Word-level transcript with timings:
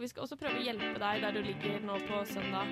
Vi 0.00 0.08
skal 0.10 0.26
også 0.26 0.36
prøve 0.36 0.58
å 0.60 0.64
hjelpe 0.64 0.98
deg 1.00 1.22
der 1.24 1.32
du 1.32 1.38
ligger 1.40 1.78
nå 1.88 1.94
på 2.04 2.18
søndag 2.28 2.68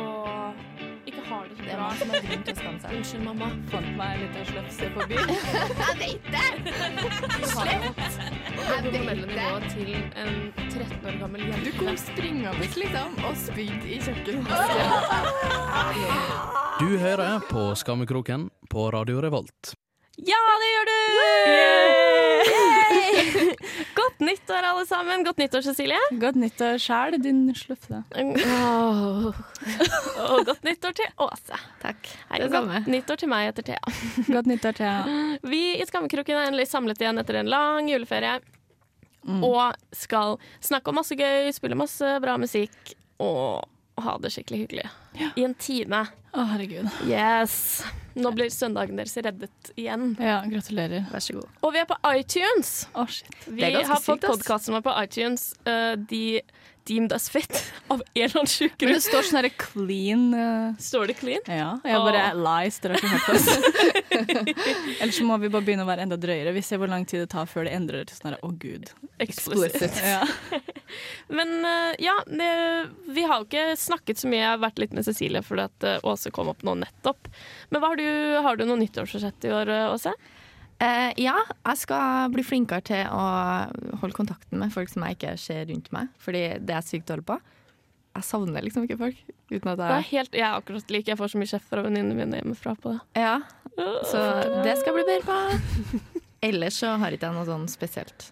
og 0.00 0.62
ikke 1.04 1.24
har 1.26 1.42
det 1.50 1.56
så 1.58 1.62
Det 1.66 1.72
er 1.74 1.76
bra. 1.76 1.88
man 1.88 1.98
som 1.98 2.08
grunn 2.08 2.44
til 2.46 2.52
å 2.52 2.56
skamme 2.56 2.80
seg. 2.80 2.94
Unnskyld, 2.96 3.24
mamma. 3.26 3.48
Fant 3.68 3.90
meg 3.98 4.08
en 4.14 4.22
liten 4.22 4.44
slefse 4.48 4.88
på 4.94 5.00
byen. 5.10 5.28
Jeg 5.82 5.94
vet 6.00 6.24
det! 6.32 6.48
På 8.56 8.64
formelle 8.72 9.28
nivået 9.28 9.68
til 9.74 9.92
en 9.92 10.34
13 10.72 11.06
år 11.12 11.20
gammel 11.20 11.44
Du 11.44 11.52
jente. 11.52 11.74
kom 11.82 12.00
springende 12.00 12.72
liksom 12.80 13.20
og 13.28 13.36
spydde 13.44 13.84
i 13.84 14.00
kjøkkenet. 14.08 14.48
Du 16.80 16.88
hører 17.04 17.44
på 17.52 17.68
Skammekroken 17.84 18.48
på 18.72 18.88
Radio 18.96 19.20
Revolt. 19.20 19.74
Ja, 20.16 20.40
det 20.64 20.72
gjør 20.76 20.94
du! 20.94 22.07
Godt 23.98 24.20
nyttår, 24.24 24.64
alle 24.70 24.84
sammen. 24.88 25.22
Godt 25.26 25.38
nyttår, 25.40 25.62
Cecilie. 25.66 25.98
Godt 26.20 26.36
nyttår 26.40 26.78
sjæl, 26.82 27.16
din 27.22 27.40
slefse. 27.56 28.02
Oh. 28.18 29.30
Og 30.28 30.44
godt 30.48 30.62
nyttår 30.66 30.94
til 30.98 31.10
Åse. 31.24 31.58
Takk. 31.82 32.10
Hei, 32.30 32.40
Det 32.42 32.50
godt 32.50 32.58
samme. 32.58 32.82
nyttår 32.90 33.20
til 33.22 33.30
meg 33.32 33.50
etter 33.52 33.66
Thea. 33.70 33.96
Godt 34.28 34.50
nyttår, 34.50 34.76
Thea. 34.78 35.38
Vi 35.48 35.62
i 35.80 35.86
Skammekroken 35.88 36.36
er 36.38 36.50
endelig 36.50 36.68
samlet 36.70 37.00
igjen 37.02 37.18
etter 37.22 37.40
en 37.42 37.50
lang 37.52 37.88
juleferie. 37.90 38.38
Mm. 39.28 39.42
Og 39.44 39.74
skal 39.92 40.36
snakke 40.64 40.88
om 40.92 40.96
masse 41.00 41.16
gøy, 41.18 41.50
spille 41.52 41.76
masse 41.76 42.14
bra 42.22 42.36
musikk 42.40 42.94
og 43.20 43.66
ha 43.98 44.14
det 44.22 44.30
skikkelig 44.32 44.60
hyggelig. 44.66 44.86
Ja. 45.18 45.30
I 45.36 45.44
en 45.48 45.54
time. 45.58 46.04
Å, 46.32 46.44
herregud. 46.52 46.90
Yes. 47.08 47.56
Nå 48.18 48.32
blir 48.34 48.50
søndagen 48.50 48.98
deres 48.98 49.14
reddet 49.22 49.70
igjen. 49.78 50.12
Ja, 50.22 50.40
gratulerer. 50.48 51.06
Vær 51.12 51.22
så 51.22 51.38
god. 51.38 51.50
Og 51.62 51.74
vi 51.74 51.82
er 51.82 51.88
på 51.88 51.98
iTunes. 52.10 52.72
Oh, 52.98 53.06
shit. 53.10 53.30
Vi 53.46 53.68
har 53.68 53.86
fått 53.94 54.22
sykt, 54.22 54.26
ass. 54.26 54.38
podkasten 54.38 54.82
på 54.84 54.94
iTunes. 55.02 55.50
Uh, 55.66 55.94
de 56.10 56.40
deemed 56.88 57.12
as 57.12 57.28
fit 57.32 57.52
av 57.92 58.02
en 58.02 58.24
eller 58.24 58.40
annen 58.40 58.50
sjuk 58.50 58.80
Men 58.82 58.96
det 58.96 59.02
står 59.04 59.26
sånn 59.28 59.38
herre 59.40 59.50
clean 59.60 60.24
eh, 60.34 60.78
Står 60.82 61.10
det 61.10 61.18
clean? 61.20 61.44
Ja. 61.46 61.74
Jeg 61.84 62.02
bare 62.06 62.22
lies, 62.38 62.78
dere 62.82 62.96
har 62.96 63.04
ikke 63.04 63.14
hørt 63.14 63.28
oss. 63.34 63.48
Ellers 65.02 65.18
så 65.18 65.26
må 65.28 65.36
vi 65.42 65.50
bare 65.52 65.66
begynne 65.66 65.84
å 65.84 65.88
være 65.88 66.06
enda 66.06 66.18
drøyere. 66.20 66.54
Vi 66.56 66.62
ser 66.64 66.80
hvor 66.80 66.90
lang 66.90 67.04
tid 67.08 67.22
det 67.24 67.30
tar 67.34 67.48
før 67.50 67.68
det 67.68 67.74
endrer 67.76 68.08
til 68.08 68.18
sånn 68.18 68.30
herre 68.30 68.40
å 68.46 68.52
gud. 68.60 68.90
Explicit. 69.22 70.00
Ja. 70.02 70.22
Men 71.38 71.54
eh, 71.68 71.98
ja, 72.08 72.16
det, 72.26 72.50
vi 73.12 73.26
har 73.28 73.42
jo 73.42 73.48
ikke 73.48 73.76
snakket 73.78 74.22
så 74.22 74.30
mye. 74.30 74.42
Jeg 74.42 74.52
har 74.54 74.64
vært 74.64 74.82
litt 74.82 74.96
med 74.96 75.06
Cecilie 75.06 75.44
fordi 75.44 75.68
at 75.68 75.88
eh, 75.88 76.00
Åse 76.08 76.32
kom 76.34 76.50
opp 76.52 76.64
nå 76.66 76.78
nettopp. 76.80 77.30
Men 77.74 77.84
har 77.84 78.00
du, 78.00 78.08
har 78.48 78.58
du 78.58 78.66
noe 78.68 78.80
nyttårsforsett 78.82 79.48
i 79.48 79.54
år, 79.54 79.76
Åse? 79.92 80.14
Åse? 80.14 80.37
Eh, 80.78 81.12
ja, 81.18 81.34
jeg 81.66 81.80
skal 81.80 82.30
bli 82.30 82.44
flinkere 82.46 82.84
til 82.86 83.08
å 83.10 83.22
holde 83.98 84.14
kontakten 84.14 84.60
med 84.62 84.70
folk 84.74 84.90
som 84.92 85.02
jeg 85.06 85.16
ikke 85.18 85.32
ser 85.42 85.64
rundt 85.70 85.90
meg. 85.94 86.10
Fordi 86.22 86.42
det 86.62 86.74
er 86.74 86.78
jeg 86.78 86.90
sykt 86.92 87.08
dårlig 87.10 87.26
på. 87.32 87.38
Jeg 88.18 88.26
savner 88.26 88.64
liksom 88.64 88.86
ikke 88.86 88.98
folk. 88.98 89.18
At 89.48 89.78
Det 89.78 89.88
er 89.88 90.06
helt, 90.10 90.34
jeg 90.34 90.44
er 90.46 90.56
akkurat 90.58 90.90
lik. 90.94 91.08
Jeg 91.10 91.18
får 91.18 91.32
så 91.32 91.40
mye 91.40 91.50
kjeft 91.50 91.70
fra 91.70 91.82
venninnene 91.86 92.18
mine 92.18 92.40
hjemmefra 92.40 92.74
på 92.78 92.94
det. 92.94 93.00
Ja, 93.18 93.36
så 94.10 94.22
det 94.64 94.74
skal 94.80 94.92
jeg 94.92 94.96
bli 94.98 95.06
bedre 95.08 95.26
på. 95.28 96.00
Ellers 96.48 96.78
så 96.82 96.94
har 97.00 97.14
ikke 97.14 97.30
jeg 97.30 97.36
noe 97.38 97.46
sånn 97.48 97.66
spesielt. 97.70 98.28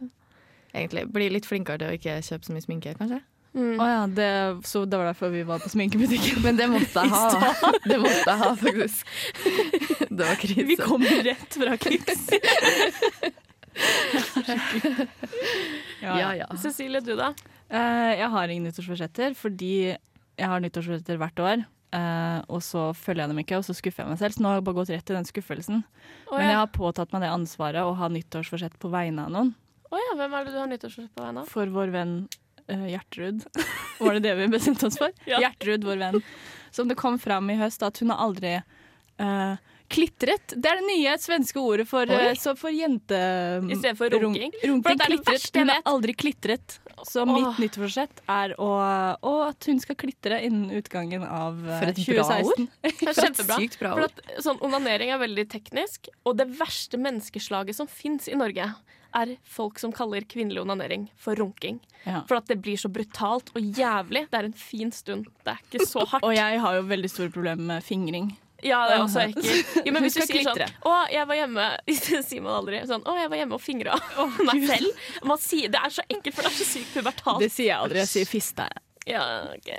Egentlig. 0.74 1.06
Bli 1.11 1.30
litt 1.33 1.47
flinkere 1.48 1.80
til 1.83 1.91
å 1.91 1.97
ikke 1.98 2.19
kjøpe 2.27 2.47
så 2.47 2.55
mye 2.55 2.67
sminke, 2.67 2.94
kanskje. 2.98 3.22
Mm. 3.56 3.80
Oh, 3.80 3.88
ja, 3.88 4.06
det, 4.06 4.60
så 4.68 4.84
det 4.84 4.98
var 5.00 5.06
derfor 5.08 5.32
vi 5.32 5.42
var 5.48 5.62
på 5.64 5.70
sminkebutikken. 5.72 6.42
Men 6.44 6.58
det 6.58 6.66
måtte 6.68 7.04
jeg 7.06 7.08
ha. 7.16 7.72
Det 7.84 7.96
måtte 8.02 8.26
jeg 8.28 8.38
ha, 8.42 8.50
faktisk. 8.60 9.14
Det 10.10 10.20
var 10.20 10.40
krise. 10.42 10.66
Vi 10.68 10.76
kom 10.76 11.06
rett 11.30 11.56
fra 11.56 11.77
Kicks. 11.80 12.27
Ja, 16.00 16.30
ja. 16.32 16.46
Cecilie, 16.56 17.00
du 17.04 17.12
da? 17.18 17.32
Uh, 17.72 18.12
jeg 18.16 18.28
har 18.32 18.48
ingen 18.52 18.68
nyttårsforsetter 18.68 19.34
fordi 19.36 19.72
jeg 19.90 20.48
har 20.48 20.62
nyttårsforsetter 20.62 21.18
hvert 21.20 21.42
år. 21.42 21.64
Uh, 21.96 22.40
og 22.52 22.62
så 22.64 22.88
følger 22.96 23.24
jeg 23.24 23.32
dem 23.32 23.42
ikke, 23.42 23.58
og 23.60 23.66
så 23.66 23.77
skuffer 23.77 24.04
jeg 24.04 24.12
meg 24.12 24.20
selv. 24.20 24.36
Så 24.36 24.44
nå 24.44 24.48
har 24.48 24.60
jeg 24.60 24.66
bare 24.68 24.78
gått 24.78 24.92
rett 24.94 25.12
i 25.12 25.16
den 25.16 25.28
skuffelsen. 25.28 25.84
Å 26.30 26.39
Men 26.39 26.52
jeg 26.52 26.61
har 26.61 26.72
påtatt 26.72 27.12
meg 27.12 27.24
det 27.27 27.33
ansvaret 27.34 27.84
å 27.84 27.95
ha 27.98 28.08
nyttårsforsett 28.12 28.78
på 28.80 28.92
vegne 28.92 29.27
av 29.27 29.34
noen. 29.34 29.52
Oh, 29.90 30.00
ja, 30.00 30.16
hvem 30.18 30.34
er 30.36 30.46
det 30.46 30.55
du 30.55 30.61
har 30.61 30.70
nyttårsforsett 30.70 31.14
på 31.16 31.24
vegne 31.27 31.45
av? 31.45 31.52
For 31.52 31.72
vår 31.72 31.95
venn 31.95 32.16
eh, 32.68 32.86
Gjertrud. 32.94 33.44
Var 34.00 34.18
det 34.18 34.24
det 34.28 34.34
vi 34.42 34.48
bestemte 34.56 34.86
oss 34.90 34.98
for? 35.00 35.12
Ja. 35.30 35.40
Gjertrud, 35.44 35.84
vår 35.84 36.02
venn. 36.06 36.20
Som 36.70 36.88
det 36.90 36.98
kom 37.00 37.18
fram 37.18 37.48
i 37.50 37.56
høst 37.60 37.82
at 37.86 37.98
hun 38.02 38.10
har 38.12 38.20
aldri 38.27 38.56
uh, 38.60 39.56
klitret. 39.88 40.52
Det 40.56 40.68
er 40.68 40.80
det 40.82 40.86
nye 40.88 41.12
svenske 41.22 41.60
ordet 41.62 41.86
for, 41.88 42.10
eh, 42.10 42.34
for 42.58 42.74
jente... 42.74 43.16
I 43.70 43.77
stedet 43.78 43.96
for 43.98 44.10
runk- 44.10 44.34
runking? 44.34 44.52
runking 44.64 44.82
For 44.82 44.98
det 44.98 45.06
er 45.06 45.14
det 45.14 45.20
klitret. 45.22 45.30
verste 45.32 45.58
jeg 45.60 45.64
Hun 45.64 45.72
har 45.72 45.86
aldri 45.92 46.14
klitret. 46.18 46.77
Så 47.06 47.22
Åh. 47.22 47.28
mitt 47.30 47.58
nyttårsforsett 47.60 48.22
er 48.32 48.54
å, 48.60 48.68
å 49.20 49.33
at 49.46 49.66
hun 49.68 49.78
skal 49.83 49.98
klitre 50.00 50.38
innen 50.46 50.72
utgangen 50.78 51.22
av 51.28 51.58
eh, 51.68 51.78
For 51.83 51.92
et 51.92 52.00
2016. 52.02 52.66
bra 52.66 52.90
ord. 52.90 53.16
Kjempebra. 53.20 53.58
sykt 53.60 53.78
bra 53.83 53.92
For 53.94 54.06
ord. 54.08 54.20
at 54.27 54.42
sånn 54.48 54.60
Onanering 54.64 55.12
er 55.14 55.20
veldig 55.22 55.44
teknisk, 55.52 56.08
og 56.27 56.38
det 56.40 56.48
verste 56.58 56.98
menneskeslaget 57.00 57.78
som 57.78 57.88
fins 57.90 58.27
i 58.33 58.36
Norge, 58.40 58.66
er 59.16 59.34
folk 59.48 59.80
som 59.82 59.92
kaller 59.94 60.24
kvinnelig 60.28 60.62
onanering 60.62 61.08
for 61.20 61.38
runking. 61.38 61.80
Ja. 62.04 62.22
For 62.28 62.38
at 62.38 62.48
det 62.50 62.60
blir 62.64 62.78
så 62.80 62.90
brutalt 62.92 63.52
og 63.56 63.62
jævlig. 63.77 64.27
Det 64.30 64.40
er 64.40 64.48
en 64.48 64.56
fin 64.56 64.92
stund. 64.94 65.30
Det 65.44 65.54
er 65.56 65.62
ikke 65.64 65.86
så 65.88 66.04
hardt. 66.06 66.27
Og 66.27 66.34
jeg 66.36 66.60
har 66.62 66.78
jo 66.78 66.84
veldig 66.90 67.10
store 67.12 67.32
problemer 67.34 67.74
med 67.74 67.86
fingring. 67.86 68.34
Ja, 68.64 68.86
det 68.88 68.94
er 68.96 69.02
også 69.04 69.20
ekkelt. 69.27 69.74
Jo, 69.84 69.92
men 69.92 70.02
hvis 70.06 70.16
du 70.16 70.22
sier 70.24 70.46
sånn. 70.46 70.62
Å, 70.88 70.94
jeg 71.12 71.28
var 71.28 71.38
hjemme 71.40 71.66
Det 71.86 72.22
sier 72.24 72.44
man 72.44 72.56
aldri. 72.62 72.80
Sånn, 72.88 73.04
å, 73.04 73.16
jeg 73.20 73.30
var 73.32 73.42
hjemme 73.42 73.58
og 73.58 73.62
fingra 73.62 73.98
meg 74.48 74.64
selv. 74.70 75.06
Man 75.28 75.40
sier, 75.42 75.72
det 75.72 75.83
er 75.83 75.96
så 75.98 76.06
ekkelt, 76.08 76.34
for 76.34 76.46
det 76.46 76.52
er 76.52 76.58
så 76.60 76.68
sykt 76.70 76.92
pubertalt. 76.96 77.42
Det 77.44 77.52
sier 77.52 77.72
jeg 77.72 77.78
aldri. 77.78 78.02
Jeg 78.04 78.12
sier 78.12 78.30
fista. 78.30 78.68
Ja, 79.06 79.22
ok. 79.54 79.70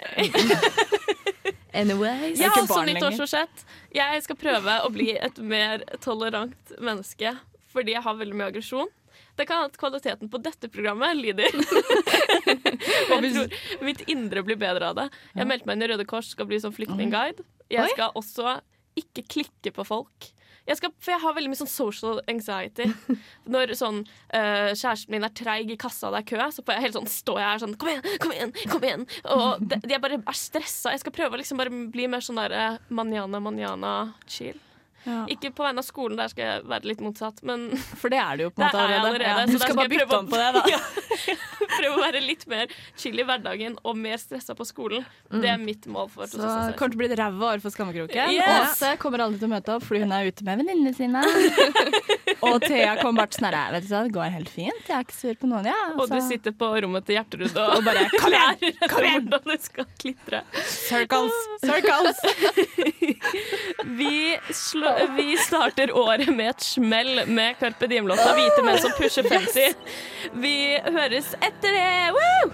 Anyways. 1.78 2.40
Jeg 2.40 2.50
har 2.50 2.62
også 2.64 2.84
nyttårsforsett. 2.88 3.66
Jeg 3.96 4.24
skal 4.24 4.40
prøve 4.40 4.78
å 4.86 4.92
bli 4.94 5.12
et 5.20 5.42
mer 5.44 5.84
tolerant 6.04 6.78
menneske 6.80 7.36
fordi 7.74 7.94
jeg 7.94 8.02
har 8.02 8.16
veldig 8.18 8.38
mye 8.40 8.48
aggresjon. 8.50 8.88
Det 9.38 9.46
kan 9.46 9.62
hende 9.62 9.74
at 9.74 9.80
kvaliteten 9.82 10.32
på 10.34 10.42
dette 10.42 10.70
programmet 10.74 11.18
lider. 11.20 11.54
Jeg 13.08 13.34
tror 13.34 13.84
mitt 13.86 14.02
indre 14.10 14.44
blir 14.46 14.58
bedre 14.60 14.92
av 14.92 14.98
det. 14.98 15.10
Jeg 15.38 15.50
meldte 15.50 15.70
meg 15.70 15.78
inn 15.78 15.86
i 15.86 15.92
Røde 15.92 16.08
Kors, 16.10 16.32
skal 16.34 16.50
bli 16.50 16.60
som 16.64 16.74
flyktningguide. 16.76 17.46
Jeg 17.72 17.94
skal 17.94 18.16
også 18.18 18.60
ikke 18.98 19.26
klikke 19.30 19.74
på 19.76 19.86
folk. 19.88 20.32
Jeg 20.68 20.82
skal, 20.82 20.92
for 21.00 21.14
jeg 21.14 21.24
har 21.24 21.36
veldig 21.38 21.50
mye 21.54 21.60
sånn 21.62 21.70
social 21.72 22.20
anxiety. 22.28 22.90
Når 23.54 23.72
sånn 23.80 24.02
uh, 24.04 24.74
kjæresten 24.74 25.14
min 25.14 25.24
er 25.24 25.32
treig 25.38 25.72
i 25.72 25.80
kassa 25.80 26.10
og 26.10 26.18
det 26.18 26.26
er 26.26 26.30
kø, 26.34 26.50
så 26.52 26.66
jeg 26.68 26.84
helt 26.84 26.98
sånn, 26.98 27.10
står 27.12 27.40
jeg 27.40 27.48
her 27.54 27.64
sånn 27.64 27.76
Kom 27.80 27.92
igjen, 27.94 28.08
kom 28.20 28.36
igjen! 28.36 28.54
kom 28.74 28.88
igjen 28.90 29.06
Og 29.32 29.64
de, 29.64 29.80
jeg 29.88 30.04
bare 30.04 30.20
er 30.20 30.40
stressa. 30.40 30.92
Jeg 30.96 31.06
skal 31.06 31.16
prøve 31.16 31.38
å 31.38 31.42
liksom 31.42 31.62
bare 31.62 31.84
bli 31.94 32.10
mer 32.12 32.26
sånn 32.26 32.42
der 32.42 32.56
eh, 32.58 32.80
manjana, 32.92 33.40
manjana, 33.44 33.94
chill. 34.28 34.60
Ja. 35.08 35.22
Ikke 35.32 35.54
på 35.56 35.64
vegne 35.64 35.80
av 35.84 35.88
skolen, 35.88 36.20
der 36.20 36.28
skal 36.34 36.44
jeg 36.50 36.66
være 36.68 36.90
litt 36.92 37.02
motsatt, 37.06 37.40
men 37.48 37.70
For 38.02 38.12
det 38.12 38.20
er 38.20 38.38
det 38.42 38.48
jo 38.50 38.54
på 38.54 38.62
en 38.62 38.68
måte 38.68 38.78
er 38.78 38.96
allerede. 38.98 39.08
allerede. 39.08 39.40
Ja, 39.40 39.46
du 39.48 39.58
skal, 39.58 39.72
skal 39.72 39.80
bare 39.82 39.92
bytte 39.94 40.18
om 40.22 40.28
på 40.32 40.42
det, 40.42 40.50
da. 40.58 40.64
Ja, 41.28 41.36
prøve 41.78 41.96
å 41.98 42.02
være 42.02 42.20
litt 42.24 42.44
mer 42.50 42.70
chill 42.98 43.18
i 43.20 43.24
hverdagen 43.28 43.74
og 43.88 43.98
mer 44.00 44.20
stressa 44.22 44.54
på 44.58 44.66
skolen. 44.66 45.04
Det 45.32 45.50
er 45.52 45.58
mitt 45.60 45.84
mål 45.92 46.08
for 46.14 46.30
Så 46.30 46.38
kommer 46.40 46.74
2016. 46.74 46.78
til 46.78 46.96
å 46.98 47.02
bli 47.02 47.08
et 47.10 47.16
ræva 47.20 47.50
år 47.54 47.64
for 47.64 47.74
Skammekroken. 47.74 48.32
Yes! 48.34 48.78
Åse 48.78 48.92
kommer 49.02 49.24
aldri 49.26 49.42
til 49.42 49.50
å 49.50 49.52
møte 49.52 49.74
opp 49.76 49.84
fordi 49.88 50.02
hun 50.06 50.14
er 50.16 50.30
ute 50.32 50.46
med 50.48 50.62
venninnene 50.62 50.94
sine. 50.96 51.24
og 52.48 52.64
Thea 52.64 52.96
kommer 53.02 53.24
bare 53.26 53.36
sånn 53.38 53.48
her 53.50 53.76
Vet 53.76 53.88
du 53.88 53.92
hva, 53.92 54.02
det 54.08 54.14
går 54.16 54.32
helt 54.38 54.52
fint. 54.54 54.82
Jeg 54.88 54.96
er 54.98 55.06
ikke 55.08 55.18
sur 55.18 55.38
på 55.42 55.50
noen, 55.52 55.68
jeg. 55.72 55.92
Og 55.98 56.12
du 56.14 56.18
sitter 56.28 56.56
på 56.62 56.70
rommet 56.86 57.08
til 57.10 57.18
Gjertrud 57.20 57.52
og, 57.52 57.76
Og 57.78 57.86
bare, 57.88 58.06
kom 58.16 58.38
igjen, 58.38 58.80
kom 58.94 59.08
igjen! 59.10 59.28
hvordan 59.28 59.52
du 59.52 59.68
skal 59.68 59.90
klitre. 60.02 60.44
Circles, 60.72 61.38
circles. 61.66 62.24
Vi, 63.98 64.14
slå, 64.54 64.94
vi 65.18 65.38
starter 65.38 65.92
året 65.96 66.30
med 66.34 66.54
et 66.56 66.64
smell 66.64 67.24
med 67.28 67.60
Carpe 67.60 67.90
Diem-låta 67.90 68.34
'Hvite 68.36 68.64
menn 68.66 68.80
som 68.82 68.96
pusher 69.00 69.24
50'. 69.24 69.76
Vi 70.34 70.56
høres 70.86 71.34
etter 71.42 71.78
det! 71.78 71.92
Woo! 72.16 72.54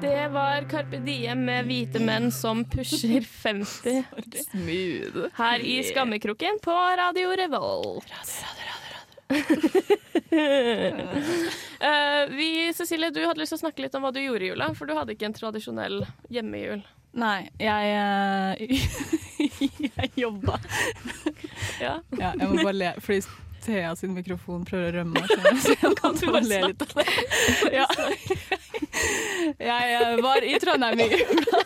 Det 0.00 0.28
var 0.28 0.66
Carpe 0.70 0.98
Diem 1.00 1.44
med 1.46 1.68
hvite 1.68 2.00
menn 2.02 2.32
som 2.34 2.64
pusher 2.68 3.22
50. 3.24 4.02
Smooth. 4.50 5.30
Her 5.38 5.62
i 5.62 5.78
Skammekroken 5.86 6.58
på 6.62 6.74
Radio 7.00 7.36
Revolt. 7.38 8.12
Eh, 11.84 12.28
vi, 12.28 12.72
Cecilie, 12.74 13.10
du 13.10 13.20
hadde 13.26 13.40
lyst 13.40 13.52
til 13.52 13.58
å 13.58 13.62
snakke 13.66 13.84
litt 13.84 13.94
om 13.94 14.02
hva 14.04 14.10
du 14.14 14.18
gjorde 14.22 14.46
i 14.46 14.48
jula, 14.48 14.70
for 14.74 14.88
du 14.88 14.94
hadde 14.96 15.12
ikke 15.14 15.28
en 15.28 15.36
tradisjonell 15.36 15.98
hjemmejul. 16.32 16.80
Nei, 17.20 17.50
jeg 17.60 17.92
uh, 18.64 19.53
jobba. 20.24 20.60
Ja. 21.80 21.96
Ja, 22.18 22.30
jeg 22.38 22.48
må 22.50 22.62
bare 22.62 22.76
le, 22.76 22.90
fordi 23.02 23.24
Thea 23.64 23.94
sin 23.96 24.12
mikrofon 24.14 24.62
prøver 24.68 24.92
å 24.92 25.02
rømme. 25.02 25.22
Så 25.64 25.72
jeg 25.74 25.94
Kan 25.98 26.14
du 26.20 26.26
bare 26.30 26.44
le 26.46 26.58
litt 26.68 26.82
av 26.84 26.92
det. 26.98 27.06
Ja. 27.74 27.86
Jeg 29.58 30.20
var 30.22 30.44
i 30.46 30.58
Trondheim 30.62 31.00
i 31.00 31.08
jula. 31.14 31.64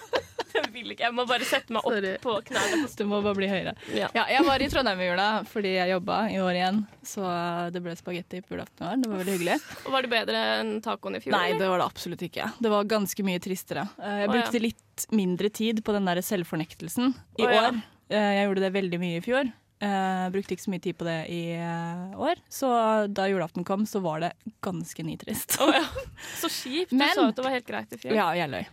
Jeg. 0.79 1.11
Må 1.15 1.25
bare 1.29 1.45
sette 1.47 1.73
meg 1.75 1.85
opp 1.87 1.93
Sorry. 1.95 2.13
på 2.23 2.33
knærne. 2.49 2.87
Du 2.99 3.03
må 3.11 3.19
bare 3.23 3.37
bli 3.39 3.49
høyere. 3.51 3.75
Ja. 3.95 4.09
Ja, 4.17 4.25
jeg 4.31 4.47
var 4.47 4.63
i 4.65 4.69
Trondheim 4.73 5.03
i 5.05 5.09
jula 5.11 5.27
fordi 5.51 5.75
jeg 5.77 5.93
jobba 5.93 6.17
i 6.33 6.39
år 6.43 6.59
igjen. 6.59 6.81
Så 7.07 7.27
det 7.75 7.83
ble 7.85 7.95
spagetti 7.99 8.41
på 8.47 8.57
julaften 8.57 8.87
i 8.87 8.89
år. 8.93 9.03
Det 9.05 9.11
var 9.13 9.21
veldig 9.23 9.37
hyggelig. 9.37 9.59
Og 9.85 9.93
Var 9.95 10.07
det 10.09 10.13
bedre 10.15 10.43
enn 10.63 10.73
tacoen 10.85 11.19
i 11.19 11.23
fjor? 11.25 11.35
Nei, 11.37 11.53
det 11.61 11.69
var 11.71 11.83
det 11.83 11.87
absolutt 11.91 12.25
ikke. 12.27 12.49
Det 12.65 12.73
var 12.75 12.89
ganske 12.91 13.27
mye 13.29 13.43
tristere. 13.45 13.87
Eh, 14.01 14.19
Jeg 14.25 14.33
brukte 14.35 14.63
litt 14.65 15.07
mindre 15.15 15.53
tid 15.61 15.83
på 15.87 15.95
den 15.99 16.09
der 16.11 16.23
selvfornektelsen 16.27 17.13
i 17.39 17.47
år. 17.47 17.81
Eh, 18.11 18.33
Jeg 18.39 18.47
gjorde 18.49 18.63
det 18.67 18.73
veldig 18.77 19.01
mye 19.03 19.19
i 19.21 19.25
fjor. 19.25 19.51
Uh, 19.79 20.27
brukte 20.35 20.57
ikke 20.57 20.65
så 20.65 20.71
mye 20.73 20.83
tid 20.83 20.97
på 20.99 21.05
det 21.07 21.19
i 21.31 21.43
uh, 21.55 22.17
år. 22.19 22.41
Så 22.51 22.67
da 23.15 23.29
julaften 23.31 23.63
kom, 23.69 23.85
så 23.87 24.01
var 24.03 24.25
det 24.25 24.33
ganske 24.65 25.05
nitrist. 25.07 25.55
Oh, 25.63 25.71
ja. 25.71 25.85
Så 26.41 26.49
kjipt. 26.51 26.91
Du 26.91 26.97
Men- 26.99 27.15
sa 27.15 27.29
at 27.29 27.37
det 27.39 27.45
var 27.47 27.55
helt 27.55 27.69
greit 27.69 27.93
i 27.95 28.01
fjor. 28.01 28.17
Ja, 28.17 28.33
jeg 28.35 28.51
løy. 28.51 28.65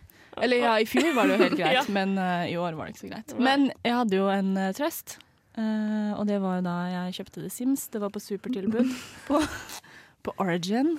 Eller 0.42 0.58
ja, 0.64 0.72
i 0.82 0.88
fjor 0.90 1.12
var 1.14 1.30
det 1.30 1.36
jo 1.38 1.44
helt 1.44 1.54
greit, 1.62 1.76
Ja. 1.78 1.84
men 1.94 2.18
uh, 2.18 2.42
i 2.50 2.56
år 2.58 2.74
var 2.74 2.88
det 2.90 2.96
ikke 2.96 3.04
så 3.06 3.12
greit. 3.12 3.36
Men 3.38 3.68
jeg 3.86 3.94
hadde 4.00 4.18
jo 4.18 4.26
en 4.34 4.50
trøst, 4.76 5.14
og 5.56 6.26
det 6.28 6.36
var 6.42 6.58
da 6.66 6.74
jeg 6.92 7.14
kjøpte 7.20 7.40
The 7.46 7.48
Sims. 7.54 7.86
Det 7.88 8.02
var 8.02 8.10
på 8.12 8.20
supertilbud 8.20 8.90
på, 9.30 9.38
på 10.26 10.34
Origin. 10.42 10.96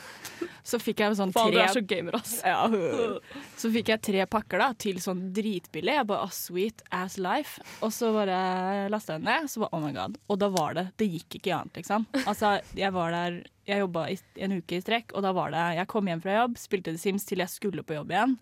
Så 0.68 0.80
fikk 0.82 1.04
jeg 1.04 1.18
sånn 1.20 1.34
Faen, 1.36 1.52
du 1.52 1.58
tre 1.58 1.66
er 1.66 1.74
så 1.76 1.84
gamer, 1.88 2.18
ass. 2.20 2.38
ja, 2.46 2.64
Så 3.62 3.72
fikk 3.74 3.92
jeg 3.94 4.04
tre 4.04 4.26
pakker 4.32 4.62
da 4.64 4.70
til 4.80 5.00
sånn 5.04 5.28
dritbillig. 5.36 5.96
Jeg 6.00 6.08
bare 6.10 6.28
oh, 6.28 6.34
sweet 6.34 6.84
ass 6.94 7.18
life. 7.22 7.64
Og 7.86 7.94
så 7.96 8.12
bare 8.16 8.88
lasta 8.94 9.18
jeg 9.18 9.26
ned, 9.28 9.52
så 9.52 9.66
bare 9.66 9.78
oh 9.78 9.84
my 9.84 9.94
god. 9.96 10.18
Og 10.28 10.42
da 10.42 10.52
var 10.54 10.78
det 10.78 10.88
Det 11.00 11.10
gikk 11.12 11.40
ikke 11.40 11.56
annet, 11.60 11.82
liksom. 11.82 12.08
Altså, 12.26 12.58
jeg 12.78 12.94
var 12.96 13.16
der 13.16 13.42
Jeg 13.68 13.84
jobba 13.84 14.08
en 14.12 14.58
uke 14.60 14.78
i 14.78 14.84
strekk, 14.84 15.16
og 15.16 15.26
da 15.26 15.34
var 15.36 15.52
det 15.56 15.66
Jeg 15.82 15.92
kom 15.92 16.08
hjem 16.08 16.24
fra 16.24 16.42
jobb, 16.42 16.60
spilte 16.62 16.94
The 16.94 17.02
Sims 17.02 17.28
til 17.28 17.44
jeg 17.44 17.52
skulle 17.52 17.84
på 17.84 17.98
jobb 17.98 18.14
igjen. 18.16 18.38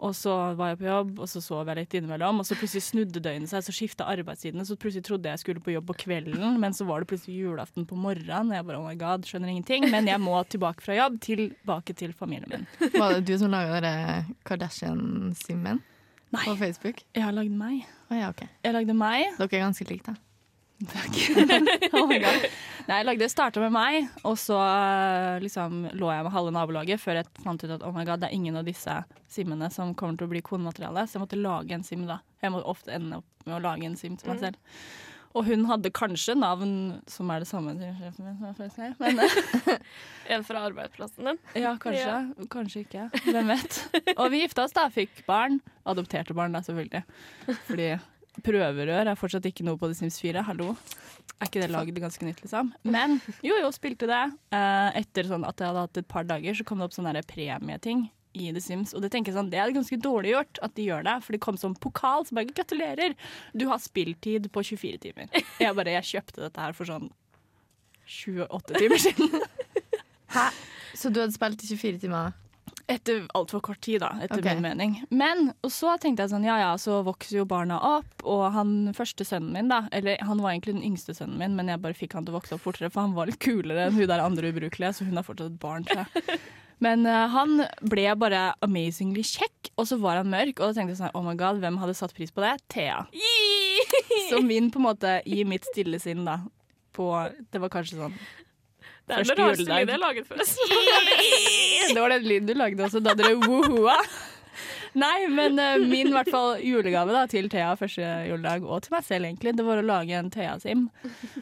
Og 0.00 0.14
så 0.16 0.32
var 0.56 0.72
jeg 0.72 0.78
på 0.80 0.86
jobb, 0.86 1.10
og 1.20 1.28
så 1.28 1.42
sov 1.44 1.68
jeg 1.68 1.76
litt 1.76 1.94
innimellom. 1.98 2.40
Og 2.40 2.46
så 2.48 2.56
plutselig 2.56 2.86
snudde 2.86 3.20
døgnet 3.20 3.50
seg, 3.50 3.64
så 3.66 3.74
skifta 3.74 4.06
arbeidstidene. 4.08 4.64
Så 4.64 4.78
plutselig 4.80 5.04
trodde 5.04 5.28
jeg 5.28 5.42
skulle 5.42 5.60
på 5.64 5.74
jobb 5.74 5.90
på 5.90 5.98
kvelden, 6.06 6.56
men 6.62 6.76
så 6.76 6.86
var 6.88 7.04
det 7.04 7.10
plutselig 7.10 7.36
julaften 7.42 7.84
på 7.88 7.98
morgenen. 8.00 8.54
Jeg 8.56 8.66
bare 8.68 8.80
oh 8.80 8.88
my 8.88 8.96
god, 9.00 9.28
skjønner 9.28 9.52
ingenting. 9.52 9.84
Men 9.92 10.08
jeg 10.08 10.22
må 10.22 10.38
tilbake 10.48 10.84
fra 10.84 10.96
jobb, 10.96 11.20
tilbake 11.24 11.96
til 12.00 12.16
familien 12.16 12.48
min. 12.54 12.66
Var 12.96 13.18
det 13.18 13.26
du 13.28 13.36
som 13.42 13.52
laga 13.52 13.82
det 13.84 13.94
Kardashian-simmen 14.48 15.82
på 16.32 16.56
Facebook? 16.56 17.04
jeg 17.12 17.26
har 17.26 17.36
lagd 17.36 17.52
meg. 17.52 17.84
Oh, 18.08 18.16
ja, 18.16 18.32
OK. 18.32 18.46
Jeg 18.64 18.74
lagde 18.74 18.96
meg. 18.96 19.28
Dere 19.36 19.50
er 19.52 19.64
ganske 19.68 19.86
like, 19.90 20.06
da. 20.08 20.29
oh 21.92 22.06
my 22.08 22.18
God. 22.22 22.46
Nei, 22.88 22.96
jeg 23.02 23.06
lagde 23.06 23.28
starta 23.30 23.60
med 23.62 23.74
meg, 23.74 24.08
og 24.26 24.38
så 24.40 24.56
eh, 24.58 25.40
liksom 25.44 25.90
lå 26.00 26.08
jeg 26.10 26.24
med 26.26 26.34
halve 26.34 26.54
nabolaget 26.56 27.02
før 27.02 27.20
jeg 27.20 27.28
fant 27.44 27.62
ut 27.62 27.74
at 27.76 27.84
oh 27.86 27.92
my 27.94 28.06
God, 28.08 28.22
det 28.22 28.30
er 28.30 28.38
ingen 28.38 28.56
av 28.58 28.66
disse 28.66 28.96
simmene 29.30 29.68
som 29.74 29.92
kommer 29.94 30.18
til 30.18 30.26
å 30.26 30.32
bli 30.32 30.42
konemateriale. 30.44 31.04
Så 31.06 31.18
jeg 31.18 31.26
måtte 31.26 31.38
lage 31.38 31.76
en 31.76 31.86
sim, 31.86 32.08
da. 32.08 32.18
Jeg 32.42 32.54
må 32.54 32.64
ofte 32.64 32.96
ende 32.96 33.20
opp 33.20 33.46
med 33.46 33.58
å 33.58 33.62
lage 33.68 33.86
en 33.86 33.98
sim 34.00 34.16
til 34.18 34.32
meg 34.32 34.42
selv. 34.42 34.58
Og 35.38 35.46
hun 35.46 35.62
hadde 35.68 35.92
kanskje 35.94 36.34
navn 36.34 36.72
som 37.10 37.28
er 37.30 37.44
det 37.44 37.46
samme 37.46 37.76
til 37.78 37.92
sjefen 38.00 38.26
min, 38.26 38.54
som 38.56 38.72
seg. 38.74 38.96
men 38.98 39.20
eh, 39.22 39.76
En 40.34 40.46
fra 40.46 40.64
arbeidsplassen 40.66 41.30
din. 41.30 41.38
ja, 41.64 41.76
kanskje. 41.78 42.46
Kanskje 42.50 42.82
ikke. 42.86 43.06
Hvem 43.28 43.52
vet. 43.52 43.78
Og 44.16 44.26
vi 44.32 44.42
gifta 44.42 44.66
oss 44.66 44.74
da, 44.74 44.88
fikk 44.90 45.22
barn. 45.28 45.60
Adopterte 45.86 46.34
barn, 46.34 46.56
da, 46.56 46.64
selvfølgelig. 46.66 47.04
Fordi 47.68 47.92
prøverør 48.46 49.10
er 49.10 49.18
fortsatt 49.18 49.48
ikke 49.50 49.66
noe 49.66 49.78
på 49.80 49.90
The 49.90 49.98
Sims 49.98 50.20
4. 50.22 50.44
Hallo. 50.46 50.74
Er 51.40 51.48
ikke 51.48 51.62
det 51.62 51.70
laget 51.72 51.98
ganske 52.02 52.26
nytt, 52.26 52.40
liksom? 52.44 52.72
Men 52.84 53.18
jo, 53.42 53.56
jo, 53.56 53.68
spilte 53.74 54.08
det. 54.10 54.22
Eh, 54.54 55.00
etter 55.00 55.28
sånn 55.30 55.46
at 55.48 55.60
jeg 55.60 55.70
hadde 55.70 55.84
hatt 55.86 56.00
et 56.02 56.08
par 56.10 56.26
dager, 56.28 56.56
så 56.56 56.66
kom 56.68 56.80
det 56.80 56.88
opp 56.90 56.96
sånne 56.96 57.22
premieting 57.28 58.08
i 58.38 58.50
The 58.54 58.62
Sims. 58.62 58.92
Og 58.94 59.02
det 59.02 59.10
tenker 59.14 59.32
jeg 59.32 59.38
sånn, 59.38 59.50
det 59.52 59.60
er 59.60 59.72
ganske 59.74 59.98
dårlig 60.00 60.34
gjort 60.34 60.60
at 60.66 60.74
de 60.76 60.86
gjør 60.86 61.06
det, 61.08 61.16
for 61.24 61.34
det 61.34 61.42
kom 61.42 61.58
som 61.60 61.74
pokal. 61.74 62.26
Så 62.26 62.36
bare 62.36 62.50
gratulerer, 62.52 63.16
du 63.56 63.66
har 63.70 63.80
spilltid 63.82 64.50
på 64.52 64.64
24 64.72 65.00
timer. 65.08 65.32
Jeg 65.60 65.76
bare, 65.76 65.96
jeg 65.98 66.10
kjøpte 66.14 66.44
dette 66.46 66.68
her 66.68 66.76
for 66.76 66.88
sånn 66.88 67.10
28 68.10 68.76
timer 68.76 69.02
siden. 69.02 69.34
Hæ? 70.34 70.46
Så 70.98 71.10
du 71.10 71.20
hadde 71.22 71.34
spilt 71.34 71.62
i 71.64 71.72
24 71.72 72.04
timer? 72.04 72.36
Etter 72.90 73.26
altfor 73.38 73.62
kort 73.62 73.80
tid, 73.84 74.00
da, 74.02 74.12
etter 74.24 74.40
okay. 74.42 74.56
min 74.58 74.64
mening. 74.66 74.96
Men 75.14 75.52
og 75.62 75.70
så 75.70 75.94
tenkte 76.02 76.24
jeg 76.24 76.32
sånn, 76.32 76.46
ja 76.48 76.56
ja, 76.58 76.70
så 76.80 77.00
vokser 77.06 77.40
jo 77.40 77.46
barna 77.48 77.78
opp, 77.86 78.24
og 78.26 78.48
han 78.56 78.90
første 78.96 79.26
sønnen 79.26 79.52
min, 79.54 79.70
da, 79.70 79.84
eller 79.94 80.18
han 80.26 80.42
var 80.42 80.54
egentlig 80.54 80.74
den 80.78 80.88
yngste 80.90 81.14
sønnen 81.14 81.38
min, 81.40 81.54
men 81.58 81.70
jeg 81.70 81.82
bare 81.84 81.96
fikk 81.96 82.18
han 82.18 82.26
til 82.26 82.34
å 82.34 82.40
vokse 82.40 82.56
opp 82.56 82.64
fortere, 82.66 82.90
for 82.90 83.06
han 83.06 83.14
var 83.14 83.30
litt 83.30 83.40
kulere 83.42 83.86
enn 83.86 83.96
hun 83.98 84.10
der 84.10 84.24
andre 84.24 84.50
ubrukelige, 84.50 84.96
så 84.96 85.06
hun 85.06 85.20
har 85.20 85.26
fortsatt 85.26 85.52
et 85.52 85.62
barn, 85.62 85.86
tror 85.86 86.02
jeg. 86.02 86.40
Men 86.80 87.04
uh, 87.04 87.26
han 87.28 87.58
ble 87.92 88.06
bare 88.16 88.54
amazingly 88.64 89.22
kjekk, 89.26 89.68
og 89.76 89.84
så 89.90 89.98
var 90.00 90.22
han 90.22 90.30
mørk, 90.32 90.56
og 90.56 90.70
da 90.70 90.78
tenkte 90.78 90.94
jeg 90.94 91.02
sånn, 91.02 91.12
oh 91.18 91.24
my 91.26 91.34
god, 91.38 91.60
hvem 91.60 91.76
hadde 91.82 91.96
satt 91.98 92.14
pris 92.16 92.32
på 92.32 92.40
det? 92.40 92.54
Thea. 92.72 93.02
Så 94.30 94.40
min 94.44 94.70
på 94.72 94.80
en 94.80 94.86
måte, 94.86 95.18
i 95.28 95.44
mitt 95.44 95.68
stille 95.68 96.00
sinn 96.00 96.24
da, 96.24 96.38
på, 96.96 97.10
det 97.52 97.60
var 97.60 97.72
kanskje 97.72 98.00
sånn, 98.00 98.16
Det 99.06 99.16
er 99.16 99.28
den 99.28 99.40
rareste 99.42 99.64
lyden 99.66 99.88
jeg 99.88 99.96
har 99.96 100.02
laget 100.04 100.26
før. 100.28 100.42
Det 101.94 102.00
var 102.00 102.12
den 102.14 102.28
lyden 102.28 102.50
du 102.50 102.54
lagde 102.54 102.84
også 102.86 103.02
da 103.02 103.16
dere 103.18 103.34
wohoa. 103.42 103.96
Nei, 104.98 105.28
men 105.30 105.58
uh, 105.58 105.78
min 105.86 106.10
hvert 106.10 106.30
fall 106.32 106.56
julegave 106.66 107.14
da, 107.14 107.22
til 107.30 107.46
Thea 107.50 107.76
første 107.78 108.06
juledag, 108.26 108.64
og 108.66 108.82
til 108.82 108.94
meg 108.96 109.04
selv 109.06 109.28
egentlig, 109.28 109.54
det 109.58 109.66
var 109.66 109.78
å 109.78 109.86
lage 109.86 110.16
en 110.18 110.30
Thea-sim. 110.34 110.88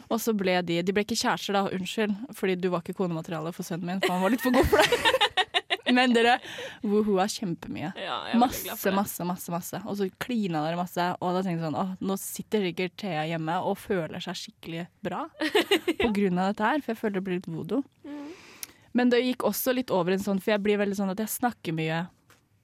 Og 0.07 0.19
så 0.21 0.35
ble 0.37 0.59
de 0.65 0.81
De 0.85 0.93
ble 0.93 1.05
ikke 1.05 1.17
kjærester, 1.17 1.57
da, 1.57 1.65
unnskyld, 1.73 2.13
fordi 2.37 2.59
du 2.61 2.69
var 2.73 2.85
ikke 2.85 2.97
konematerialet 2.99 3.57
for 3.57 3.65
sønnen 3.65 3.89
min, 3.89 4.03
for 4.05 4.13
han 4.13 4.25
var 4.25 4.35
litt 4.35 4.45
for 4.45 4.53
god 4.53 4.69
for 4.69 4.85
det. 4.85 5.28
Men 5.97 6.13
dere 6.15 6.35
wohoa 6.83 7.25
kjempemye. 7.31 7.91
Ja, 7.99 8.17
Masse, 8.39 8.91
masse, 8.95 9.25
masse. 9.25 9.51
masse 9.53 9.81
Og 9.85 9.97
så 9.99 10.07
klina 10.21 10.61
dere 10.65 10.77
masse. 10.79 11.05
Og 11.19 11.33
da 11.35 11.41
tenkte 11.45 11.59
jeg 11.63 11.65
sånn 11.67 11.79
Åh, 11.81 11.93
nå 12.05 12.17
sitter 12.21 12.65
sikkert 12.67 12.95
Thea 13.01 13.23
hjemme 13.31 13.57
og 13.65 13.77
føler 13.81 14.23
seg 14.23 14.37
skikkelig 14.43 14.85
bra 15.05 15.25
på 16.03 16.11
grunn 16.15 16.39
av 16.41 16.51
dette 16.53 16.69
her, 16.71 16.83
for 16.85 16.93
jeg 16.93 17.01
føler 17.01 17.17
det 17.19 17.25
blir 17.27 17.39
litt 17.41 17.49
voodoo. 17.51 17.83
Men 18.97 19.11
det 19.13 19.19
gikk 19.21 19.43
også 19.45 19.73
litt 19.77 19.91
over 19.93 20.15
en 20.15 20.23
sånn, 20.23 20.39
for 20.41 20.55
jeg 20.55 20.63
blir 20.65 20.79
veldig 20.81 20.97
sånn 20.97 21.11
at 21.13 21.19
jeg 21.21 21.29
snakker 21.35 21.75
mye 21.77 22.03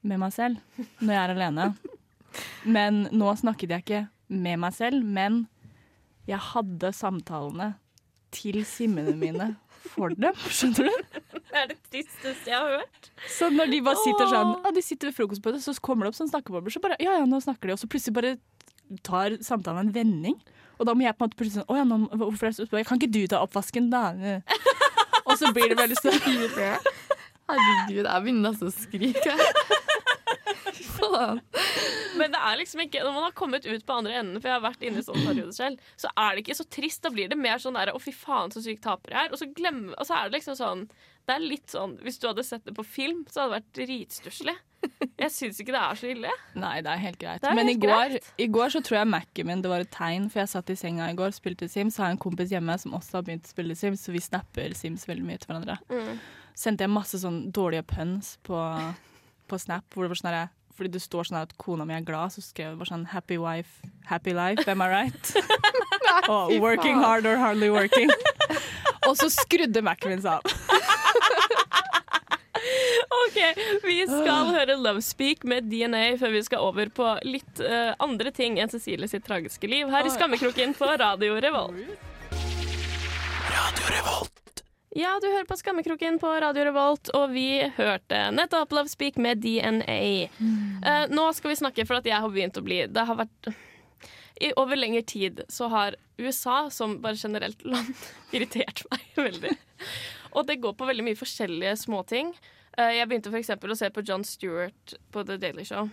med 0.06 0.20
meg 0.22 0.34
selv 0.34 0.58
når 1.02 1.14
jeg 1.14 1.22
er 1.22 1.34
alene. 1.36 1.68
Men 2.66 3.04
nå 3.16 3.30
snakket 3.40 3.76
jeg 3.76 3.86
ikke 3.86 4.02
med 4.34 4.60
meg 4.64 4.74
selv, 4.76 5.06
men 5.06 5.44
jeg 6.26 6.42
hadde 6.42 6.90
samtalene 6.98 7.76
til 8.36 8.64
simmene 8.68 9.14
mine 9.16 9.52
for 9.94 10.12
dem. 10.18 10.34
Skjønner 10.50 10.90
du? 10.90 11.20
Det 11.56 11.62
er 11.62 11.70
det 11.72 11.78
tristeste 11.88 12.52
jeg 12.52 12.60
har 12.60 12.82
hørt. 12.82 13.06
Så 13.32 13.48
når 13.48 13.70
de 13.72 13.78
bare 13.86 14.00
sitter 14.02 14.28
sånn 14.28 14.50
ah, 14.60 14.74
De 14.76 14.82
sitter 14.84 15.08
ved 15.08 15.16
frokostbordet, 15.16 15.62
så 15.64 15.72
kommer 15.80 16.04
det 16.04 16.12
opp 16.12 16.18
sånn 16.18 16.32
snakkebobler, 16.34 16.74
så 16.74 16.82
bare 16.84 16.98
Ja, 17.00 17.14
ja, 17.16 17.30
nå 17.30 17.40
snakker 17.44 17.72
de, 17.72 17.78
og 17.78 17.80
så 17.80 17.88
plutselig 17.88 18.18
bare 18.18 18.34
tar 19.08 19.38
samtalen 19.42 19.88
en 19.88 19.94
vending. 19.96 20.36
Og 20.76 20.90
da 20.90 20.92
må 20.92 21.06
jeg 21.06 21.16
på 21.16 21.24
en 21.24 21.30
måte 21.30 21.40
plutselig 21.40 21.62
sånn 21.62 21.72
Å 21.72 21.78
ja, 21.80 21.86
nå, 21.88 22.02
hvorfor 22.26 22.50
er 22.50 22.52
det 22.52 22.60
så? 22.60 22.84
Kan 22.90 23.00
ikke 23.00 23.14
du 23.16 23.22
ta 23.32 23.40
oppvasken, 23.46 23.88
da? 23.94 24.04
Og 25.24 25.40
så 25.40 25.54
blir 25.56 25.72
det 25.72 25.80
veldig 25.80 25.98
sånn 26.02 26.20
Herregud, 27.46 28.04
jeg 28.04 28.24
begynner 28.26 28.50
nesten 28.50 28.68
å 28.68 28.74
skrike. 28.74 29.36
Faen. 31.14 31.42
Men 32.20 32.36
det 32.36 32.42
er 32.48 32.60
liksom 32.62 32.84
ikke, 32.86 33.02
når 33.04 33.16
man 33.16 33.28
har 33.28 33.36
kommet 33.38 33.66
ut 33.68 33.86
på 33.86 33.98
andre 33.98 34.14
enden, 34.22 34.40
for 34.40 34.50
jeg 34.50 34.58
har 34.58 34.64
vært 34.64 34.86
inne 34.88 35.02
i 35.02 35.06
sånne 35.06 35.26
perioder 35.28 35.56
selv, 35.56 35.90
så 36.00 36.12
er 36.14 36.36
det 36.36 36.46
ikke 36.46 36.60
så 36.62 36.68
trist. 36.78 37.04
Da 37.04 37.12
blir 37.14 37.32
det 37.32 37.40
mer 37.40 37.60
sånn 37.62 37.76
der, 37.78 37.92
å 37.96 38.02
fy 38.02 38.14
faen 38.16 38.54
så 38.54 38.64
sykt 38.64 38.86
taper 38.86 39.16
jeg 39.16 39.28
er. 39.28 39.36
Og 39.36 39.42
så, 39.42 39.50
glemmer, 39.58 39.98
og 40.00 40.08
så 40.08 40.20
er 40.20 40.30
det 40.30 40.40
liksom 40.40 40.58
sånn 40.60 40.88
Det 41.26 41.34
er 41.34 41.42
litt 41.42 41.74
sånn 41.74 41.96
Hvis 42.06 42.20
du 42.22 42.28
hadde 42.30 42.44
sett 42.46 42.66
det 42.68 42.76
på 42.78 42.86
film, 42.86 43.26
så 43.32 43.44
hadde 43.44 43.56
det 43.56 43.58
vært 43.60 43.78
dritstusslig. 43.82 44.56
Jeg 45.16 45.32
syns 45.34 45.60
ikke 45.62 45.74
det 45.74 45.82
er 45.82 46.00
så 46.00 46.10
ille. 46.12 46.32
Nei, 46.60 46.76
det 46.86 46.92
er 46.92 47.02
helt 47.02 47.20
greit. 47.22 47.46
Er 47.46 47.58
Men 47.58 47.72
i 47.72 47.78
går, 47.80 48.16
greit. 48.16 48.28
i 48.38 48.48
går 48.52 48.74
så 48.76 48.82
tror 48.86 49.00
jeg 49.00 49.10
Mac-en 49.10 49.50
min 49.50 49.64
det 49.64 49.72
var 49.72 49.86
et 49.86 49.92
tegn, 49.94 50.28
for 50.30 50.44
jeg 50.44 50.52
satt 50.52 50.70
i 50.70 50.78
senga 50.80 51.08
i 51.10 51.16
går 51.18 51.32
og 51.32 51.38
spilte 51.38 51.70
Sims. 51.72 51.96
Så 51.96 52.04
har 52.04 52.12
jeg 52.12 52.20
en 52.20 52.24
kompis 52.26 52.54
hjemme 52.54 52.76
som 52.82 52.94
også 52.98 53.20
har 53.20 53.26
begynt 53.28 53.48
å 53.48 53.54
spille 53.56 53.78
Sims, 53.80 54.06
så 54.06 54.14
vi 54.14 54.22
snapper 54.24 54.76
Sims 54.78 55.08
veldig 55.10 55.26
mye 55.26 55.42
til 55.42 55.52
hverandre. 55.52 55.80
Mm. 55.90 56.20
Sendte 56.56 56.86
jeg 56.86 56.94
masse 56.94 57.20
sånn 57.20 57.42
dårlige 57.56 57.88
puns 57.90 58.36
på, 58.46 58.60
på 59.50 59.60
Snap, 59.60 59.88
hvor 59.94 60.06
det 60.06 60.14
var 60.14 60.22
sånn 60.22 60.32
herre 60.32 60.46
fordi 60.76 60.92
det 60.96 61.02
står 61.04 61.30
sånn 61.30 61.42
at 61.42 61.56
kona 61.62 61.86
mi 61.88 61.96
er 61.96 62.06
glad, 62.06 62.34
så 62.36 62.44
skrev 62.44 62.74
jeg 62.74 62.80
bare 62.82 62.92
sånn 62.92 63.08
'Happy 63.12 63.38
wife, 63.42 63.82
happy 64.06 64.34
life, 64.36 64.68
am 64.68 64.82
I 64.82 64.90
right?' 64.92 65.36
og 66.34 66.54
'Working 66.60 67.02
hard 67.02 67.26
or 67.26 67.38
hardly 67.38 67.70
working'. 67.70 68.12
og 69.08 69.18
så 69.18 69.30
skrudde 69.30 69.82
Mac-en 69.82 70.16
min 70.16 70.22
seg 70.22 70.40
av. 70.40 70.42
OK, 73.26 73.38
vi 73.86 74.00
skal 74.08 74.50
høre 74.56 74.78
Love 74.80 75.02
Speak 75.06 75.44
med 75.48 75.70
DNA 75.70 76.18
før 76.22 76.34
vi 76.34 76.44
skal 76.46 76.64
over 76.66 76.90
på 76.90 77.12
litt 77.28 77.62
uh, 77.62 77.94
andre 78.02 78.34
ting 78.36 78.58
enn 78.62 78.72
Cecilie 78.72 79.10
sitt 79.12 79.26
tragiske 79.28 79.70
liv 79.70 79.92
her 79.94 80.08
i 80.08 80.14
Skammekroken 80.14 80.74
på 80.78 80.90
Radio 81.02 81.38
Revolt. 81.46 82.00
Radio 83.52 83.92
Revolt. 83.94 84.35
Ja, 84.96 85.18
du 85.20 85.26
hører 85.28 85.44
på 85.44 85.58
Skammekroken 85.60 86.22
på 86.24 86.30
Radio 86.40 86.64
Revolt, 86.70 87.10
og 87.18 87.34
vi 87.34 87.60
hørte 87.76 88.30
nettopp 88.32 88.72
Love 88.72 88.88
Speak 88.88 89.18
med 89.20 89.42
DNA. 89.44 89.98
Eh, 90.32 91.08
nå 91.12 91.26
skal 91.36 91.52
vi 91.52 91.58
snakke, 91.60 91.84
for 91.84 92.00
at 92.00 92.08
jeg 92.08 92.16
har 92.24 92.32
begynt 92.32 92.56
å 92.56 92.64
bli 92.64 92.78
Det 92.88 93.04
har 93.10 93.20
vært 93.20 93.50
i, 94.40 94.54
Over 94.56 94.80
lengre 94.80 95.04
tid 95.04 95.42
så 95.52 95.68
har 95.74 95.98
USA, 96.16 96.70
som 96.72 96.96
bare 97.04 97.20
generelt 97.20 97.68
land, 97.68 97.92
irritert 98.36 98.86
meg 98.88 99.04
veldig. 99.28 99.52
Og 100.32 100.48
det 100.48 100.62
går 100.64 100.80
på 100.80 100.88
veldig 100.88 101.10
mye 101.10 101.20
forskjellige 101.20 101.76
småting. 101.84 102.32
Uh, 102.80 102.96
jeg 102.96 103.12
begynte 103.12 103.36
f.eks. 103.36 103.52
å 103.52 103.80
se 103.84 103.92
på 103.92 104.08
John 104.08 104.24
Stewart 104.24 104.96
på 105.12 105.28
The 105.28 105.36
Daily 105.44 105.68
Show. 105.68 105.92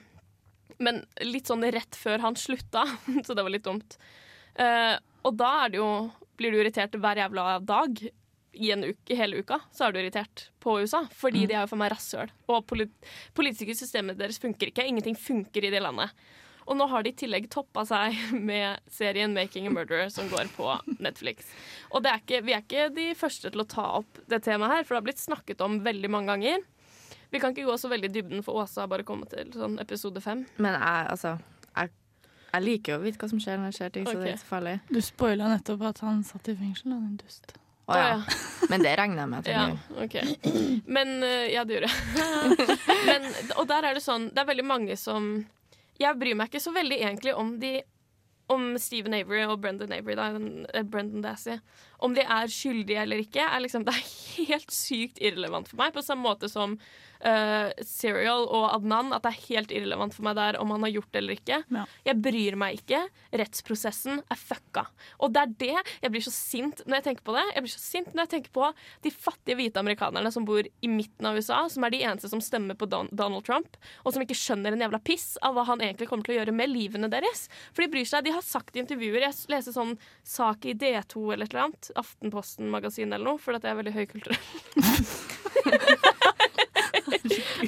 Men 0.79 1.03
litt 1.27 1.51
sånn 1.51 1.67
rett 1.75 1.99
før 1.99 2.23
han 2.23 2.39
slutta, 2.39 2.87
så 3.27 3.35
det 3.35 3.43
var 3.43 3.59
litt 3.59 3.67
dumt. 3.67 3.99
Uh, 4.55 4.95
og 5.27 5.35
da 5.43 5.55
er 5.65 5.75
det 5.75 5.83
jo, 5.83 5.93
blir 6.39 6.55
du 6.55 6.63
irritert 6.63 6.95
hver 7.03 7.27
jævla 7.27 7.59
dag. 7.67 8.07
I 8.53 8.71
en 8.75 8.85
uke, 8.85 9.17
hele 9.17 9.41
uka 9.41 9.59
så 9.73 9.87
er 9.87 9.95
du 9.95 10.03
irritert 10.03 10.47
på 10.61 10.77
USA, 10.83 11.07
fordi 11.17 11.47
de 11.49 11.57
er 11.57 11.65
jo 11.65 11.71
for 11.71 11.81
meg 11.81 11.93
rasshøl. 11.95 12.33
Og 12.53 12.67
polit 12.69 12.93
politiske 13.37 13.77
systemet 13.79 14.19
deres 14.21 14.41
funker 14.43 14.69
ikke. 14.69 14.85
Ingenting 14.85 15.17
funker 15.17 15.65
i 15.65 15.73
det 15.73 15.81
landet. 15.81 16.13
Og 16.69 16.77
nå 16.79 16.87
har 16.91 17.03
de 17.03 17.11
i 17.11 17.17
tillegg 17.19 17.49
toppa 17.51 17.85
seg 17.89 18.19
med 18.51 18.83
serien 18.93 19.35
'Making 19.35 19.67
a 19.71 19.73
Murderer', 19.75 20.13
som 20.13 20.29
går 20.31 20.53
på 20.57 20.69
Netflix. 20.99 21.49
Og 21.91 22.05
det 22.05 22.13
er 22.13 22.21
ikke, 22.23 22.43
vi 22.47 22.57
er 22.57 22.63
ikke 22.63 22.91
de 22.95 23.09
første 23.19 23.51
til 23.51 23.65
å 23.65 23.69
ta 23.69 23.87
opp 24.03 24.21
det 24.31 24.43
temaet 24.47 24.77
her, 24.77 24.85
for 24.85 24.95
det 24.95 25.01
har 25.01 25.09
blitt 25.11 25.25
snakket 25.25 25.65
om 25.65 25.81
veldig 25.85 26.13
mange 26.13 26.33
ganger. 26.35 26.63
Vi 27.33 27.41
kan 27.41 27.55
ikke 27.55 27.65
gå 27.65 27.79
så 27.81 27.89
veldig 27.89 28.11
i 28.11 28.13
dybden, 28.13 28.45
for 28.45 28.61
Åsa 28.61 28.85
har 28.85 28.93
bare 28.93 29.07
kommet 29.09 29.33
til 29.33 29.49
sånn 29.57 29.79
episode 29.81 30.21
fem. 30.21 30.45
Men 30.61 30.77
jeg, 30.77 31.07
altså 31.15 31.39
jeg, 31.73 31.93
jeg 32.53 32.65
liker 32.67 32.93
jo 32.93 32.99
å 33.01 33.05
vite 33.07 33.23
hva 33.23 33.31
som 33.33 33.41
skjer 33.41 33.57
når 33.59 33.73
det 33.73 33.79
skjer 33.79 33.95
ting, 33.95 34.07
så 34.07 34.13
det 34.19 34.27
er 34.27 34.35
ikke 34.35 34.45
så 34.45 34.51
farlig. 34.51 34.75
Du 34.93 35.01
spoila 35.01 35.49
nettopp 35.55 35.87
at 35.89 36.03
han 36.05 36.21
satt 36.29 36.53
i 36.53 36.57
fengsel, 36.59 36.93
da, 36.93 37.01
din 37.01 37.17
dust. 37.23 37.55
Å 37.91 37.97
ja. 37.99 38.11
Men 38.71 38.85
det 38.85 38.93
regner 39.01 39.25
jeg 39.25 39.31
med 39.33 39.49
Ja, 39.51 39.63
gjør. 39.67 40.05
ok. 40.05 40.85
Men 40.87 41.17
eh, 41.27 41.49
Ja, 41.55 41.65
det 41.67 41.81
gjorde 41.81 41.91
jeg. 41.91 42.77
Men, 43.09 43.27
og 43.59 43.67
der 43.71 43.89
er 43.89 43.97
det 43.99 44.05
sånn 44.05 44.29
Det 44.31 44.39
er 44.45 44.47
veldig 44.53 44.67
mange 44.69 44.95
som 45.01 45.33
Jeg 45.99 46.19
bryr 46.21 46.39
meg 46.39 46.53
ikke 46.53 46.63
så 46.63 46.71
veldig 46.77 47.01
egentlig 47.03 47.35
om 47.39 47.57
de 47.63 47.81
om 48.53 48.75
Steven 48.77 49.15
Avery 49.17 49.45
og 49.49 49.61
Brendan 49.63 49.93
Avery, 49.95 50.13
da, 50.19 50.27
eh, 50.75 50.83
Brendan 50.85 51.23
Dassey, 51.25 51.55
om 52.05 52.13
de 52.13 52.21
er 52.21 52.51
skyldige 52.53 53.01
eller 53.01 53.23
ikke, 53.23 53.41
er 53.47 53.63
liksom, 53.65 53.85
det 53.87 53.95
er 53.95 54.09
helt 54.51 54.75
sykt 54.75 55.23
irrelevant 55.23 55.71
for 55.71 55.79
meg. 55.81 55.95
På 55.95 56.03
samme 56.05 56.27
måte 56.27 56.51
som 56.53 56.75
eh, 57.27 57.71
Serial 57.87 58.47
og 58.47 58.67
Adnan, 58.75 59.13
at 59.15 59.25
det 59.25 59.33
er 59.33 59.45
helt 59.49 59.75
irrelevant 59.75 60.15
for 60.17 60.27
meg 60.27 60.37
der 60.39 60.59
om 60.61 60.73
han 60.75 60.85
har 60.87 60.95
gjort 60.97 61.11
det 61.13 61.23
eller 61.23 61.39
ikke. 61.39 61.61
Ja. 61.75 61.85
Jeg 62.09 62.21
bryr 62.25 62.59
meg 62.61 62.81
ikke. 62.81 63.03
Rettsprosessen 63.43 64.23
er 64.23 64.41
fucka. 64.41 64.87
Og 65.23 65.35
det 65.35 65.43
er 65.43 65.55
det 65.63 65.77
jeg 66.03 66.13
blir 66.15 66.25
så 66.25 66.35
sint 66.35 66.83
når 66.87 67.01
jeg 67.01 67.07
tenker 67.09 67.27
på 67.29 67.37
det. 67.37 67.45
Jeg 67.55 67.67
blir 67.67 67.75
så 67.75 67.83
sint 67.83 68.13
når 68.13 68.25
jeg 68.25 68.33
tenker 68.37 68.55
på 68.59 68.71
de 69.07 69.15
fattige 69.15 69.59
hvite 69.59 69.83
amerikanerne 69.83 70.33
som 70.35 70.47
bor 70.49 70.67
i 70.67 70.91
midten 70.91 71.29
av 71.29 71.39
USA, 71.39 71.63
som 71.73 71.87
er 71.87 71.95
de 71.95 72.03
eneste 72.05 72.33
som 72.33 72.43
stemmer 72.45 72.79
på 72.79 72.89
Don 72.91 73.11
Donald 73.13 73.47
Trump, 73.47 73.79
og 74.03 74.15
som 74.15 74.25
ikke 74.25 74.39
skjønner 74.39 74.75
en 74.75 74.85
jævla 74.87 75.03
piss 75.05 75.35
av 75.45 75.57
hva 75.57 75.67
han 75.69 75.83
egentlig 75.85 76.11
kommer 76.11 76.27
til 76.27 76.37
å 76.37 76.41
gjøre 76.41 76.57
med 76.57 76.73
livene 76.73 77.11
deres. 77.13 77.47
For 77.73 77.85
de 77.85 77.91
bryr 77.93 78.09
seg. 78.09 78.27
De 78.27 78.35
har 78.35 78.45
sagt 78.47 78.77
i 78.77 78.83
intervjuer 78.83 79.23
Jeg 79.23 79.37
leser 79.53 79.75
sånn 79.75 79.97
sak 80.27 80.67
i 80.69 80.77
D2 80.79 81.33
eller 81.35 81.47
et 81.47 81.55
eller 81.55 81.69
annet, 81.69 81.93
Aftenposten-magasin 82.03 83.13
eller 83.13 83.33
noe, 83.33 83.43
for 83.43 83.57
at 83.57 83.67
jeg 83.67 83.75
er 83.75 83.81
veldig 83.83 83.97
høykulturell. 84.01 84.51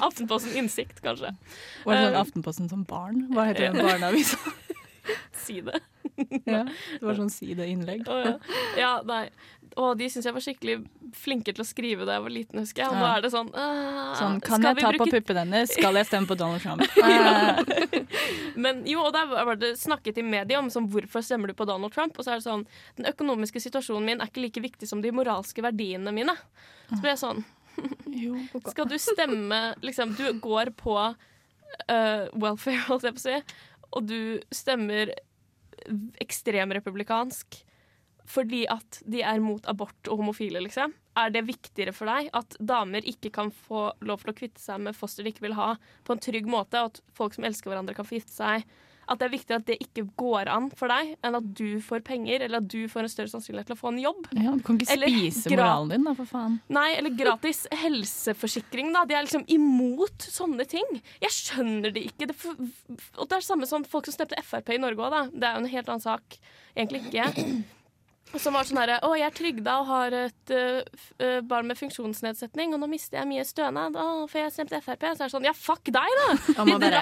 Aftenposten 0.09 0.55
Innsikt, 0.59 1.01
kanskje. 1.05 1.33
Var 1.85 1.95
det 1.95 2.03
sånn 2.05 2.15
Um, 2.15 2.21
Aftenposten 2.21 2.69
som 2.71 2.83
barn? 2.87 3.27
Hva 3.33 3.49
heter 3.51 3.71
den 3.71 3.81
barneavisa? 3.85 4.37
Si 5.45 5.59
det. 5.61 5.77
ja, 6.49 6.63
det 6.65 7.03
var 7.05 7.13
sånn 7.19 7.29
sideinnlegg. 7.29 8.07
Å, 8.09 8.15
ja. 8.25 8.31
ja, 8.79 8.93
nei. 9.05 9.27
Og 9.77 9.97
de 9.99 10.07
syns 10.09 10.25
jeg 10.25 10.33
var 10.33 10.41
skikkelig 10.41 10.75
flinke 11.19 11.51
til 11.53 11.61
å 11.61 11.67
skrive 11.67 12.07
da 12.07 12.15
jeg 12.15 12.23
var 12.23 12.33
liten, 12.33 12.61
husker 12.63 12.81
jeg. 12.81 12.89
Og 12.89 12.97
nå 12.97 13.05
er 13.11 13.21
det 13.25 13.29
sånn 13.33 13.49
uh, 13.53 14.15
Sånn, 14.17 14.39
kan 14.41 14.63
jeg 14.63 14.77
ta 14.79 14.81
ta 14.87 14.91
på 14.95 15.03
bruke- 15.03 15.19
puppene 15.19 15.43
hennes? 15.43 15.73
Skal 15.75 15.99
jeg 15.99 16.07
stemme 16.09 16.29
på 16.31 16.37
Donald 16.39 16.63
Trump? 16.63 16.81
Eh, 16.81 18.05
Men 18.55 18.81
jo, 18.87 19.03
og 19.05 19.11
der 19.13 19.27
var 19.29 19.59
det 19.59 19.73
snakket 19.77 20.17
i 20.21 20.25
media 20.25 20.57
om 20.63 20.71
sånn, 20.73 20.87
hvorfor 20.89 21.21
stemmer 21.25 21.51
du 21.51 21.57
på 21.59 21.67
Donald 21.69 21.93
Trump. 21.93 22.15
Og 22.17 22.25
så 22.25 22.33
er 22.33 22.39
det 22.41 22.47
sånn 22.47 22.65
Den 22.97 23.09
økonomiske 23.11 23.61
situasjonen 23.67 24.07
min 24.09 24.23
er 24.23 24.31
ikke 24.31 24.45
like 24.47 24.63
viktig 24.63 24.89
som 24.89 25.03
de 25.03 25.11
moralske 25.13 25.61
verdiene 25.65 26.13
mine. 26.15 26.33
Så 26.89 27.01
ble 27.03 27.13
jeg 27.13 27.21
sånn 27.21 27.45
jo. 28.23 28.39
Skal 28.71 28.89
du 28.89 28.97
stemme 29.01 29.61
liksom, 29.85 30.15
Du 30.17 30.25
går 30.41 30.73
på 30.79 30.97
uh, 30.97 32.25
welfare, 32.33 32.81
holdt 32.89 33.07
jeg 33.09 33.17
på 33.17 33.23
å 33.23 33.25
si, 33.27 33.39
og 33.95 34.09
du 34.09 34.19
stemmer 34.53 35.13
ekstremrepublikansk 36.23 37.61
fordi 38.25 38.63
at 38.71 39.03
de 39.05 39.19
er 39.21 39.41
mot 39.43 39.67
abort 39.69 40.09
og 40.09 40.17
homofile, 40.23 40.57
liksom. 40.65 40.95
Er 41.13 41.29
det 41.29 41.45
viktigere 41.45 41.93
for 41.93 42.09
deg 42.09 42.31
at 42.35 42.57
damer 42.57 43.05
ikke 43.05 43.29
kan 43.33 43.51
få 43.53 43.91
lov 44.01 44.23
til 44.23 44.33
å 44.33 44.37
kvitte 44.39 44.61
seg 44.61 44.81
med 44.81 44.97
foster 44.97 45.21
de 45.21 45.31
ikke 45.31 45.45
vil 45.45 45.57
ha, 45.59 45.75
på 46.03 46.15
en 46.15 46.23
trygg 46.25 46.49
måte, 46.49 46.81
og 46.81 46.89
at 46.89 47.03
folk 47.15 47.37
som 47.37 47.45
elsker 47.45 47.69
hverandre, 47.69 47.93
kan 47.93 48.07
få 48.07 48.17
gifte 48.17 48.33
seg? 48.33 48.65
At 49.05 49.21
det 49.21 49.27
er 49.27 49.33
viktig 49.35 49.55
at 49.55 49.65
det 49.67 49.77
ikke 49.83 50.05
går 50.17 50.49
an 50.51 50.69
for 50.75 50.91
deg, 50.91 51.13
enn 51.25 51.37
at 51.37 51.49
du 51.57 51.79
får 51.83 52.01
penger, 52.07 52.45
eller 52.47 52.63
at 52.63 52.69
du 52.71 52.87
får 52.91 53.05
en 53.05 53.13
større 53.13 53.31
sannsynlighet 53.33 53.69
til 53.69 53.77
å 53.77 53.81
få 53.81 53.91
en 53.93 54.01
jobb? 54.01 54.29
Ja, 54.33 54.55
du 54.55 54.63
kan 54.65 54.79
ikke 54.79 54.91
Eller 54.95 55.13
spise 55.13 55.53
moralen 55.53 55.93
din, 55.93 56.07
da, 56.09 56.15
for 56.17 56.31
faen. 56.31 56.57
Nei, 56.73 56.87
eller 56.97 57.13
gratis 57.17 57.65
helseforsikring, 57.83 58.91
da. 58.95 59.05
De 59.05 59.17
er 59.17 59.27
liksom 59.27 59.45
imot 59.51 60.25
sånne 60.31 60.65
ting. 60.69 60.89
Jeg 61.23 61.35
skjønner 61.37 61.93
det 61.95 62.07
ikke. 62.09 62.29
Det 62.31 62.37
og 62.45 63.27
det 63.27 63.35
er 63.35 63.39
det 63.39 63.45
samme 63.47 63.69
som 63.69 63.85
folk 63.87 64.09
som 64.09 64.17
stemte 64.17 64.41
Frp 64.45 64.73
i 64.75 64.81
Norge 64.81 65.05
òg, 65.05 65.13
da. 65.13 65.23
Det 65.31 65.49
er 65.49 65.57
jo 65.57 65.63
en 65.65 65.73
helt 65.77 65.91
annen 65.91 66.05
sak. 66.05 66.39
Egentlig 66.75 67.05
ikke. 67.05 67.29
Som 68.41 68.55
var 68.57 68.67
sånn 68.67 68.79
herre 68.81 68.97
Å, 69.05 69.11
jeg 69.17 69.27
er 69.29 69.35
trygda 69.35 69.75
og 69.81 69.87
har 69.89 70.15
et 70.17 70.53
uh, 70.53 71.39
barn 71.47 71.69
med 71.69 71.79
funksjonsnedsetning, 71.79 72.73
og 72.75 72.81
nå 72.81 72.89
mister 72.91 73.21
jeg 73.21 73.29
mye 73.29 73.45
stønad, 73.47 73.95
å, 73.95 74.25
for 74.31 74.41
jeg 74.41 74.53
stemte 74.55 74.81
Frp. 74.83 75.05
Så 75.15 75.25
er 75.25 75.29
det 75.29 75.33
sånn 75.35 75.47
Ja, 75.47 75.53
fuck 75.55 75.85
deg, 75.87 76.17
da! 76.19 76.27
Jeg 76.59 76.67
må 76.69 76.77
bare. 76.81 77.01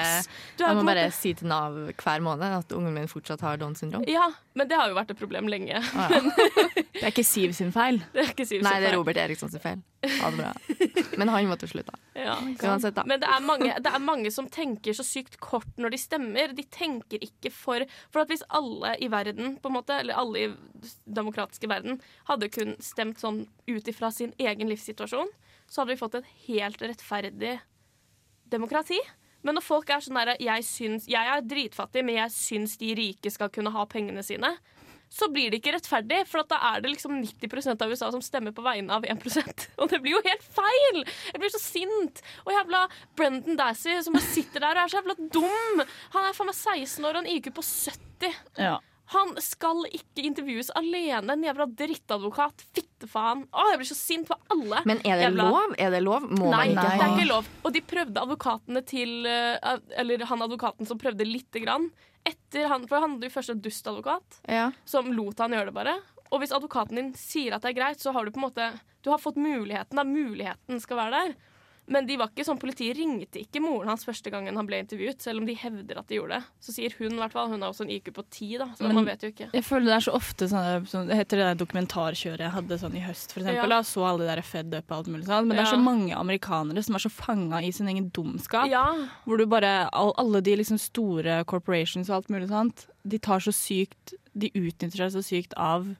Du 0.58 0.64
jeg 0.66 0.78
må 0.78 0.84
bare 0.88 1.06
si 1.16 1.34
til 1.38 1.50
Nav 1.50 1.76
hver 2.00 2.24
måned 2.24 2.58
at 2.60 2.74
ungen 2.76 2.94
min 2.96 3.10
fortsatt 3.12 3.42
har 3.46 3.60
Downs 3.62 3.82
syndrom. 3.82 4.06
Ja, 4.10 4.28
men 4.58 4.70
det 4.70 4.78
har 4.78 4.92
jo 4.92 4.98
vært 4.98 5.14
et 5.14 5.20
problem 5.20 5.50
lenge. 5.52 5.82
Ah, 5.94 6.14
ja. 6.14 6.22
Det 6.94 7.02
er 7.02 7.12
ikke 7.12 7.26
Siv 7.28 7.56
sin 7.58 7.74
feil. 7.76 8.00
Det 8.14 8.22
er 8.24 8.32
ikke 8.36 8.46
Siv 8.48 8.62
sin 8.62 8.68
Nei, 8.68 8.78
det 8.84 8.92
er. 8.92 8.98
Robert 8.98 9.20
Eriksson 9.24 9.52
sin 9.52 9.64
feil. 9.64 9.82
Ha 10.04 10.30
det 10.34 10.40
bra. 10.40 10.52
Men 11.20 11.32
han 11.32 11.48
måtte 11.50 11.68
slutte. 11.70 11.96
Ja. 12.14 12.38
Uansett, 12.64 12.96
da. 12.96 13.04
Men 13.10 13.22
det 13.22 13.30
er, 13.30 13.42
mange, 13.46 13.72
det 13.82 13.90
er 13.90 14.04
mange 14.04 14.32
som 14.34 14.48
tenker 14.52 14.94
så 14.94 15.06
sykt 15.06 15.40
kort 15.42 15.80
når 15.82 15.96
de 15.96 16.00
stemmer. 16.02 16.54
De 16.54 16.66
tenker 16.70 17.24
ikke 17.26 17.52
for 17.54 17.86
For 18.14 18.24
at 18.24 18.32
hvis 18.32 18.46
alle 18.54 18.94
i 19.02 19.10
verden, 19.12 19.58
på 19.62 19.72
en 19.72 19.78
måte, 19.80 19.98
eller 20.04 20.20
alle 20.20 20.44
i 20.44 20.52
demokratiske 21.06 21.70
verden, 21.70 22.00
hadde 22.30 22.52
kun 22.54 22.76
stemt 22.84 23.22
sånn 23.24 23.44
ut 23.70 23.90
ifra 23.90 24.12
sin 24.14 24.34
egen 24.38 24.70
livssituasjon, 24.70 25.32
så 25.66 25.82
hadde 25.82 25.96
vi 25.96 26.02
fått 26.02 26.20
et 26.20 26.32
helt 26.46 26.82
rettferdig 26.86 27.58
demokrati. 28.54 29.00
Men 29.44 29.58
når 29.58 29.66
folk 29.66 29.90
er 29.92 30.04
sånn 30.04 30.20
derre 30.20 30.38
jeg, 30.40 30.64
jeg 31.10 31.32
er 31.34 31.48
dritfattig, 31.48 32.04
men 32.06 32.22
jeg 32.22 32.36
syns 32.36 32.78
de 32.80 32.94
rike 32.96 33.32
skal 33.34 33.52
kunne 33.54 33.74
ha 33.74 33.84
pengene 33.90 34.24
sine, 34.24 34.54
så 35.14 35.30
blir 35.30 35.52
det 35.52 35.60
ikke 35.62 35.76
rettferdig, 35.76 36.24
for 36.30 36.42
da 36.50 36.58
er 36.72 36.82
det 36.84 36.94
liksom 36.96 37.20
90% 37.22 37.84
av 37.86 37.92
USA 37.94 38.10
som 38.14 38.24
stemmer 38.26 38.56
på 38.56 38.66
vegne 38.66 38.96
av 38.96 39.06
1% 39.06 39.68
Og 39.82 39.92
det 39.92 40.00
blir 40.02 40.16
jo 40.16 40.24
helt 40.26 40.48
feil! 40.56 41.04
Jeg 41.30 41.42
blir 41.42 41.54
så 41.54 41.62
sint. 41.62 42.24
Og 42.48 42.54
jævla 42.56 42.86
Brendan 43.18 43.60
Dassey 43.60 44.02
som 44.06 44.18
sitter 44.24 44.64
der 44.64 44.80
og 44.80 44.86
er 44.86 44.94
så 44.94 45.02
jævla 45.02 45.18
dum. 45.36 45.84
Han 46.16 46.26
er 46.26 46.34
faen 46.38 46.50
meg 46.50 46.58
16 46.58 47.06
år 47.06 47.20
og 47.20 47.22
en 47.24 47.32
IQ 47.36 47.52
på 47.54 47.66
70. 47.66 48.42
Ja. 48.58 48.80
Han 49.14 49.34
skal 49.44 49.84
ikke 49.94 50.24
intervjues 50.26 50.70
alene, 50.80 51.34
en 51.36 51.44
jævla 51.46 51.68
drittadvokat. 51.80 52.64
Fittefaen. 52.74 53.44
Å, 53.54 53.66
jeg 53.72 53.82
blir 53.82 53.90
så 53.92 53.98
sint 54.00 54.28
på 54.30 54.38
alle. 54.54 54.80
Men 54.90 55.02
er 55.06 55.20
det 55.22 55.28
Jævla- 55.30 55.50
lov? 55.52 55.76
Er 55.78 55.92
det 55.94 56.02
lov? 56.04 56.26
Må 56.30 56.50
Nei, 56.52 56.70
man 56.74 56.74
ikke 56.74 56.88
det 56.88 57.04
er 57.08 57.14
ikke 57.18 57.30
lov. 57.30 57.50
Og 57.64 57.74
de 57.76 57.82
prøvde 57.94 58.24
advokatene 58.24 58.84
til 58.90 59.26
eh, 59.30 59.78
Eller 60.02 60.26
han 60.30 60.42
advokaten 60.46 60.90
som 60.90 60.98
prøvde 61.02 61.28
lite 61.28 61.62
grann. 61.64 61.90
Etter 62.26 62.70
han, 62.72 62.88
for 62.88 63.04
han 63.04 63.16
hadde 63.18 63.28
jo 63.28 63.34
først 63.36 63.52
en 63.52 63.62
dustadvokat 63.62 64.42
Ja. 64.48 64.72
som 64.88 65.12
lot 65.12 65.40
han 65.44 65.52
gjøre 65.52 65.66
det 65.72 65.76
bare. 65.76 65.98
Og 66.32 66.40
hvis 66.42 66.54
advokaten 66.56 66.96
din 66.98 67.14
sier 67.20 67.54
at 67.54 67.62
det 67.62 67.74
er 67.74 67.80
greit, 67.82 68.00
så 68.02 68.14
har 68.16 68.26
du 68.26 68.32
på 68.32 68.40
en 68.42 68.48
måte 68.50 68.70
Du 69.04 69.10
har 69.12 69.20
fått 69.20 69.36
muligheten. 69.36 69.96
da 70.00 70.04
Muligheten 70.08 70.80
skal 70.82 70.98
være 70.98 71.12
der. 71.12 71.36
Men 71.86 72.06
de 72.08 72.16
var 72.16 72.30
ikke 72.32 72.46
sånn, 72.48 72.60
politiet 72.62 72.96
ringte 72.96 73.42
ikke 73.42 73.60
moren 73.60 73.90
hans 73.92 74.06
første 74.06 74.32
gangen 74.32 74.56
han 74.56 74.66
ble 74.66 74.78
intervjuet, 74.80 75.20
selv 75.22 75.42
om 75.42 75.46
de 75.46 75.54
hevder 75.54 75.98
at 76.00 76.08
de 76.08 76.16
gjorde 76.16 76.38
det. 76.40 76.44
Så 76.64 76.72
sier 76.72 76.94
hun 76.98 77.12
i 77.12 77.20
hvert 77.20 77.34
fall. 77.34 77.50
Hun 77.52 77.62
har 77.62 77.74
også 77.74 77.84
en 77.84 77.92
IQ 77.92 78.14
på 78.16 78.24
10, 78.30 78.58
da, 78.58 78.66
så 78.78 78.84
Men- 78.88 78.96
man 78.96 79.06
vet 79.06 79.22
jo 79.22 79.30
ikke. 79.34 79.50
Jeg 79.54 79.64
føler 79.66 79.86
det 79.92 79.98
er 79.98 80.12
så 80.12 80.14
ofte 80.16 80.48
sånn, 80.48 80.88
så, 80.88 81.06
Det 81.06 81.16
heter 81.18 81.38
det 81.38 81.58
der 81.58 81.66
dokumentarkjøret 81.66 82.40
jeg 82.40 82.52
hadde 82.52 82.80
sånn 82.80 82.96
i 82.96 83.02
høst, 83.04 83.34
for 83.34 83.42
eksempel. 83.42 83.56
Ja. 83.56 83.68
Da, 83.68 83.82
så 83.82 84.06
alle 84.08 84.20
de 84.20 84.36
der 84.36 84.42
fed 84.42 84.74
up 84.74 84.92
og 84.92 84.98
alt 84.98 85.08
mulig 85.08 85.26
sånn. 85.26 85.48
Men 85.48 85.58
det 85.58 85.66
er 85.68 85.72
Ja. 85.72 85.76
så 85.78 85.84
mange 85.84 86.16
amerikanere 86.16 86.84
som 86.84 86.96
er 86.96 87.00
så 87.00 87.12
fanga 87.12 87.62
i 87.62 87.72
sin 87.72 87.88
egen 87.88 88.10
dumskap. 88.12 88.70
Ja, 88.70 88.94
Hvor 89.28 89.38
du 89.38 89.46
bare 89.46 89.90
all, 89.92 90.14
Alle 90.18 90.42
de 90.42 90.56
liksom 90.56 90.80
store 90.80 91.44
corporations 91.46 92.10
og 92.10 92.16
alt 92.16 92.28
mulig 92.30 92.48
sånt, 92.50 92.88
de 93.06 93.18
tar 93.20 93.40
så 93.40 93.52
sykt 93.52 94.14
De 94.36 94.50
utnytter 94.52 94.98
seg 94.98 95.12
så 95.12 95.22
sykt 95.22 95.54
av 95.58 95.96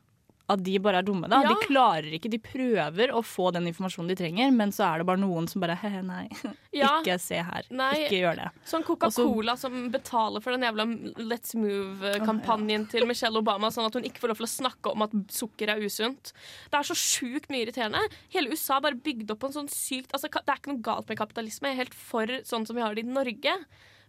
at 0.52 0.60
de 0.60 0.74
bare 0.84 1.00
er 1.00 1.06
dumme. 1.08 1.30
da. 1.32 1.40
Ja. 1.46 1.54
De 1.54 1.68
klarer 1.68 2.16
ikke, 2.18 2.30
de 2.32 2.40
prøver 2.44 3.14
å 3.16 3.22
få 3.24 3.50
den 3.56 3.70
informasjonen 3.70 4.12
de 4.12 4.18
trenger, 4.20 4.52
men 4.52 4.74
så 4.76 4.86
er 4.90 5.00
det 5.00 5.08
bare 5.08 5.22
noen 5.22 5.48
som 5.48 5.64
bare 5.64 5.78
he-he, 5.80 6.02
nei, 6.04 6.26
ja. 6.82 6.90
ikke 7.00 7.16
se 7.24 7.40
her. 7.48 7.70
Nei. 7.72 7.92
Ikke 8.04 8.20
gjør 8.20 8.42
det. 8.42 8.50
Sånn 8.68 8.84
Coca-Cola 8.88 9.56
som 9.60 9.88
betaler 9.94 10.44
for 10.44 10.56
den 10.56 10.68
jævla 10.68 10.88
Let's 11.24 11.56
Move-kampanjen 11.56 12.90
til 12.92 13.08
Michelle 13.10 13.40
Obama, 13.40 13.72
sånn 13.72 13.88
at 13.88 13.96
hun 13.98 14.10
ikke 14.10 14.26
får 14.26 14.34
lov 14.34 14.44
til 14.44 14.50
å 14.50 14.54
snakke 14.58 14.94
om 14.94 15.08
at 15.08 15.16
sukker 15.32 15.72
er 15.72 15.84
usunt. 15.84 16.34
Det 16.68 16.82
er 16.82 16.92
så 16.92 16.98
sjukt 17.00 17.50
mye 17.54 17.64
irriterende. 17.64 18.04
Hele 18.36 18.52
USA 18.52 18.82
bare 18.84 19.00
bygd 19.00 19.32
opp 19.32 19.44
på 19.46 19.52
en 19.52 19.60
sånn 19.62 19.72
sykt 19.72 20.12
altså, 20.16 20.28
Det 20.34 20.44
er 20.44 20.60
ikke 20.60 20.74
noe 20.74 20.86
galt 20.86 21.08
med 21.10 21.20
kapitalisme. 21.20 21.72
Jeg 21.72 21.78
er 21.78 21.86
helt 21.86 21.98
for 21.98 22.40
sånn 22.48 22.68
som 22.68 22.78
vi 22.78 22.84
har 22.84 22.96
det 22.98 23.06
i 23.06 23.14
Norge. 23.16 23.56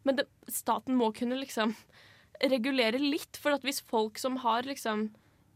Men 0.04 0.18
det, 0.18 0.26
staten 0.50 0.98
må 0.98 1.12
kunne 1.16 1.38
liksom 1.38 1.76
regulere 2.42 2.98
litt, 2.98 3.38
for 3.40 3.54
at 3.54 3.62
hvis 3.64 3.78
folk 3.86 4.18
som 4.20 4.40
har 4.42 4.66
liksom 4.66 5.12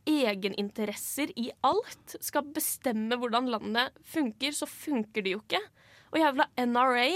egeninteresser 0.09 1.33
i 1.38 1.50
alt, 1.67 2.17
skal 2.25 2.47
bestemme 2.55 3.19
hvordan 3.21 3.50
landet 3.53 3.99
funker, 4.09 4.55
så 4.57 4.69
funker 4.69 5.25
det 5.25 5.37
jo 5.37 5.43
ikke. 5.45 5.61
og 6.09 6.17
jævla 6.17 6.47
NRA 6.65 7.09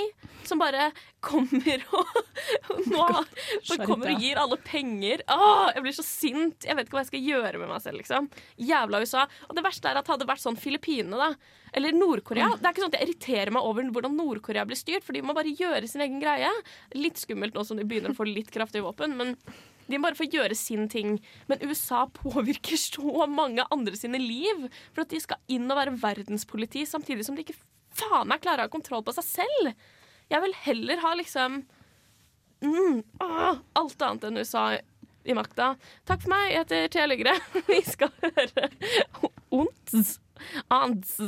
som 0.45 0.61
bare 0.61 0.91
kommer 1.25 1.81
og, 1.97 2.11
nå, 2.91 3.07
bare 3.07 3.87
kommer 3.87 4.11
og 4.13 4.21
gir 4.21 4.37
alle 4.37 4.59
penger. 4.61 5.23
Åh, 5.33 5.71
jeg 5.73 5.85
blir 5.87 5.97
så 5.97 6.05
sint. 6.05 6.67
Jeg 6.67 6.77
vet 6.77 6.91
ikke 6.91 6.99
hva 6.99 7.05
jeg 7.07 7.13
skal 7.13 7.25
gjøre 7.31 7.63
med 7.63 7.71
meg 7.71 7.81
selv. 7.85 8.03
liksom. 8.03 8.29
Jævla 8.61 9.01
USA. 9.01 9.25
Og 9.49 9.57
det 9.57 9.65
verste 9.65 9.89
er 9.89 10.01
at 10.03 10.13
hadde 10.13 10.27
det 10.27 10.33
vært 10.35 10.45
sånn 10.45 10.61
Filippinene 10.61 11.17
da, 11.23 11.31
eller 11.73 11.97
Nord-Korea 11.97 12.51
Det 12.59 12.67
er 12.67 12.75
ikke 12.75 12.85
sånn 12.85 12.93
at 12.93 12.99
jeg 12.99 13.09
irriterer 13.09 13.55
meg 13.57 13.65
over 13.65 13.89
hvordan 13.95 14.19
Nord-Korea 14.19 14.67
blir 14.69 14.77
styrt, 14.77 15.07
for 15.07 15.17
de 15.17 15.25
må 15.25 15.33
bare 15.39 15.57
gjøre 15.57 15.89
sin 15.89 16.05
egen 16.05 16.21
greie. 16.21 16.53
Litt 16.99 17.23
skummelt 17.23 17.57
nå 17.57 17.65
som 17.65 17.81
de 17.81 17.89
begynner 17.89 18.13
å 18.13 18.19
få 18.19 18.29
litt 18.29 18.53
kraftige 18.53 18.85
våpen, 18.85 19.17
men 19.17 19.39
de 19.89 19.99
må 19.99 20.07
bare 20.07 20.19
få 20.19 20.29
gjøre 20.31 20.57
sin 20.59 20.89
ting. 20.93 21.17
Men 21.51 21.63
USA 21.67 22.05
påvirker 22.15 22.79
så 22.81 23.27
mange 23.31 23.67
andre 23.75 23.99
sine 23.99 24.21
liv 24.23 24.67
for 24.93 25.05
at 25.05 25.13
de 25.13 25.21
skal 25.23 25.41
inn 25.53 25.71
og 25.71 25.79
være 25.79 25.97
verdenspoliti, 26.03 26.87
samtidig 26.89 27.27
som 27.27 27.39
de 27.39 27.45
ikke 27.47 27.59
faen 27.97 28.31
meg 28.31 28.43
klarer 28.45 28.65
å 28.65 28.71
ha 28.71 28.73
kontroll 28.73 29.05
på 29.05 29.15
seg 29.19 29.29
selv. 29.29 29.75
Jeg 30.33 30.45
vil 30.45 30.57
heller 30.65 31.03
ha 31.03 31.13
liksom 31.19 31.61
mm, 32.65 33.03
åh, 33.21 33.61
alt 33.79 34.07
annet 34.07 34.29
enn 34.29 34.41
USA 34.41 34.67
i 35.23 35.37
makta. 35.37 35.75
Takk 36.09 36.25
for 36.25 36.33
meg, 36.33 36.51
jeg 36.51 36.65
heter 36.65 36.89
Thea 36.95 37.07
Lygre. 37.11 37.37
Vi 37.71 37.81
skal 37.87 38.11
høre 38.23 38.71
Onts. 39.53 40.19
Ants 40.73 41.19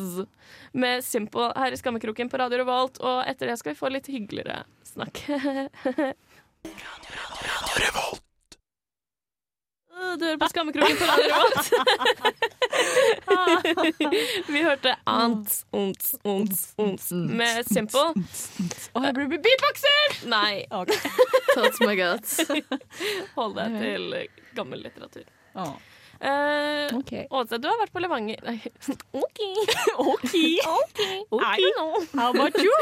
med 0.72 1.04
Simple 1.06 1.52
her 1.54 1.74
i 1.74 1.78
Skammekroken 1.78 2.30
på 2.32 2.40
Radio 2.40 2.58
Revolt. 2.64 2.98
Og 3.04 3.22
etter 3.28 3.52
det 3.52 3.58
skal 3.60 3.74
vi 3.74 3.78
få 3.78 3.92
litt 3.94 4.10
hyggeligere 4.10 4.64
snakk. 4.88 5.22
Du 9.94 10.24
hører 10.24 10.38
på 10.38 10.48
Skammekroken 10.50 10.96
på 10.98 11.04
Radio 11.06 11.28
Revolt. 11.30 11.66
Vi 14.54 14.62
hørte 14.62 14.96
Ants, 15.06 15.64
Onts, 15.72 16.14
Onts, 16.24 16.74
Onts 16.78 17.10
med 17.12 17.64
Simple. 17.70 18.00
Og 18.94 19.06
jeg 19.06 19.14
blir 19.16 19.28
beatboxer! 19.34 20.18
Nei, 20.30 20.64
Thoughts 21.54 21.80
my 21.82 21.94
guts. 21.98 22.40
hold 23.38 23.54
deg 23.58 23.78
til 23.80 24.14
gammel 24.58 24.82
litteratur. 24.86 25.26
Å, 25.54 25.74
Uh, 26.24 26.88
okay. 26.96 27.26
Åse, 27.34 27.58
du 27.60 27.66
har 27.68 27.74
vært 27.82 27.90
på 27.92 28.00
Levanger 28.00 28.38
Nei, 28.46 28.54
OK. 29.12 29.40
OK. 29.98 30.30
OK. 30.78 31.42
I 31.42 31.58
don't 31.58 31.74
know. 31.76 32.04
How 32.14 32.30
about 32.30 32.56
you? 32.62 32.72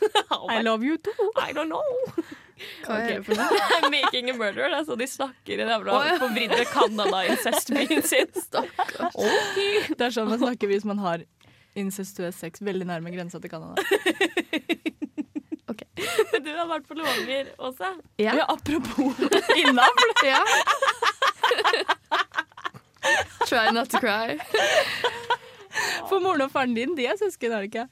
I 0.56 0.62
love 0.62 0.82
you 0.82 0.96
too. 0.96 1.30
I 1.36 1.52
don't 1.52 1.68
know. 1.68 1.84
Hva 2.84 2.98
er 3.02 3.08
det 3.12 3.24
for 3.26 3.38
noe? 3.38 3.90
Making 3.94 4.30
a 4.32 4.36
murderer. 4.36 4.76
Er 4.78 5.00
de 5.00 5.08
snakker 5.10 5.54
i 5.54 5.58
den 5.60 5.70
jævla 5.72 5.98
ja. 6.06 6.14
forvridde 6.22 6.64
Canada-incestbyen 6.72 8.04
sin. 8.06 8.30
Det 9.98 10.08
er 10.08 10.14
sånn 10.14 10.30
man 10.30 10.40
snakker 10.42 10.70
hvis 10.70 10.86
man 10.88 11.02
har 11.02 11.24
incestuøs 11.78 12.38
sex 12.42 12.62
veldig 12.64 12.88
nærme 12.88 13.12
grensa 13.14 13.40
til 13.42 13.52
Canada. 13.52 13.82
Men 16.32 16.44
du 16.44 16.50
har 16.54 16.66
vært 16.70 16.86
på 16.86 16.94
Levanger, 16.94 17.48
også. 17.58 17.88
Ja. 18.22 18.34
Ja, 18.38 18.44
apropos 18.46 19.18
innavl. 19.58 20.12
ja. 20.26 20.42
Try 23.48 23.72
not 23.74 23.90
to 23.90 23.98
cry. 24.02 24.38
For 26.08 26.20
moren 26.22 26.44
og 26.46 26.52
faren 26.54 26.76
din, 26.76 26.94
de 26.98 27.06
er 27.10 27.18
søsken, 27.18 27.52
er 27.52 27.64
det 27.64 27.70
ikke? 27.72 27.86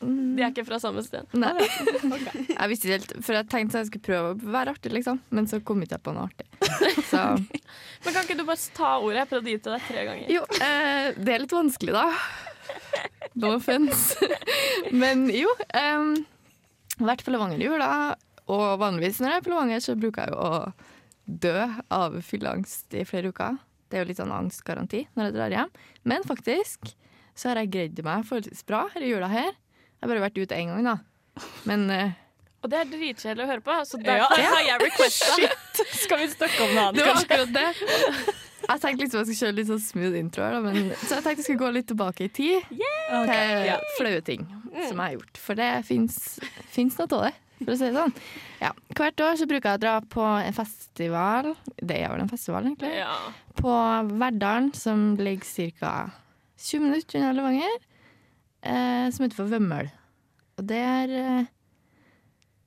De 0.00 0.40
er 0.40 0.48
ikke 0.48 0.64
fra 0.64 0.78
samme 0.80 1.02
sted. 1.04 1.28
Nei. 1.36 1.52
Jeg 2.60 2.68
visste 2.70 2.88
ikke 2.88 2.94
helt, 2.96 3.10
for 3.26 3.36
jeg 3.36 3.48
tenkte 3.52 3.80
jeg 3.82 3.88
skulle 3.90 4.06
prøve 4.06 4.30
å 4.32 4.52
være 4.54 4.72
artig, 4.72 4.92
liksom. 4.96 5.18
Men 5.34 5.48
så 5.50 5.58
kom 5.64 5.82
ikke 5.84 5.98
jeg 5.98 6.04
på 6.06 6.14
noe 6.16 6.28
artig. 6.30 6.46
Så 7.10 7.20
Men 7.36 8.14
kan 8.14 8.24
ikke 8.24 8.38
du 8.38 8.44
bare 8.48 8.72
ta 8.76 8.94
ordet? 8.98 9.18
Jeg 9.20 9.30
prøvde 9.32 9.50
å 9.50 9.52
gi 9.52 9.60
til 9.66 9.74
deg 9.76 9.84
tre 9.90 10.04
ganger. 10.08 10.30
jo, 10.32 10.42
eh, 10.64 11.18
det 11.20 11.34
er 11.34 11.44
litt 11.44 11.54
vanskelig, 11.54 11.96
da. 11.96 12.06
No 13.40 13.52
offence. 13.58 14.16
Men 14.92 15.26
jo. 15.34 15.52
Um, 15.76 16.14
vært 17.00 17.24
på 17.26 17.34
Levanger 17.34 17.60
i 17.60 17.68
jula, 17.68 17.90
og 18.50 18.66
vanligvis 18.80 19.20
når 19.20 19.34
jeg 19.34 19.40
er 19.42 19.46
på 19.46 19.52
Levanger, 19.52 19.84
så 19.84 19.96
bruker 20.00 20.26
jeg 20.26 20.34
jo 20.34 20.40
å 20.40 20.62
dø 21.44 21.56
av 21.94 22.16
fylleangst 22.26 22.96
i 22.98 23.04
flere 23.08 23.30
uker. 23.30 23.60
Det 23.90 23.98
er 23.98 24.04
jo 24.04 24.10
litt 24.10 24.20
sånn 24.20 24.34
angstgaranti 24.34 25.04
når 25.16 25.28
jeg 25.28 25.36
drar 25.36 25.54
hjem. 25.56 25.72
Men 26.08 26.26
faktisk 26.26 26.92
så 27.38 27.50
har 27.50 27.60
jeg 27.62 27.72
greid 27.74 28.00
meg 28.06 28.26
forholdsvis 28.28 28.66
bra 28.68 28.84
her 28.94 29.04
i 29.04 29.12
jula 29.12 29.30
her. 29.30 29.52
Jeg 30.00 30.08
har 30.08 30.12
bare 30.14 30.24
vært 30.30 30.38
ute 30.40 30.56
én 30.56 30.70
gang, 30.72 30.84
da. 30.86 30.96
Men 31.68 31.86
uh, 31.92 32.12
Og 32.64 32.70
det 32.72 32.78
er 32.80 32.88
dritkjedelig 32.92 33.44
å 33.44 33.50
høre 33.50 33.64
på, 33.64 33.74
så 33.88 34.00
Ja. 34.04 34.26
har 34.28 34.62
jeg 34.64 34.80
requesta. 34.82 35.32
Shit. 35.36 35.82
Skal 36.06 36.22
vi 36.22 36.28
snakke 36.32 36.62
om 36.64 36.72
noe 36.76 36.86
annet, 36.90 37.04
kanskje? 37.04 37.26
akkurat 37.28 37.52
det. 37.56 38.38
Jeg 38.70 38.80
tenkte 38.84 39.02
liksom 39.04 39.18
jeg 39.20 39.26
skulle 39.26 39.40
kjøre 39.40 39.56
litt 39.56 39.68
sånn 39.70 39.80
smooth 39.82 40.16
intro, 40.20 40.48
da, 40.52 40.58
men, 40.62 40.90
så 41.00 41.16
jeg 41.16 41.24
tenkte 41.24 41.40
jeg 41.40 41.46
skulle 41.48 41.62
gå 41.62 41.70
litt 41.74 41.86
tilbake 41.90 42.26
i 42.26 42.32
tid 42.36 42.58
Ok, 42.60 42.74
til 42.76 43.22
okay. 43.24 43.86
flaue 43.96 44.20
ting 44.26 44.42
som 44.70 44.82
jeg 44.90 45.00
har 45.00 45.14
gjort. 45.16 45.40
For 45.42 45.58
det 45.58 45.70
fins 45.88 46.18
noe 47.00 47.06
av 47.08 47.24
det, 47.24 47.32
for 47.64 47.72
å 47.72 47.78
si 47.80 47.88
det 47.88 47.96
sånn. 47.96 48.14
Ja. 48.60 48.70
Hvert 49.00 49.24
år 49.26 49.40
så 49.40 49.48
bruker 49.50 49.72
jeg 49.72 49.80
å 49.80 49.82
dra 49.82 49.94
på 50.12 50.26
en 50.28 50.54
festival, 50.56 51.50
det 51.80 51.98
er 52.04 52.12
vel 52.12 52.22
en 52.26 52.30
festival 52.30 52.68
egentlig, 52.68 52.92
Ja. 53.00 53.16
på 53.58 53.74
Verdalen, 54.20 54.70
som 54.76 55.16
ligger 55.18 55.72
ca. 55.80 55.94
20 56.60 56.84
minutter 56.84 57.18
unna 57.24 57.32
Levanger, 57.40 57.78
eh, 58.62 59.06
som 59.10 59.24
heter 59.24 59.38
for 59.38 59.50
Vømmøl. 59.50 59.90
Og 60.60 60.68
der 60.68 61.16
eh, 61.16 61.48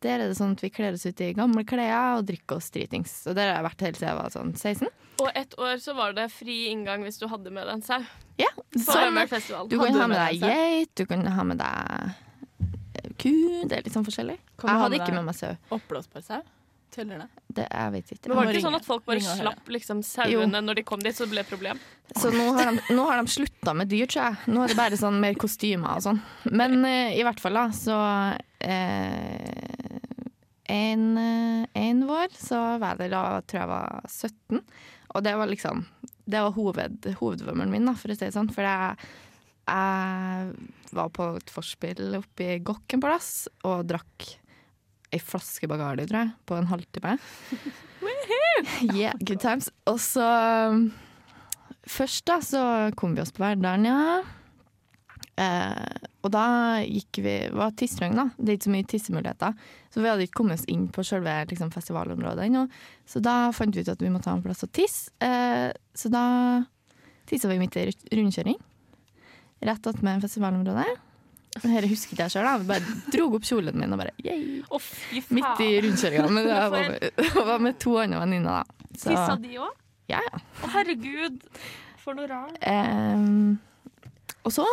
der 0.04 0.20
er 0.20 0.28
det 0.28 0.36
sånn 0.36 0.58
at 0.58 0.64
vi 0.64 0.72
kler 0.74 0.98
oss 0.98 1.06
ut 1.08 1.22
i 1.24 1.32
gamle 1.36 1.64
klær 1.68 2.18
og 2.18 2.26
drikker 2.28 2.60
oss 2.60 2.68
dritings. 2.74 3.14
Og 3.30 3.38
der 3.38 3.50
har 3.50 3.62
jeg 3.62 3.68
vært 3.70 3.86
helt 3.86 4.00
siden 4.00 4.10
jeg 4.10 4.20
var 4.20 4.34
sånn 4.34 4.52
16. 4.60 4.92
Og 5.24 5.30
et 5.40 5.56
år 5.62 5.78
så 5.80 5.96
var 5.96 6.16
det 6.18 6.26
fri 6.34 6.58
inngang 6.74 7.06
hvis 7.06 7.22
du 7.22 7.28
hadde 7.32 7.54
med 7.54 7.70
deg 7.70 7.78
en 7.78 7.86
sau. 7.86 8.02
Ja, 8.42 8.50
sånn. 8.74 9.20
du 9.70 9.78
kan 9.80 9.96
ha 10.02 10.10
med 10.10 10.18
deg 10.18 10.44
geit, 10.44 10.92
du 10.98 11.06
kan 11.08 11.24
ha 11.38 11.46
med 11.48 11.62
deg 11.62 13.14
ku. 13.22 13.32
Det 13.70 13.78
er 13.78 13.86
litt 13.86 13.96
sånn 13.96 14.08
forskjellig. 14.08 14.40
Kan 14.60 14.74
Jeg 14.74 14.84
hadde 14.84 15.00
ikke 15.00 15.16
med 15.16 15.28
meg 15.30 15.38
sau. 15.38 15.54
Oppblåsbar 15.78 16.26
sau? 16.26 16.42
Teller 16.94 17.24
det? 17.24 17.28
Det, 17.54 17.66
jeg 17.70 17.94
vet 17.94 18.12
ikke. 18.14 18.30
Men 18.30 18.38
var 18.38 18.48
det 18.48 18.54
ikke 18.58 18.68
sånn 18.68 18.78
at 18.78 18.86
folk 18.88 19.06
bare 19.08 19.22
slapp 19.24 19.70
liksom 19.74 20.04
sauene 20.06 20.62
når 20.62 20.80
de 20.80 20.84
kom 20.86 21.02
dit, 21.02 21.16
så 21.18 21.26
det 21.26 21.34
ble 21.34 21.42
et 21.42 21.50
problem? 21.50 21.80
Så 22.14 22.30
nå 22.34 22.46
har, 22.54 22.70
de, 22.70 22.84
nå 22.94 23.06
har 23.10 23.22
de 23.22 23.34
slutta 23.34 23.74
med 23.78 23.90
dyr, 23.90 24.06
tror 24.10 24.28
jeg. 24.28 24.54
Nå 24.54 24.62
er 24.64 24.74
det 24.74 24.78
bare 24.78 25.00
sånn 25.00 25.18
mer 25.24 25.38
kostymer 25.42 25.98
og 25.98 26.06
sånn. 26.06 26.22
Men 26.54 26.78
eh, 26.86 27.16
i 27.18 27.24
hvert 27.26 27.42
fall, 27.42 27.58
da, 27.58 27.66
så 27.74 27.98
eh, 28.62 29.98
en, 30.74 31.06
en 31.18 32.06
vår 32.10 32.38
så 32.38 32.62
var 32.84 33.02
det 33.02 33.10
da 33.14 33.24
tror 33.42 33.64
jeg 33.64 33.72
var 33.74 34.08
17, 34.10 34.62
og 35.14 35.26
det 35.26 35.36
var 35.38 35.52
liksom 35.52 35.84
Det 36.26 36.40
var 36.40 36.54
hoved, 36.56 37.10
hovedvømmeren 37.20 37.74
min, 37.74 37.90
da, 37.90 37.98
for 38.00 38.14
å 38.14 38.16
si 38.16 38.24
det 38.24 38.36
sånn. 38.36 38.48
For 38.54 38.64
jeg, 38.64 39.10
jeg 39.68 40.94
var 40.96 41.10
på 41.12 41.26
et 41.42 41.52
forspill 41.52 42.16
oppe 42.22 42.46
i 42.48 42.62
Gokk 42.64 42.96
en 42.96 43.04
plass 43.04 43.34
og 43.68 43.84
drakk 43.90 44.30
ei 45.13 45.21
flaske 45.21 45.69
Bagardi, 45.69 46.08
tror 46.10 46.23
jeg, 46.23 46.36
på 46.49 46.58
en 46.58 46.69
halvtime. 46.71 47.17
yeah, 48.95 49.15
good 49.19 49.39
times. 49.39 49.69
Og 49.89 49.99
så 50.02 50.28
Først 51.84 52.23
da 52.30 52.38
så 52.39 52.62
kom 52.95 53.12
vi 53.15 53.19
oss 53.19 53.34
på 53.36 53.43
Verdalen, 53.43 53.89
ja. 53.89 54.21
Eh, 55.36 56.04
og 56.23 56.32
da 56.32 56.45
gikk 56.86 57.19
vi 57.26 57.34
var 57.52 57.73
tisstrøng, 57.76 58.13
da. 58.15 58.30
Det 58.38 58.54
er 58.54 58.60
ikke 58.60 58.67
så 58.69 58.73
mye 58.76 58.88
tissemuligheter. 58.88 59.58
Så 59.91 59.99
vi 59.99 60.08
hadde 60.08 60.28
ikke 60.28 60.38
kommet 60.39 60.62
oss 60.62 60.67
inn 60.71 60.86
på 60.93 61.04
selve 61.04 61.34
liksom, 61.49 61.73
festivalområdet 61.76 62.45
ennå. 62.47 62.67
Så 63.10 63.19
da 63.23 63.52
fant 63.56 63.76
vi 63.76 63.84
ut 63.84 63.91
at 63.91 64.04
vi 64.04 64.12
måtte 64.13 64.32
ha 64.32 64.38
en 64.38 64.45
plass 64.45 64.63
å 64.63 64.71
tisse. 64.71 65.12
Eh, 65.19 65.73
så 65.97 66.13
da 66.13 66.23
tissa 67.28 67.52
vi 67.52 67.60
midt 67.60 67.76
i 67.82 67.89
rundkjøring. 67.91 68.56
Rett 69.67 69.91
attmed 69.91 70.23
festivalområdet. 70.23 70.88
Dette 71.54 71.88
husker 71.92 72.16
ikke 72.16 72.26
jeg 72.26 72.34
sjøl, 72.34 72.48
da. 72.48 72.54
Vi 72.62 72.68
bare 72.72 72.96
dro 73.13 73.28
opp 73.38 73.46
kjolen 73.48 73.78
min 73.78 73.94
og 73.94 74.00
bare 74.02 74.13
yay. 74.26 74.62
Oh. 74.74 74.88
Midt 75.38 75.62
i 75.63 75.70
rundkjøringa. 75.86 76.30
Men 76.34 76.48
jeg 76.50 76.72
var 76.74 76.88
jeg 76.98 77.46
var 77.52 77.62
med 77.62 77.78
to 77.84 77.94
andre 78.02 78.22
venninner, 78.24 78.63
da. 78.63 78.88
Tissa 78.98 79.36
de 79.42 79.54
òg? 79.62 79.78
ja, 80.12 80.20
ja. 80.26 80.42
Å, 80.66 80.72
herregud. 80.76 81.38
For 82.04 82.18
noe 82.18 82.28
rart. 82.28 82.58
Eh, 82.68 84.34
og 84.44 84.52
så 84.52 84.66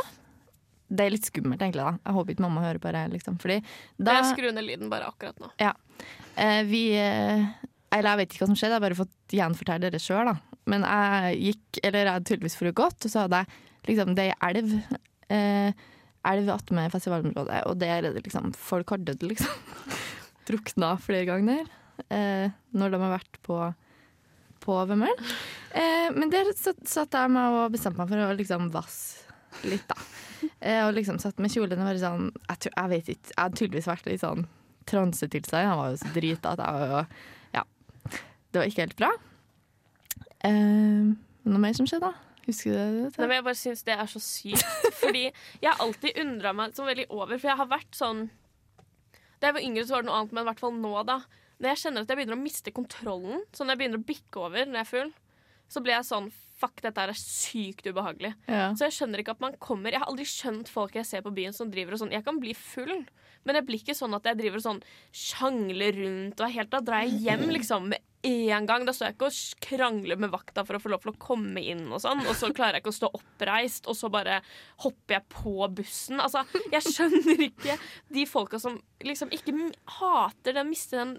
Det 0.90 1.04
er 1.04 1.12
litt 1.14 1.28
skummelt, 1.28 1.60
egentlig. 1.62 1.84
da 1.84 1.92
Jeg 2.02 2.16
håper 2.16 2.34
ikke 2.34 2.42
mamma 2.42 2.64
hører 2.64 2.80
på 2.82 2.90
det. 2.96 3.04
Liksom. 3.12 3.36
Fordi 3.38 3.60
da 4.02 4.16
Jeg 4.18 4.32
skrur 4.32 4.56
ned 4.56 4.66
lyden 4.66 4.90
bare 4.90 5.06
akkurat 5.12 5.38
nå. 5.38 5.52
eh, 5.60 6.62
Vi 6.66 6.82
eh, 6.98 7.44
Eller 7.92 8.08
jeg 8.10 8.18
vet 8.24 8.34
ikke 8.34 8.42
hva 8.42 8.50
som 8.50 8.56
skjedde, 8.58 8.72
jeg 8.74 8.80
har 8.80 8.86
bare 8.88 8.98
fått 8.98 9.36
gjenfortelle 9.38 9.92
det 9.94 10.00
sjøl. 10.02 10.32
Men 10.66 10.82
jeg 10.82 11.38
gikk 11.44 11.80
Eller 11.84 12.02
jeg 12.08 12.12
hadde 12.16 12.28
tydeligvis 12.32 12.58
for 12.58 12.72
godt, 12.82 13.04
og 13.06 13.10
så 13.14 13.24
hadde 13.28 13.44
jeg 13.44 13.94
liksom 13.94 14.16
Det 14.18 14.26
er 14.26 14.34
ei 14.48 14.52
elv. 14.58 14.74
Eh, 15.30 15.86
elv 16.28 16.50
attmed 16.52 16.92
festivalområdet, 16.92 17.62
og 17.70 17.78
der 17.80 18.04
er 18.04 18.14
det 18.14 18.24
liksom 18.26 18.50
Folk 18.56 18.92
har 18.92 19.00
dødd, 19.04 19.22
liksom. 19.30 19.76
Drukna 20.48 20.94
flere 21.00 21.28
ganger 21.28 21.68
eh, 22.08 22.50
når 22.76 22.92
de 22.92 23.00
har 23.04 23.14
vært 23.18 23.40
på 23.46 23.60
på 24.60 24.76
Vømmølen. 24.90 25.28
Eh, 25.72 26.10
men 26.12 26.28
der 26.32 26.50
satt, 26.56 27.14
jeg 27.14 27.32
med 27.32 27.56
og 27.56 27.72
bestemte 27.74 28.00
meg 28.02 28.10
for 28.10 28.24
å 28.26 28.36
liksom 28.36 28.68
vasse 28.74 29.24
litt, 29.64 29.86
da. 29.88 29.96
Eh, 30.60 30.82
og 30.86 30.94
liksom 30.96 31.20
satt 31.20 31.40
med 31.42 31.52
kjolen 31.52 31.80
og 31.80 31.88
bare 31.88 32.00
sånn 32.00 32.28
Jeg, 32.48 32.70
jeg 32.70 32.90
vet 32.92 33.08
ikke. 33.14 33.32
Jeg 33.32 33.40
hadde 33.40 33.60
tydeligvis 33.60 33.88
vært 33.90 34.08
litt 34.08 34.22
sånn 34.22 34.46
transetilstand. 34.88 35.66
Jeg 35.66 35.80
var 35.80 35.90
jo 35.92 35.98
så 36.00 36.12
drita 36.14 36.54
at 36.54 36.62
jeg 36.64 36.76
var 36.78 36.92
jo 36.92 37.02
Ja. 37.56 37.64
Det 38.50 38.60
var 38.60 38.70
ikke 38.70 38.86
helt 38.86 38.98
bra. 39.00 39.10
Eh, 40.48 41.10
noe 41.50 41.62
mer 41.64 41.76
som 41.76 41.88
skjedde, 41.88 42.10
da? 42.10 42.29
Husker 42.46 42.72
du 42.72 42.76
det? 42.76 42.84
Nei, 43.16 43.26
men 43.26 43.36
jeg 43.38 43.46
bare 43.46 43.58
syns 43.60 43.82
det 43.86 43.96
er 43.96 44.10
så 44.10 44.22
sykt. 44.22 44.64
Fordi 45.00 45.26
jeg 45.28 45.66
har 45.68 45.80
alltid 45.84 46.20
undra 46.22 46.54
meg 46.56 46.76
så 46.76 46.86
veldig 46.88 47.08
over, 47.10 47.36
for 47.36 47.52
jeg 47.52 47.60
har 47.60 47.70
vært 47.70 47.96
sånn 47.96 48.26
Da 49.40 49.50
jeg 49.50 49.56
var 49.56 49.64
yngre, 49.64 49.86
så 49.86 49.96
var 49.96 50.04
det 50.04 50.10
noe 50.10 50.20
annet, 50.20 50.36
men 50.36 50.44
i 50.44 50.50
hvert 50.50 50.62
fall 50.62 50.76
nå, 50.76 50.94
da. 51.08 51.18
Når 51.60 51.74
jeg 51.74 51.82
kjenner 51.82 52.04
at 52.04 52.12
jeg 52.12 52.20
begynner 52.20 52.38
å 52.38 52.40
miste 52.40 52.72
kontrollen, 52.76 53.42
så 53.52 53.64
når 53.64 53.74
jeg 53.74 53.80
begynner 53.82 54.00
å 54.00 54.08
bikke 54.08 54.40
over 54.40 54.64
når 54.68 54.80
jeg 54.80 54.86
er 54.86 54.90
full, 54.90 55.10
så 55.70 55.82
blir 55.84 55.98
jeg 55.98 56.08
sånn 56.10 56.30
Fuck, 56.60 56.82
dette 56.84 57.00
er 57.00 57.16
sykt 57.16 57.86
ubehagelig. 57.88 58.34
Ja. 58.44 58.66
Så 58.76 58.84
jeg 58.84 58.92
skjønner 58.98 59.22
ikke 59.22 59.32
at 59.32 59.40
man 59.40 59.54
kommer 59.64 59.94
Jeg 59.94 60.02
har 60.02 60.10
aldri 60.10 60.26
skjønt 60.28 60.68
folk 60.68 60.98
jeg 60.98 61.08
ser 61.08 61.22
på 61.24 61.32
byen 61.32 61.56
som 61.56 61.70
driver 61.72 61.96
og 61.96 62.02
sånn 62.02 62.12
Jeg 62.12 62.26
kan 62.26 62.36
bli 62.42 62.52
full, 62.52 62.98
men 63.44 63.58
jeg 63.58 63.66
blir 63.68 63.80
ikke 63.80 63.96
sånn 63.96 64.14
at 64.16 64.26
jeg 64.28 64.38
driver 64.40 64.62
sånn 64.62 64.82
sjangler 65.16 65.96
rundt 65.96 66.42
og 66.42 66.52
helt 66.54 66.72
Da 66.72 66.80
drar 66.84 67.06
jeg 67.06 67.22
hjem 67.24 67.46
liksom 67.54 67.88
med 67.92 68.04
en 68.22 68.66
gang. 68.68 68.84
Da 68.84 68.92
står 68.92 69.08
jeg 69.08 69.16
ikke 69.16 69.30
og 69.30 69.64
krangler 69.64 70.20
med 70.20 70.32
vakta 70.34 70.64
for 70.68 70.76
å 70.76 70.82
få 70.82 70.92
lov 70.92 71.04
til 71.04 71.14
å 71.14 71.20
komme 71.20 71.62
inn 71.72 71.86
og 71.88 72.02
sånn, 72.04 72.20
og 72.26 72.36
så 72.36 72.52
klarer 72.52 72.78
jeg 72.78 72.84
ikke 72.84 72.92
å 72.92 72.98
stå 72.98 73.12
oppreist, 73.16 73.88
og 73.88 73.96
så 73.96 74.10
bare 74.12 74.40
hopper 74.84 75.16
jeg 75.16 75.28
på 75.32 75.56
bussen. 75.76 76.20
Altså, 76.20 76.44
jeg 76.74 76.84
skjønner 76.84 77.44
ikke 77.48 77.78
de 78.12 78.26
folka 78.28 78.60
som 78.60 78.76
liksom 79.06 79.32
ikke 79.34 79.56
hater 80.00 80.58
den, 80.60 80.72
mister 80.72 81.04
den 81.04 81.16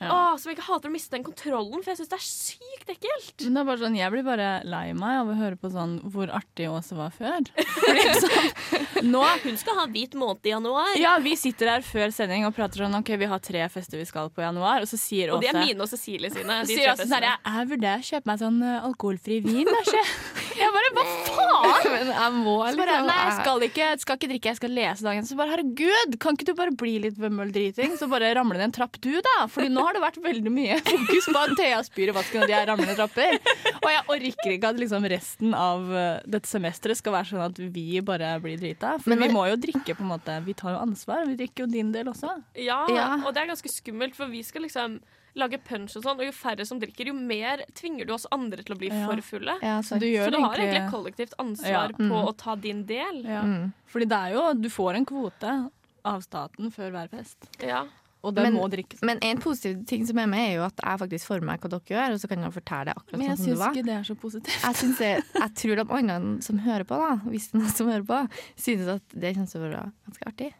Ja. 0.00 0.08
Åh, 0.10 0.36
som 0.42 0.50
ikke 0.50 0.64
hater 0.66 0.90
å 0.90 0.92
miste 0.94 1.14
den 1.14 1.24
kontrollen, 1.26 1.82
for 1.84 1.92
jeg 1.92 2.00
syns 2.00 2.10
det 2.10 2.16
er 2.18 2.24
sykt 2.26 2.88
ekkelt. 2.94 3.44
Men 3.44 3.54
det 3.54 3.60
er 3.62 3.68
bare 3.68 3.80
sånn, 3.84 3.96
Jeg 3.98 4.10
blir 4.14 4.24
bare 4.26 4.48
lei 4.66 4.86
meg 4.98 5.20
av 5.20 5.30
å 5.30 5.36
høre 5.38 5.58
på 5.60 5.70
sånn 5.70 5.96
hvor 6.10 6.32
artig 6.34 6.66
Åse 6.70 6.96
var 6.98 7.12
før. 7.14 7.46
Sånn, 8.24 9.10
nå, 9.12 9.22
Hun 9.44 9.56
skal 9.60 9.78
ha 9.78 9.86
hvit 9.90 10.16
måned 10.18 10.46
i 10.46 10.52
januar. 10.54 10.90
ja, 10.98 11.14
Vi 11.22 11.36
sitter 11.38 11.70
her 11.76 11.86
før 11.86 12.12
sending 12.14 12.46
og 12.48 12.54
prater 12.56 12.84
sånn 12.84 12.96
OK, 12.98 13.14
vi 13.20 13.28
har 13.30 13.42
tre 13.44 13.66
fester 13.72 14.00
vi 14.00 14.06
skal 14.08 14.30
på 14.34 14.42
i 14.42 14.46
januar, 14.46 14.82
og 14.84 14.90
så 14.90 14.98
sier 15.00 15.34
Og 15.34 15.44
de 15.44 15.50
er 15.52 15.60
mine 15.60 15.84
og 15.84 15.90
Cecilie 15.90 16.32
sine. 16.34 16.60
De 16.66 16.74
sier 16.74 16.92
Åse 16.92 17.06
sånn 17.06 17.28
jeg, 17.28 17.38
jeg 17.46 17.70
vurderer 17.74 18.02
å 18.02 18.08
kjøpe 18.10 18.32
meg 18.32 18.42
sånn 18.42 18.60
uh, 18.64 18.88
alkoholfri 18.90 19.40
vin. 19.46 19.70
sjef.» 19.90 20.43
Jeg 20.64 20.72
bare 20.74 20.90
Hva 20.96 21.04
faen? 21.28 21.88
Men 21.94 22.10
jeg 22.14 22.32
må 22.38 22.54
liksom 22.64 22.80
bare, 22.80 22.98
nei, 23.06 23.16
jeg 23.28 23.34
skal 23.40 23.64
ikke, 23.68 23.88
skal 24.02 24.18
ikke 24.18 24.30
drikke, 24.32 24.50
jeg 24.52 24.58
skal 24.60 24.72
lese 24.78 25.06
dagen. 25.06 25.26
Så 25.28 25.36
bare 25.38 25.52
herregud, 25.54 26.16
kan 26.22 26.36
ikke 26.38 26.46
du 26.48 26.54
bare 26.58 26.74
bli 26.80 26.94
litt 27.04 27.18
vømmøldriting? 27.20 27.94
Så 28.00 28.08
bare 28.10 28.32
ramle 28.38 28.56
ned 28.58 28.68
en 28.70 28.74
trapp 28.76 28.98
du, 29.04 29.10
da. 29.24 29.34
Fordi 29.52 29.70
nå 29.72 29.84
har 29.86 29.96
det 29.98 30.02
vært 30.04 30.20
veldig 30.24 30.52
mye 30.54 30.78
fokus 30.86 31.28
på 31.30 31.42
at 31.44 31.54
Thea 31.60 31.80
spyr 31.86 32.12
i 32.12 32.16
vasken 32.16 32.44
og 32.44 32.50
de 32.50 32.56
er 32.58 32.68
ramlende 32.70 32.96
trapper. 32.98 33.38
Og 33.80 33.88
jeg 33.92 34.04
orker 34.16 34.54
ikke 34.56 34.70
at 34.72 34.80
liksom 34.80 35.08
resten 35.14 35.56
av 35.58 35.84
uh, 35.92 36.02
dette 36.24 36.48
semesteret 36.50 37.00
skal 37.00 37.16
være 37.18 37.30
sånn 37.34 37.44
at 37.46 37.60
vi 37.74 38.00
bare 38.04 38.34
blir 38.44 38.58
drita. 38.60 38.96
For 39.02 39.12
Men 39.12 39.26
vi 39.26 39.32
må 39.34 39.44
jo 39.50 39.58
drikke, 39.60 39.94
på 39.98 40.04
en 40.06 40.12
måte. 40.14 40.38
Vi 40.46 40.54
tar 40.58 40.74
jo 40.76 40.80
ansvar. 40.84 41.26
Vi 41.28 41.36
drikker 41.42 41.66
jo 41.66 41.72
din 41.74 41.92
del 41.94 42.08
også. 42.12 42.32
Ja, 42.60 42.82
Ja. 42.94 43.10
og 43.24 43.34
det 43.34 43.42
er 43.44 43.52
ganske 43.52 43.70
skummelt, 43.72 44.16
for 44.16 44.30
vi 44.32 44.42
skal 44.46 44.64
liksom 44.66 44.98
lage 45.36 45.58
punch 45.64 45.96
og 45.96 46.02
sånn, 46.04 46.18
og 46.20 46.24
jo 46.24 46.30
færre 46.32 46.64
som 46.66 46.78
drikker, 46.80 47.06
jo 47.06 47.14
mer 47.14 47.64
tvinger 47.74 48.06
du 48.06 48.12
oss 48.14 48.26
andre 48.30 48.62
til 48.62 48.74
å 48.74 48.78
bli 48.78 48.88
Ja. 48.88 49.06
for 49.08 49.16
fulle. 49.20 49.58
Ja, 49.62 49.80
Så 49.80 49.98
du 49.98 50.06
gjør 50.06 50.26
Så 50.26 50.30
du 50.30 50.38
har 50.40 50.56
egentlig 50.56 50.84
et 50.86 50.92
kollektivt 50.92 51.34
ansvar 51.38 51.68
Ja. 51.70 51.88
på 51.88 52.02
Mm. 52.14 52.26
å 52.28 52.36
ta 52.36 52.54
din 52.56 52.84
del. 52.86 53.22
ja. 53.24 53.42
Mm. 53.42 53.72
Fordi 53.88 54.08
det 54.08 54.12
er 54.18 54.32
jo 54.34 54.54
Du 54.54 54.68
får 54.68 54.94
en 54.96 55.06
kvote 55.06 55.70
av 56.04 56.20
staten 56.22 56.70
før 56.70 56.90
hver 56.92 57.08
fest. 57.10 57.36
Ja. 57.60 57.86
Og 58.22 58.34
det 58.34 58.42
Men- 58.44 58.54
må 58.54 58.70
drikkes. 58.70 59.02
Men 59.02 59.18
en 59.20 59.36
positiv 59.38 59.86
ting 59.86 60.06
som 60.06 60.16
er 60.18 60.24
med, 60.26 60.38
er 60.50 60.54
jo 60.56 60.62
at 60.64 60.72
jeg 60.82 60.98
faktisk 60.98 61.26
får 61.26 61.42
meg 61.42 61.60
hva 61.60 61.68
dere 61.68 61.80
gjør, 61.80 62.12
og 62.14 62.20
så 62.20 62.26
kan 62.28 62.38
jeg 62.38 62.52
fortelle 62.52 62.84
det 62.86 62.94
akkurat 62.96 63.18
Men 63.18 63.28
sånn 63.28 63.36
som 63.36 63.44
det 63.46 63.52
syns 63.52 63.58
var. 63.58 63.74
ikke 63.74 63.84
det 63.84 63.94
er 63.94 64.02
så 64.02 64.14
positivt. 64.16 64.62
Jeg, 64.62 64.74
synes 64.76 64.98
jeg, 64.98 65.22
jeg 65.34 65.54
tror 65.54 65.76
de 65.76 65.92
andre 65.92 66.42
som 66.42 66.58
hører 66.58 66.84
på, 66.84 66.96
da, 66.96 67.16
hvis 67.28 67.50
det 67.50 67.54
er 67.54 67.58
noen 67.64 67.70
som 67.76 67.86
hører 67.88 68.06
på, 68.06 68.30
synes 68.56 68.88
at 68.88 69.02
det 69.10 69.34
kommer 69.34 69.50
til 69.50 69.60
å 69.60 69.70
være 69.70 69.92
ganske 70.08 70.24
artig. 70.26 70.52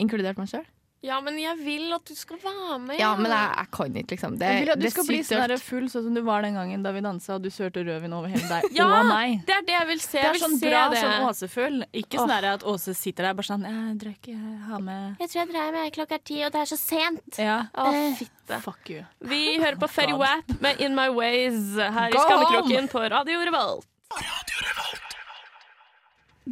Inkludert 0.00 0.38
meg 0.38 0.48
sjøl. 0.48 0.64
Ja, 1.02 1.16
men 1.24 1.38
jeg 1.40 1.56
vil 1.64 1.92
at 1.96 2.04
du 2.04 2.12
skal 2.14 2.36
være 2.42 2.78
med. 2.82 2.98
Ja, 3.00 3.14
men 3.16 3.32
jeg, 3.32 3.52
jeg 3.56 3.70
kan 3.72 3.94
ikke, 3.96 4.10
liksom. 4.14 4.34
Det, 4.40 4.48
Jeg 4.50 4.64
vil 4.66 4.72
at 4.74 4.80
du 4.82 4.88
skal 4.92 5.06
bli 5.08 5.20
sånn 5.24 5.42
der 5.48 5.62
full, 5.64 5.86
sånn 5.88 6.04
som 6.08 6.18
du 6.18 6.20
var 6.26 6.44
den 6.44 6.58
gangen 6.58 6.82
da 6.84 6.92
vi 6.92 7.00
dansa 7.04 7.38
og 7.38 7.44
du 7.46 7.48
sølte 7.54 7.84
rødvin 7.86 8.12
over 8.12 8.28
hele 8.28 8.44
deg 8.50 8.68
Ja, 8.78 8.88
og 8.98 9.08
meg. 9.08 9.38
Det 9.48 9.54
er 9.56 9.64
det 9.68 9.76
jeg 9.78 9.88
vil 9.92 10.02
se. 10.04 10.18
Det 10.20 10.28
er 10.34 10.40
sånn 10.42 10.58
se 10.60 10.68
bra 10.68 10.82
det. 10.92 11.00
sånn 11.00 11.26
Åse-full. 11.30 11.78
Ikke 12.02 12.20
sånn 12.20 12.34
at 12.52 12.66
Åse 12.74 12.94
sitter 12.98 13.30
der 13.30 13.38
bare 13.38 13.48
sånn 13.48 13.64
Jeg 13.64 13.96
drakk, 14.04 14.28
jeg 14.34 14.58
har 14.68 14.84
med 14.90 15.22
Jeg 15.24 15.32
tror 15.32 15.40
jeg 15.40 15.52
drar 15.54 15.72
meg 15.78 15.94
klokka 15.96 16.18
er 16.20 16.24
ti, 16.32 16.40
og 16.44 16.52
det 16.52 16.64
er 16.66 16.70
så 16.74 16.80
sent. 16.80 17.40
Ja. 17.40 17.58
Å, 17.72 17.88
Eh, 17.90 18.14
fitte. 18.20 18.60
Fuck 18.64 18.90
you. 18.92 19.04
Vi 19.24 19.42
hører 19.62 19.78
på 19.80 19.88
Ferry. 19.88 20.12
Wap 20.20 20.52
med 20.60 20.80
In 20.84 20.94
My 20.98 21.08
Ways 21.08 21.76
her 21.80 22.10
i 22.12 22.24
Skammekroken 22.26 22.90
på 22.92 23.08
Radio 23.10 23.40
Revolt. 23.48 23.88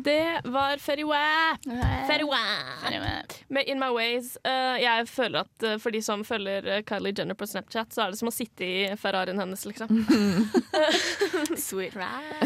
Det 0.05 0.41
var 0.45 0.77
Ferry 0.79 1.05
Wap. 1.05 1.63
Ferry 2.07 2.25
Wap. 2.25 3.33
Med 3.49 3.65
In 3.69 3.79
My 3.81 3.89
Ways. 3.89 4.37
Eh, 4.45 4.77
jeg 4.83 5.07
føler 5.11 5.41
at 5.41 5.65
eh, 5.67 5.79
for 5.83 5.91
de 5.95 6.03
som 6.05 6.23
følger 6.27 6.67
eh, 6.69 6.83
Kylie 6.87 7.15
Jenner 7.19 7.35
på 7.39 7.47
Snapchat, 7.49 7.91
så 7.95 8.05
er 8.05 8.13
det 8.13 8.21
som 8.21 8.31
å 8.31 8.35
sitte 8.35 8.67
i 8.67 8.85
Ferrarien 9.01 9.41
hennes, 9.41 9.65
liksom. 9.67 9.91
Sweet. 11.59 11.97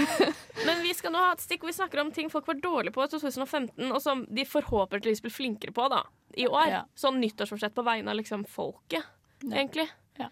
Men 0.67 0.81
vi 0.87 0.95
skal 0.97 1.13
nå 1.13 1.21
ha 1.21 1.35
et 1.35 1.45
stikk 1.45 1.65
hvor 1.67 1.73
vi 1.73 1.77
snakker 1.77 2.01
om 2.05 2.13
ting 2.15 2.31
folk 2.33 2.49
var 2.49 2.61
dårlige 2.63 2.95
på 2.97 3.05
i 3.05 3.13
2015, 3.13 3.91
og 3.91 4.01
som 4.05 4.25
de 4.31 4.47
forhåpentligvis 4.49 5.23
blir 5.27 5.35
flinkere 5.35 5.75
på 5.77 5.89
da, 5.93 6.05
i 6.39 6.49
år. 6.49 6.69
Ja. 6.73 6.83
Sånn 6.97 7.21
nyttårsforsett 7.21 7.77
på 7.77 7.85
vegne 7.87 8.15
av 8.15 8.21
liksom 8.23 8.47
folket, 8.49 9.03
Ja. 9.43 9.53
egentlig. 9.53 9.89
Ja. 10.21 10.31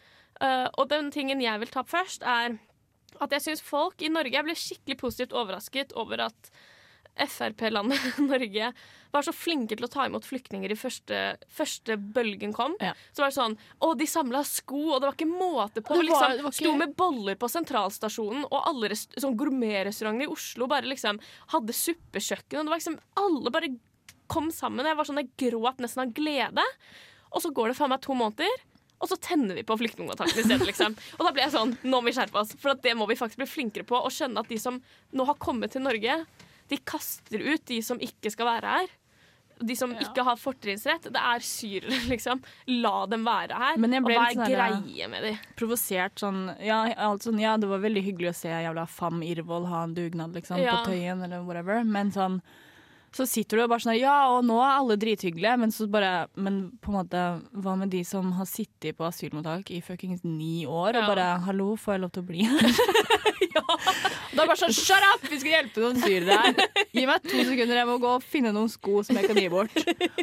Og 0.78 0.87
den 0.88 1.11
tingen 1.12 1.42
jeg 1.44 1.61
vil 1.61 1.68
ta 1.68 1.83
opp 1.83 1.90
først, 1.92 2.22
er 2.24 2.56
at 3.20 3.33
jeg 3.35 3.42
syns 3.44 3.61
folk 3.66 4.00
i 4.00 4.09
Norge 4.09 4.33
Jeg 4.33 4.46
ble 4.46 4.54
skikkelig 4.56 4.96
positivt 5.00 5.35
overrasket 5.37 5.90
over 5.98 6.22
at 6.30 6.50
Frp-landet 7.28 8.18
Norge 8.30 8.72
var 9.11 9.24
så 9.26 9.33
flinke 9.35 9.74
til 9.74 9.85
å 9.87 9.90
ta 9.90 10.04
imot 10.06 10.24
flyktninger 10.24 10.70
i 10.70 10.76
første, 10.78 11.18
første 11.50 11.96
bølgen 12.14 12.52
kom. 12.54 12.76
Ja. 12.80 12.92
Så 13.12 13.24
var 13.24 13.33
det 13.33 13.37
sånn 13.40 13.56
Å, 13.83 13.90
de 13.98 14.06
samla 14.06 14.44
sko, 14.46 14.78
og 14.94 15.00
det 15.02 15.09
var 15.11 15.16
ikke 15.18 15.28
måte 15.33 15.83
på. 15.83 15.96
Det 15.98 16.04
var- 16.04 16.09
liksom, 16.09 16.37
det 16.37 16.44
var 16.46 16.54
ikke- 16.54 16.62
Sto 16.62 16.76
med 16.78 16.94
boller 16.96 17.35
på 17.40 17.50
sentralstasjonen, 17.50 18.44
og 18.50 18.59
alle 18.70 18.94
sånn 18.94 19.37
gourmetrestaurantene 19.37 20.28
i 20.28 20.33
Oslo 20.33 20.68
bare 20.70 20.87
liksom 20.87 21.18
hadde 21.56 21.74
suppekjøkken. 21.74 22.61
Og 22.61 22.64
det 22.66 22.74
var 22.74 22.78
liksom 22.83 22.98
Alle 23.16 23.50
bare 23.50 23.72
kom 24.30 24.50
sammen. 24.54 24.87
Jeg 24.87 24.96
var 24.96 25.04
sånn, 25.04 25.18
jeg 25.24 25.50
gråt 25.50 25.78
nesten 25.83 26.04
av 26.06 26.12
glede. 26.14 26.62
Og 27.35 27.42
så 27.42 27.50
går 27.52 27.68
det 27.72 27.76
faen 27.78 27.90
meg 27.90 28.00
to 28.02 28.14
måneder. 28.14 28.62
Og 29.00 29.09
så 29.09 29.16
tenner 29.18 29.56
vi 29.56 29.62
på 29.64 29.74
flyktningmottaket 29.80 30.38
i 30.38 30.44
stedet. 30.44 30.66
Liksom. 30.68 30.94
Og 31.18 31.24
da 31.26 31.33
ble 31.33 31.42
jeg 31.42 31.54
sånn, 31.54 31.72
nå 31.83 31.98
må 31.98 32.11
vi 32.11 32.12
skjerpe 32.12 32.37
oss. 32.37 32.52
For 32.61 32.74
det 32.74 32.92
må 32.94 33.09
vi 33.09 33.16
faktisk 33.18 33.40
bli 33.40 33.48
flinkere 33.48 33.87
på. 33.88 33.96
Og 33.96 34.12
skjønne 34.12 34.38
at 34.44 34.48
de 34.52 34.59
som 34.61 34.76
nå 35.16 35.26
har 35.26 35.35
kommet 35.40 35.72
til 35.72 35.83
Norge, 35.83 36.18
de 36.70 36.78
kaster 36.87 37.42
ut 37.42 37.64
de 37.68 37.80
som 37.83 37.98
ikke 38.00 38.30
skal 38.33 38.46
være 38.46 38.74
her. 38.78 38.88
De 39.61 39.74
som 39.76 39.90
Ja. 39.92 39.98
ikke 40.06 40.24
har 40.24 40.37
fortrinnsrett. 40.40 41.02
Det 41.12 41.20
er 41.20 41.42
syrere, 41.44 41.98
liksom. 42.14 42.40
La 42.80 43.04
dem 43.06 43.26
være 43.28 43.52
her. 43.61 43.74
Og 43.76 43.83
hva 44.09 44.22
er 44.30 44.33
sånn 44.38 44.46
her- 44.48 45.09
med 45.12 45.22
de? 45.26 45.33
Provosert 45.61 46.16
sånn 46.22 46.56
ja, 46.64 46.78
alt 46.96 47.22
sånn 47.26 47.38
ja, 47.42 47.56
det 47.61 47.68
var 47.68 47.83
veldig 47.85 48.02
hyggelig 48.06 48.30
å 48.33 48.38
se 48.40 48.48
jævla 48.48 48.87
Fam 48.88 49.20
Irvold 49.22 49.68
ha 49.68 49.83
en 49.85 49.94
dugnad 49.94 50.33
liksom, 50.33 50.56
Ja. 50.62 50.78
på 50.80 50.92
Tøyen 50.94 51.22
eller 51.22 51.42
whatever, 51.44 51.85
men 51.85 52.11
sånn 52.11 52.40
så 53.16 53.26
sitter 53.26 53.58
du 53.58 53.62
og 53.64 53.70
bare 53.72 53.82
sånn 53.84 53.98
Ja, 53.98 54.16
og 54.30 54.44
nå 54.46 54.56
er 54.62 54.76
alle 54.78 54.96
drithyggelige, 55.00 55.56
men 55.58 55.72
så 55.74 55.88
bare 55.90 56.28
Men 56.36 56.60
på 56.82 56.92
en 56.92 56.98
måte, 57.00 57.24
hva 57.64 57.76
med 57.78 57.90
de 57.90 58.04
som 58.06 58.30
har 58.38 58.46
sittet 58.46 58.96
på 58.98 59.06
asylmottak 59.08 59.70
i 59.74 59.80
fuckings 59.82 60.22
ni 60.24 60.64
år 60.66 60.94
og 60.94 61.02
Ja. 61.02 61.06
bare 61.10 61.28
Hallo, 61.48 61.72
får 61.76 61.96
jeg 61.96 62.00
lov 62.06 62.12
til 62.14 62.22
å 62.22 62.26
bli 62.30 62.44
her? 62.46 62.70
Da 64.30 64.44
er 64.44 64.48
bare 64.48 64.58
sånn 64.58 64.72
Shut 64.74 65.04
up! 65.04 65.24
Vi 65.30 65.38
skal 65.42 65.52
hjelpe 65.52 65.82
noen 65.82 65.98
syrere 66.00 66.36
her. 66.38 66.84
Gi 66.94 67.02
meg 67.08 67.22
to 67.26 67.40
sekunder, 67.46 67.78
jeg 67.80 67.88
må 67.88 67.96
gå 68.02 68.10
og 68.18 68.24
finne 68.26 68.52
noen 68.54 68.70
sko 68.70 69.00
som 69.06 69.18
jeg 69.18 69.26
kan 69.30 69.38
gi 69.38 69.48
bort. 69.52 69.74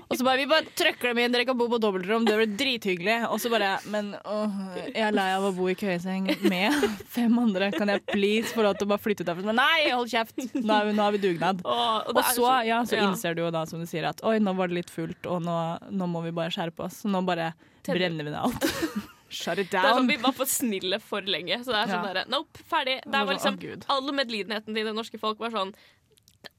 Og 0.07 0.13
så 0.15 0.23
bare 0.25 0.39
Vi 0.41 0.47
bare 0.49 0.67
trøkker 0.79 1.11
dem 1.11 1.19
inn, 1.25 1.33
dere 1.35 1.45
kan 1.47 1.57
bo 1.59 1.67
på 1.71 1.79
dobbeltrom, 1.83 2.25
det 2.27 2.37
blir 2.39 2.53
drithyggelig. 2.59 3.17
Og 3.31 3.39
så 3.43 3.51
bare 3.51 3.73
Men 3.91 4.13
åh, 4.23 4.57
jeg 4.87 5.03
er 5.09 5.15
lei 5.15 5.27
av 5.35 5.47
å 5.49 5.51
bo 5.55 5.67
i 5.71 5.75
køyeseng 5.79 6.29
med 6.47 6.75
fem 7.13 7.35
andre. 7.43 7.69
Kan 7.75 7.91
jeg 7.93 8.03
please 8.09 8.53
få 8.55 8.63
lov 8.65 8.77
til 8.79 8.87
å 8.87 8.91
bare 8.93 9.03
flytte 9.03 9.25
ut 9.25 9.29
derfra? 9.31 9.47
Men 9.51 9.59
nei, 9.61 9.89
hold 9.91 10.11
kjeft! 10.11 10.35
Nå 10.55 10.79
nå 10.97 11.03
har 11.03 11.15
vi 11.15 11.21
dugnad. 11.23 11.61
Og, 11.67 12.21
så, 12.33 12.47
ja, 12.67 12.76
så 12.85 12.95
ja. 12.99 13.07
innser 13.09 13.33
du 13.35 13.41
jo 13.41 13.51
da, 13.51 13.65
som 13.65 13.79
du 13.79 13.85
sier, 13.89 14.05
at 14.09 14.21
oi, 14.23 14.37
nå 14.39 14.53
var 14.55 14.67
det 14.67 14.75
litt 14.81 14.89
fullt, 14.93 15.25
og 15.25 15.41
nå, 15.45 15.57
nå 15.89 16.07
må 16.07 16.21
vi 16.25 16.31
bare 16.31 16.51
skjerpe 16.53 16.83
oss. 16.85 17.03
Nå 17.05 17.21
bare 17.25 17.53
Tenner. 17.83 17.97
brenner 17.99 18.23
vi 18.27 18.31
ned 18.31 18.39
alt. 18.39 18.67
Shut 19.29 19.59
it 19.59 19.71
Det 19.71 19.81
sånn, 19.83 20.05
down. 20.05 20.07
vi 20.07 20.15
var 20.23 20.31
for 20.31 20.45
snille 20.47 20.99
for 21.03 21.21
lenge. 21.21 21.57
Så 21.65 21.73
det 21.73 21.81
er 21.81 21.89
sånn 21.91 22.05
Ja. 22.05 22.13
derre 22.13 22.25
Nope, 22.31 22.61
ferdig. 22.63 23.01
Der 23.03 23.25
var 23.25 23.33
liksom 23.35 23.57
sånn, 23.59 23.83
All 23.91 24.11
medlidenheten 24.15 24.73
til 24.73 24.85
det 24.87 24.93
norske 24.95 25.19
folk 25.19 25.39
var 25.39 25.51
sånn 25.51 25.73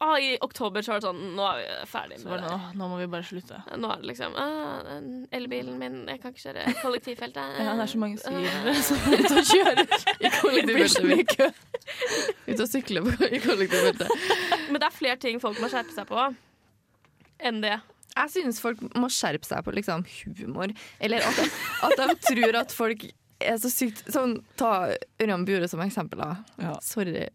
ah, 0.05 0.15
I 0.21 0.39
oktober 0.45 0.85
så 0.85 0.93
var 0.93 1.01
det 1.01 1.09
sånn 1.09 1.21
Nå 1.37 1.45
er 1.49 1.59
vi 1.59 1.67
ferdig 1.91 2.19
Så 2.21 2.29
med 2.29 2.33
var 2.35 2.43
det, 2.45 2.51
Nå, 2.53 2.71
nå 2.81 2.89
må 2.93 2.99
vi 3.01 3.09
bare 3.11 3.27
slutte. 3.27 3.61
Nå 3.77 3.91
er 3.93 4.03
det 4.03 4.11
liksom 4.13 4.37
ah, 4.39 4.93
Elbilen 5.39 5.79
min, 5.81 6.01
jeg 6.09 6.23
kan 6.23 6.35
ikke 6.35 6.45
kjøre 6.47 6.75
kollektivfeltet. 6.83 7.59
Ja, 7.65 7.75
det 7.75 7.85
er 7.87 7.93
så 7.93 8.01
mange 8.03 8.21
syrere 8.23 8.75
som 8.87 9.05
er 9.09 9.23
ute 9.25 9.35
og 9.35 9.53
kjører. 9.53 9.85
I 10.25 10.33
kollektivfeltet. 10.39 11.63
Ute 12.47 12.59
og 12.65 12.69
sykle 12.71 13.05
på, 13.07 13.15
i 13.29 13.43
kollektivfeltet. 13.45 14.27
Men 14.69 14.81
det 14.81 14.89
er 14.91 14.99
flere 14.99 15.21
ting 15.23 15.41
folk 15.43 15.61
må 15.63 15.71
skjerpe 15.73 15.95
seg 15.95 16.09
på 16.11 16.29
enn 17.49 17.63
det. 17.63 17.77
Jeg 18.19 18.33
synes 18.35 18.59
folk 18.63 18.81
må 18.99 19.11
skjerpe 19.13 19.47
seg 19.47 19.63
på 19.67 19.75
liksom 19.77 20.03
humor. 20.41 20.73
Eller 20.99 21.23
at, 21.23 21.39
at 21.87 22.01
de 22.01 22.17
tror 22.25 22.59
at 22.65 22.75
folk 22.75 23.05
er 23.41 23.57
så 23.63 23.71
sykt 23.71 24.01
Sånn, 24.11 24.39
Ta 24.59 24.89
Ørjan 25.23 25.45
Bure 25.47 25.69
som 25.71 25.81
eksempel. 25.85 26.19
da. 26.19 26.37
Ja. 26.59 26.73
Sorry. 26.83 27.27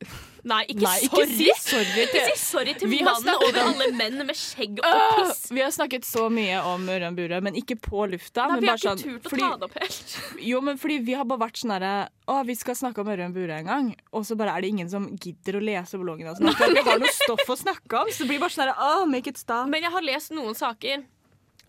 Nei, 0.43 0.65
ikke 0.67 0.83
Nei, 0.83 0.95
ikke 1.05 1.21
sorry. 1.23 1.35
si 1.37 1.51
sorry 1.63 2.05
til 2.11 2.25
si 2.27 2.33
sorry 2.41 2.73
til 2.75 2.91
mannen 2.91 3.29
over 3.37 3.59
alle 3.61 3.87
menn 3.95 4.17
med 4.27 4.35
skjegg 4.35 4.81
og 4.83 4.97
piss. 5.15 5.29
piss. 5.29 5.43
Vi 5.55 5.61
har 5.63 5.71
snakket 5.71 6.03
så 6.07 6.25
mye 6.33 6.57
om 6.67 6.83
Ørjan 6.91 7.15
Bure, 7.15 7.39
men 7.45 7.55
ikke 7.55 7.77
på 7.79 8.03
lufta. 8.11 8.49
Nei, 8.49 8.57
men 8.57 8.65
vi 8.65 8.71
har 8.73 8.81
ikke 8.81 8.89
sånn, 8.89 9.03
turt 9.05 9.29
å 9.29 9.31
fordi, 9.31 9.45
ta 9.45 9.55
det 9.61 9.69
opp 9.69 9.77
helt. 9.79 10.17
Jo, 10.49 10.59
men 10.67 10.81
fordi 10.81 10.97
vi 11.07 11.15
har 11.15 11.29
bare 11.29 11.43
vært 11.45 11.61
sånn 11.63 11.71
herre 11.77 11.93
Å, 12.27 12.41
vi 12.47 12.55
skal 12.55 12.75
snakke 12.79 13.03
om 13.03 13.11
Ørjan 13.13 13.33
Bure 13.35 13.55
en 13.61 13.69
gang, 13.71 13.87
og 14.11 14.25
så 14.27 14.35
bare 14.39 14.57
er 14.57 14.63
det 14.65 14.73
ingen 14.75 14.89
som 14.91 15.07
gidder 15.15 15.57
å 15.59 15.63
lese 15.63 15.99
bloggen. 15.99 16.27
Og 16.31 16.37
sånn. 16.39 16.51
For 16.59 16.71
vi 16.75 16.83
har 16.87 16.99
noe 16.99 17.11
stoff 17.15 17.47
å 17.47 17.57
snakke 17.59 18.03
om, 18.03 18.11
så 18.11 18.23
det 18.23 18.29
blir 18.33 18.43
bare 18.43 18.55
sånn 18.55 18.67
herre 18.67 18.75
Å, 18.99 19.05
make 19.07 19.31
it 19.31 19.39
stop. 19.39 19.67
Men 19.71 19.83
jeg 19.87 19.91
har 19.95 20.03
lest 20.07 20.31
noen 20.35 20.55
saker, 20.55 21.03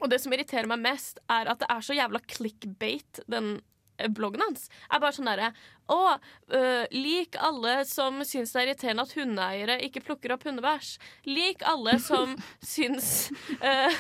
og 0.02 0.10
det 0.10 0.18
som 0.22 0.34
irriterer 0.34 0.66
meg 0.70 0.82
mest, 0.82 1.22
er 1.30 1.46
at 1.54 1.62
det 1.62 1.70
er 1.70 1.80
så 1.86 1.94
jævla 1.94 2.18
clickbait, 2.26 3.22
den 3.30 3.60
bloggen 4.14 4.42
hans. 4.44 4.68
Er 4.90 5.02
bare 5.02 5.16
sånn 5.16 5.30
derre 5.30 5.52
Å, 5.92 6.16
øh, 6.56 6.84
lik 6.94 7.36
alle 7.36 7.82
som 7.88 8.22
syns 8.24 8.54
det 8.54 8.60
er 8.60 8.68
irriterende 8.70 9.04
at 9.04 9.16
hundeeiere 9.18 9.80
ikke 9.84 10.04
plukker 10.06 10.32
opp 10.34 10.46
hundebæsj. 10.48 10.94
Lik 11.28 11.64
alle 11.68 11.98
som 12.02 12.36
syns 12.74 13.28
øh, 13.58 13.98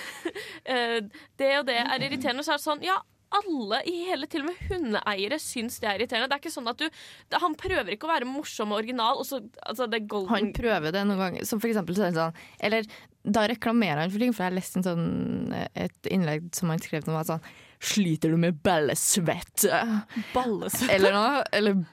øh, 0.72 1.00
det 1.40 1.50
og 1.58 1.66
det 1.68 1.82
er 1.82 2.06
irriterende. 2.06 2.46
Så 2.46 2.54
er 2.54 2.62
det 2.62 2.68
sånn, 2.68 2.86
ja. 2.86 3.00
Alle 3.34 3.80
i 3.90 4.04
hele, 4.06 4.28
til 4.30 4.44
og 4.44 4.52
med 4.52 4.58
hundeeiere, 4.70 5.40
syns 5.42 5.80
det 5.82 5.88
er 5.90 5.98
irriterende. 5.98 6.28
Det 6.30 6.36
er 6.36 6.42
ikke 6.44 6.54
sånn 6.54 6.70
at 6.70 6.78
du, 6.78 6.86
det, 6.86 7.40
Han 7.42 7.56
prøver 7.58 7.96
ikke 7.96 8.06
å 8.06 8.12
være 8.12 8.28
morsom 8.30 8.72
og 8.72 8.78
original. 8.78 9.18
Og 9.18 9.26
så, 9.26 9.40
altså 9.66 9.88
det 9.90 10.04
golden 10.06 10.32
Han 10.32 10.52
prøver 10.56 10.94
det 10.94 11.02
noen 11.08 11.20
ganger. 11.24 11.48
Som 11.48 11.60
for 11.60 11.72
eksempel 11.72 11.98
så 11.98 12.06
er 12.06 12.14
det 12.14 12.20
sånn 12.22 12.40
Eller 12.68 12.88
da 13.24 13.46
reklamerer 13.50 14.04
han 14.04 14.12
for 14.12 14.22
ting, 14.22 14.32
for 14.36 14.44
jeg 14.44 14.52
har 14.52 14.58
lest 14.58 14.78
en 14.78 14.86
sånn, 14.86 15.06
et 15.80 16.12
innlegg 16.12 16.50
som 16.56 16.70
han 16.70 16.82
skrev 16.84 17.08
om 17.08 17.16
at 17.18 17.32
sånn 17.32 17.46
Sliter 17.80 18.34
du 18.34 18.38
med 18.40 18.60
ballesvette? 18.64 19.82
Ballesvette? 20.34 20.92
Eller 20.94 21.14
noe. 21.16 21.42
Eller 21.52 21.84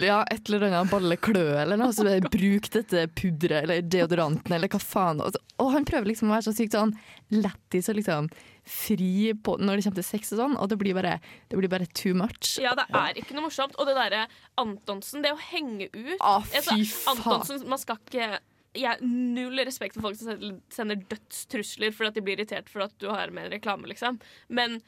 ja, 0.00 0.24
et 0.30 0.48
eller 0.48 0.66
annet 0.66 0.90
balleklø 0.90 1.42
eller 1.62 1.78
noe. 1.78 1.94
Så 1.94 2.02
bruk 2.26 2.66
dette 2.74 3.04
pudderet 3.14 3.66
eller 3.66 3.84
deodoranten 3.86 4.54
eller 4.56 4.70
hva 4.72 4.80
faen. 4.82 5.22
Og, 5.22 5.68
han 5.70 5.86
prøver 5.86 6.10
liksom 6.10 6.30
å 6.30 6.34
være 6.34 6.48
så 6.48 6.54
sykt 6.56 6.74
sånn 6.74 6.96
lættis 7.34 7.90
og 7.92 8.00
liksom 8.00 8.30
fri 8.64 9.34
på, 9.44 9.58
når 9.60 9.76
det 9.76 9.84
kommer 9.84 10.00
til 10.00 10.06
sex 10.08 10.32
og 10.32 10.40
sånn, 10.40 10.54
og 10.56 10.70
det 10.72 10.78
blir 10.80 10.96
bare, 10.96 11.18
det 11.52 11.58
blir 11.60 11.70
bare 11.70 11.86
too 11.92 12.14
much. 12.16 12.54
Ja, 12.62 12.72
det 12.78 12.86
er 12.96 13.20
ikke 13.20 13.36
noe 13.36 13.46
morsomt. 13.46 13.76
Og 13.78 13.86
det 13.90 13.94
derre 13.98 14.24
Antonsen, 14.60 15.22
det 15.24 15.34
å 15.34 15.40
henge 15.52 15.90
ut 15.92 16.16
Altså, 16.18 16.72
fy 16.72 16.88
faen. 16.88 17.20
Antonsen, 17.20 17.68
man 17.70 17.82
skal 17.82 18.00
ikke 18.02 18.32
jeg 18.74 18.88
har 18.90 19.02
null 19.06 19.60
respekt 19.62 19.94
for 19.94 20.08
folk 20.08 20.16
som 20.18 20.58
sender- 20.74 21.04
dødstrusler 21.06 21.92
fordi 21.94 22.10
at 22.10 22.16
de 22.16 22.22
blir 22.26 22.40
irritert 22.40 22.66
for 22.66 22.82
at 22.82 22.96
du 22.98 23.06
har 23.06 23.30
med 23.30 23.46
en 23.46 23.54
reklame, 23.54 23.86
liksom. 23.86 24.18
Men 24.50 24.80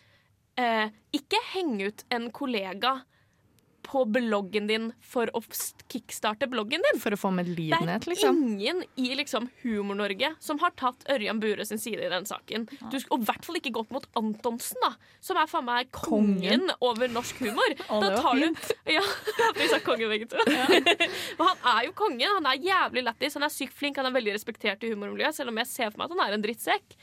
eh, 0.61 0.89
ikke 1.17 1.41
heng 1.55 1.77
ut 1.85 2.07
en 2.13 2.31
kollega 2.35 3.01
på 3.87 4.03
bloggen 4.11 4.67
din 4.67 4.89
for 5.05 5.31
å 5.37 5.41
kickstarte 5.93 6.49
bloggen 6.51 6.83
din. 6.83 6.99
For 7.01 7.15
å 7.15 7.19
få 7.21 7.31
Det 7.37 7.67
er 7.71 8.09
liksom. 8.11 8.41
ingen 8.43 8.83
i 8.99 9.13
liksom 9.19 9.49
Humor-Norge 9.63 10.33
som 10.43 10.59
har 10.63 10.75
tatt 10.79 11.07
Ørjan 11.13 11.39
Bure 11.43 11.65
sin 11.69 11.79
side 11.79 12.03
i 12.03 12.11
den 12.11 12.27
saken. 12.27 12.67
Du, 12.91 12.99
og 12.99 13.21
i 13.21 13.29
hvert 13.29 13.47
fall 13.47 13.61
ikke 13.61 13.75
gått 13.77 13.93
mot 13.95 14.09
Antonsen, 14.19 14.81
da, 14.83 14.93
som 15.23 15.39
er 15.39 15.51
faen 15.51 15.69
meg 15.69 15.93
kongen, 15.95 16.67
over 16.81 17.13
norsk 17.13 17.45
humor. 17.45 17.77
Å, 17.93 18.01
da 18.03 18.11
tar 18.19 18.43
du 18.43 18.49
Ja, 18.97 19.05
vi 19.59 19.71
sa 19.71 19.79
kongen 19.85 20.11
begge 20.11 20.31
to. 20.33 20.43
Ja. 20.51 20.67
han 21.43 21.71
er 21.77 21.87
jo 21.87 21.95
kongen. 21.99 22.27
Han 22.41 22.51
er 22.51 22.59
jævlig 22.67 23.07
lættis, 23.07 23.39
han 23.39 23.47
er 23.47 23.55
sykt 23.55 23.77
flink, 23.77 24.01
han 24.03 24.11
er 24.11 24.19
veldig 24.19 24.35
respektert 24.35 24.83
i 24.83 24.91
humormiljøet, 24.95 25.39
selv 25.39 25.55
om 25.55 25.63
jeg 25.63 25.71
ser 25.71 25.93
for 25.93 26.03
meg 26.03 26.11
at 26.11 26.17
han 26.17 26.27
er 26.27 26.37
en 26.39 26.47
drittsekk. 26.49 26.99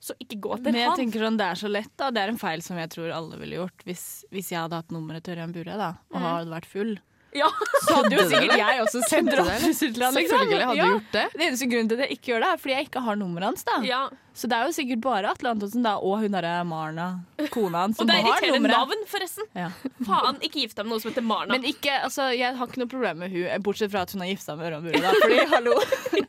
Så 0.00 0.14
ikke 0.20 0.38
gå 0.44 0.56
til 0.58 0.64
Men 0.68 0.74
jeg 0.78 0.88
han. 0.90 0.98
tenker 0.98 1.22
sånn, 1.24 1.38
det 1.40 1.46
er 1.46 1.54
så 1.58 1.68
lett, 1.72 1.92
da. 1.96 2.10
Det 2.12 2.20
er 2.22 2.28
en 2.28 2.38
feil 2.38 2.62
som 2.62 2.76
jeg 2.78 2.90
tror 2.92 3.10
alle 3.16 3.38
ville 3.40 3.56
gjort 3.56 3.84
hvis, 3.88 4.24
hvis 4.30 4.50
jeg 4.52 4.60
hadde 4.60 4.76
hatt 4.82 4.92
nummeret 4.94 5.24
til 5.24 5.34
Ørjan 5.36 5.54
Bure 5.56 5.76
da, 5.80 5.92
og 6.12 6.20
hadde 6.20 6.52
vært 6.52 6.66
full. 6.70 6.98
Ja. 7.36 7.48
Så 7.86 7.94
hadde 8.00 8.16
jo 8.16 8.24
sikkert 8.30 8.56
jeg 8.58 8.82
også 8.84 9.00
sendt 9.10 9.30
til 9.34 9.42
han. 9.44 9.62
liksom. 9.62 9.90
Selvfølgelig 10.16 10.66
hadde 10.66 10.76
Ja. 10.76 10.84
du 10.86 10.92
gjort 10.96 11.10
det. 11.12 11.24
Det 11.36 11.46
eneste 11.50 11.66
grunnen 11.72 11.88
til 11.90 11.98
at 12.00 12.06
jeg 12.08 12.16
ikke 12.18 12.30
gjør 12.32 12.40
det, 12.46 12.52
er 12.54 12.62
fordi 12.62 12.74
jeg 12.76 12.86
ikke 12.88 13.02
har 13.06 13.16
nummeret 13.20 13.50
hans. 13.52 13.64
da. 13.68 13.80
ja. 13.86 14.04
Så 14.36 14.48
det 14.52 14.56
er 14.58 14.66
jo 14.68 14.72
sikkert 14.76 15.00
bare 15.00 15.30
Atle 15.32 15.48
Antonsen 15.54 15.80
da, 15.86 15.94
og 15.96 16.18
hun 16.20 16.34
derre 16.36 16.58
Marna, 16.68 17.06
kona 17.54 17.86
hans, 17.86 17.96
Og 18.00 18.02
som 18.04 18.10
det 18.10 18.16
er 18.18 18.26
har 18.26 18.34
irriterende 18.34 18.68
nummeret. 18.68 18.76
navn, 18.76 19.06
forresten. 19.08 19.46
Ja. 19.56 19.70
Faen, 20.04 20.40
ikke 20.44 20.60
gift 20.60 20.76
deg 20.76 20.84
med 20.84 20.92
noen 20.92 21.00
som 21.06 21.10
heter 21.14 21.24
Marna. 21.24 21.52
Men 21.56 21.64
ikke, 21.70 21.94
altså, 22.04 22.26
jeg 22.36 22.52
har 22.58 22.68
ikke 22.68 22.82
noe 22.82 22.90
problem 22.92 23.22
med 23.24 23.32
hun, 23.32 23.46
bortsett 23.64 23.90
fra 23.94 24.02
at 24.04 24.12
hun 24.12 24.20
har 24.26 24.28
gifta 24.34 24.56
med 24.60 24.68
Ørjan 24.68 24.84
Bure. 24.84 25.00
da, 25.00 25.14
Fordi, 25.22 25.38
hallo. 25.54 25.78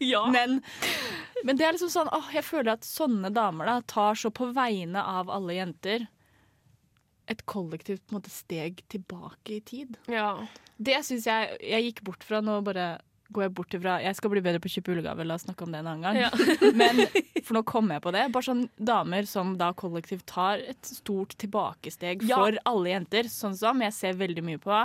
ja. 0.07 0.23
Men, 0.31 0.61
men 1.43 1.59
det 1.59 1.67
er 1.67 1.75
liksom 1.75 1.91
sånn, 1.91 2.07
åh, 2.15 2.31
jeg 2.33 2.47
føler 2.47 2.77
at 2.77 2.87
sånne 2.87 3.33
damer 3.35 3.65
da, 3.73 3.81
tar 3.91 4.15
så 4.15 4.31
på 4.31 4.47
vegne 4.55 5.03
av 5.03 5.27
alle 5.29 5.59
jenter 5.59 6.07
et 7.27 7.45
kollektivt 7.45 8.03
på 8.07 8.13
en 8.15 8.19
måte, 8.21 8.31
steg 8.33 8.83
tilbake 8.93 9.57
i 9.57 9.61
tid. 9.61 9.97
ja. 10.07 10.31
Det 10.77 10.99
syns 11.07 11.25
jeg 11.25 11.55
jeg 11.65 11.83
gikk 11.87 12.03
bort 12.05 12.21
fra. 12.23 12.37
Nå 12.45 12.59
bare 12.61 12.99
går 13.33 13.47
jeg 13.47 13.53
bort 13.57 13.73
ifra 13.73 13.95
Jeg 14.03 14.15
skal 14.15 14.29
bli 14.29 14.43
bedre 14.45 14.59
på 14.61 14.69
å 14.69 14.73
kjøpe 14.75 14.93
julegaver, 14.93 15.25
la 15.25 15.33
oss 15.35 15.43
snakke 15.47 15.65
om 15.65 15.71
det 15.73 15.79
en 15.81 15.87
annen 15.89 16.05
gang. 16.05 16.19
Ja. 16.21 16.29
Men, 16.79 17.01
for 17.43 17.57
nå 17.57 17.63
kom 17.65 17.89
jeg 17.91 18.03
på 18.05 18.13
det. 18.13 18.27
Bare 18.31 18.45
sånn 18.45 18.61
damer 18.77 19.25
som 19.27 19.55
da 19.57 19.71
kollektivt 19.73 20.27
tar 20.29 20.61
et 20.61 20.85
stort 20.85 21.33
tilbakesteg 21.41 22.21
Ja. 22.29 22.37
for 22.37 22.59
alle 22.69 22.93
jenter, 22.93 23.25
sånn 23.33 23.57
som 23.57 23.81
jeg 23.81 23.97
ser 23.97 24.13
veldig 24.21 24.45
mye 24.45 24.61
på. 24.61 24.83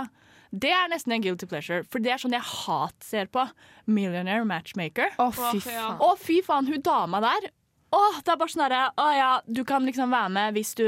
Det 0.49 0.69
er 0.73 0.89
nesten 0.91 1.13
en 1.15 1.21
guilty 1.23 1.45
pleasure, 1.49 1.85
for 1.89 2.01
det 2.03 2.11
er 2.13 2.19
sånn 2.25 2.33
jeg 2.35 2.45
hat 2.45 2.97
ser 3.05 3.29
på. 3.33 3.45
Millionaire 3.85 4.43
Matchmaker. 4.49 5.13
Å, 5.21 5.29
fy 5.33 5.61
faen. 5.65 6.01
Å, 6.01 6.11
fy 6.21 6.41
faen, 6.45 6.67
hun 6.73 6.81
dama 6.85 7.21
der. 7.23 7.51
Åh, 7.93 8.15
det 8.25 8.31
er 8.33 8.39
bare 8.39 8.49
sånn 8.49 8.63
derre 8.65 8.85
Å 8.97 9.07
ja, 9.13 9.31
du 9.45 9.61
kan 9.67 9.85
liksom 9.85 10.13
være 10.13 10.31
med 10.33 10.55
hvis 10.57 10.73
du 10.79 10.85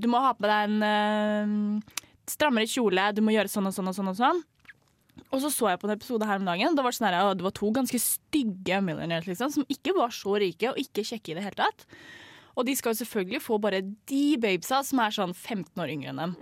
Du 0.00 0.06
må 0.12 0.22
ha 0.24 0.32
på 0.36 0.48
deg 0.48 0.70
en 0.70 0.86
eh, 0.86 1.98
strammere 2.30 2.68
kjole, 2.70 3.10
du 3.12 3.20
må 3.26 3.34
gjøre 3.34 3.50
sånn 3.50 3.66
og 3.66 3.74
sånn 3.74 3.90
og 3.90 3.94
sånn 3.96 4.10
og 4.12 4.16
sånn. 4.16 4.40
Og 5.34 5.40
så 5.42 5.48
så 5.50 5.72
jeg 5.72 5.80
på 5.82 5.88
en 5.88 5.96
episode 5.96 6.26
her 6.28 6.38
om 6.38 6.46
dagen. 6.46 6.76
Det 6.78 6.84
var, 6.86 6.94
sånn 6.94 7.10
det 7.10 7.42
var 7.42 7.54
to 7.58 7.72
ganske 7.74 7.98
stygge 7.98 8.78
millionaires 8.86 9.26
liksom, 9.26 9.50
som 9.50 9.66
ikke 9.66 9.96
var 9.96 10.14
så 10.14 10.36
rike 10.38 10.70
og 10.70 10.78
ikke 10.78 11.02
kjekke 11.08 11.32
i 11.32 11.36
det 11.40 11.42
hele 11.48 11.58
tatt. 11.58 11.82
Og 12.58 12.66
de 12.66 12.74
skal 12.76 12.92
jo 12.94 12.98
selvfølgelig 13.04 13.40
få 13.44 13.58
bare 13.62 13.78
de 14.10 14.22
babesa 14.42 14.80
som 14.86 14.98
er 15.04 15.14
sånn 15.14 15.30
15 15.36 15.78
år 15.84 15.92
yngre 15.92 16.10
enn 16.10 16.18
dem. 16.24 16.32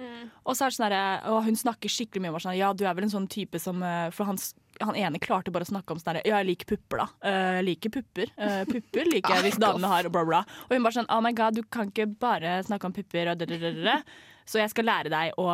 Og 0.49 0.57
så 0.57 0.65
er 0.65 0.73
det 0.73 0.79
sånn 0.79 0.89
der, 0.95 1.27
og 1.33 1.43
hun 1.45 1.59
snakker 1.61 1.93
skikkelig 1.93 2.23
mye 2.25 2.33
om 2.33 2.41
sånn, 2.43 2.57
ja, 2.59 2.71
du 2.73 2.87
er 2.89 2.97
vel 2.97 3.05
en 3.07 3.13
sånn 3.13 3.29
type 3.31 3.61
som 3.61 3.83
eh, 3.85 4.09
For 4.17 4.25
han, 4.31 4.41
han 4.81 4.97
ene 4.97 5.21
klarte 5.21 5.53
bare 5.55 5.67
å 5.67 5.71
snakke 5.73 5.93
om 5.93 6.01
sånn 6.01 6.17
her, 6.17 6.23
ja, 6.27 6.41
jeg 6.41 6.49
liker 6.55 6.71
pupper, 6.73 7.03
da. 7.05 7.09
Eh, 7.29 7.51
Jeg 7.59 7.67
liker 7.69 7.95
pupper. 7.99 8.33
Eh, 8.39 8.63
pupper 8.71 9.13
liker 9.13 9.37
jeg 9.37 9.47
hvis 9.51 9.61
damene 9.67 9.93
har, 9.93 10.09
og 10.09 10.17
bla, 10.17 10.25
bla. 10.29 10.41
Og 10.69 10.75
hun 10.75 10.89
bare 10.89 10.99
sånn, 11.01 11.11
oh 11.13 11.21
my 11.25 11.35
god, 11.37 11.61
du 11.61 11.63
kan 11.69 11.93
ikke 11.93 12.09
bare 12.19 12.59
snakke 12.67 12.89
om 12.89 12.97
pupper 12.97 13.35
og 13.35 13.39
dadadadada. 13.45 14.01
Så 14.49 14.63
jeg 14.63 14.73
skal 14.73 14.87
lære 14.89 15.11
deg 15.13 15.37
å, 15.37 15.45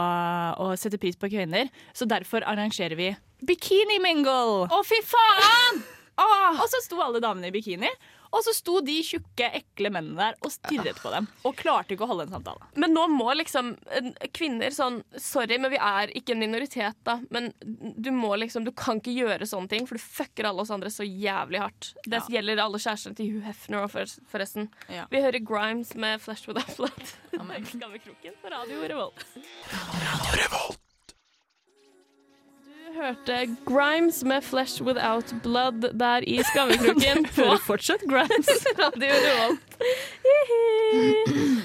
å 0.63 0.71
sette 0.79 1.01
pris 1.03 1.17
på 1.19 1.27
kvinner. 1.33 1.67
Så 1.91 2.07
derfor 2.07 2.47
arrangerer 2.47 2.95
vi 2.95 3.09
bikini 3.43 3.99
mingle. 3.99 4.69
Å, 4.71 4.81
fy 4.87 5.01
faen! 5.03 5.83
Og 6.63 6.69
så 6.71 6.79
sto 6.85 7.01
alle 7.03 7.19
damene 7.19 7.49
i 7.51 7.55
bikini, 7.57 7.89
og 8.35 8.43
så 8.47 8.53
sto 8.57 8.81
de 8.85 8.97
tjukke, 9.07 9.49
ekle 9.61 9.91
mennene 9.95 10.19
der 10.19 10.39
og 10.45 10.53
stirret 10.53 10.99
på 11.03 11.13
dem. 11.15 11.29
Og 11.47 11.55
klarte 11.61 11.95
ikke 11.95 12.07
å 12.07 12.11
holde 12.11 12.27
en 12.27 12.35
samtale. 12.35 12.67
Men 12.81 12.95
nå 12.97 13.07
må 13.13 13.29
liksom 13.39 13.75
kvinner 14.35 14.75
sånn 14.75 15.01
Sorry, 15.21 15.59
men 15.63 15.71
vi 15.73 15.79
er 15.79 16.11
ikke 16.19 16.35
en 16.35 16.43
minoritet, 16.43 16.99
da. 17.07 17.19
Men 17.35 17.53
du 17.61 18.11
må 18.15 18.35
liksom 18.41 18.65
Du 18.67 18.73
kan 18.73 18.99
ikke 19.01 19.15
gjøre 19.15 19.47
sånne 19.49 19.71
ting, 19.71 19.87
for 19.87 19.99
du 19.99 20.03
fucker 20.05 20.49
alle 20.49 20.65
oss 20.65 20.73
andre 20.75 20.91
så 20.93 21.07
jævlig 21.07 21.61
hardt. 21.63 21.93
Det 22.05 22.21
Ja. 22.25 22.39
gjelder 22.39 22.63
alle 22.65 22.79
kjærestene 22.79 23.17
til 23.17 23.31
Hugh 23.33 23.45
Hefner 23.47 23.85
òg, 23.87 24.19
forresten. 24.31 24.69
Ja. 24.89 25.07
Vi 25.11 25.21
hører 25.23 25.45
Grimes 25.45 25.95
med 25.95 26.21
'Flesh 26.21 26.45
Skal 26.45 26.55
vi 26.55 27.65
Skammekroken 27.67 28.35
på 28.43 28.51
Radio 28.51 28.81
Revolt. 28.89 29.25
Du 29.35 30.84
hørte 32.97 33.37
Grimes 33.67 34.23
med 34.25 34.43
'Flesh 34.45 34.83
Without 34.83 35.35
Blood' 35.45 35.91
der 35.99 36.25
i 36.27 36.39
Skammekroken 36.51 37.27
på 37.37 37.57
fortsatt 37.67 38.03
Grimes. 38.09 38.51
Radio 38.81 39.13
Revolt. 39.27 39.77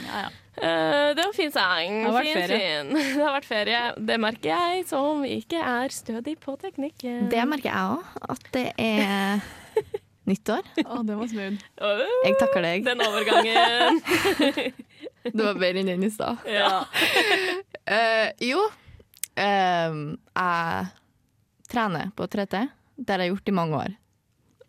Ja, 0.10 0.20
ja. 0.20 0.28
Uh, 0.60 1.15
det 1.15 1.22
var 1.24 1.28
en 1.30 1.36
fin 1.38 1.52
sang. 1.56 2.02
Det 2.04 2.12
har 2.12 2.24
fin, 2.24 2.34
ferie. 2.36 2.60
fin. 2.60 2.96
Det 3.15 3.24
har 3.24 3.32
vært 3.38 3.48
ferie. 3.48 3.82
Det 4.10 4.18
merker 4.20 4.50
jeg, 4.52 4.84
som 4.89 5.24
ikke 5.24 5.62
er 5.63 5.94
stødig 5.96 6.36
på 6.44 6.58
teknikken. 6.60 7.30
Det 7.32 7.46
merker 7.48 7.70
jeg 7.72 7.94
òg, 7.94 8.04
at 8.36 8.50
det 8.58 8.65
er 8.76 9.39
nyttår. 10.28 10.68
Å, 10.84 11.00
det 11.08 11.15
var 11.15 11.32
smooth. 11.32 11.63
Åh, 11.80 12.04
Jeg 12.28 12.36
takker 12.42 12.68
deg. 12.68 12.84
Den 12.89 13.06
overgangen. 13.08 14.02
Det 15.24 15.39
var 15.39 15.56
bedre 15.60 15.80
enn 15.80 15.94
den 15.94 16.04
i 16.04 16.12
stad. 16.12 16.44
ja. 16.48 16.84
uh, 17.88 18.28
jo, 18.44 18.68
eh, 19.39 19.96
jeg 19.96 20.92
trener 21.71 22.12
på 22.17 22.27
3T. 22.27 22.65
Det 22.99 23.13
har 23.15 23.23
jeg 23.23 23.34
gjort 23.36 23.51
i 23.51 23.55
mange 23.55 23.79
år. 23.79 23.95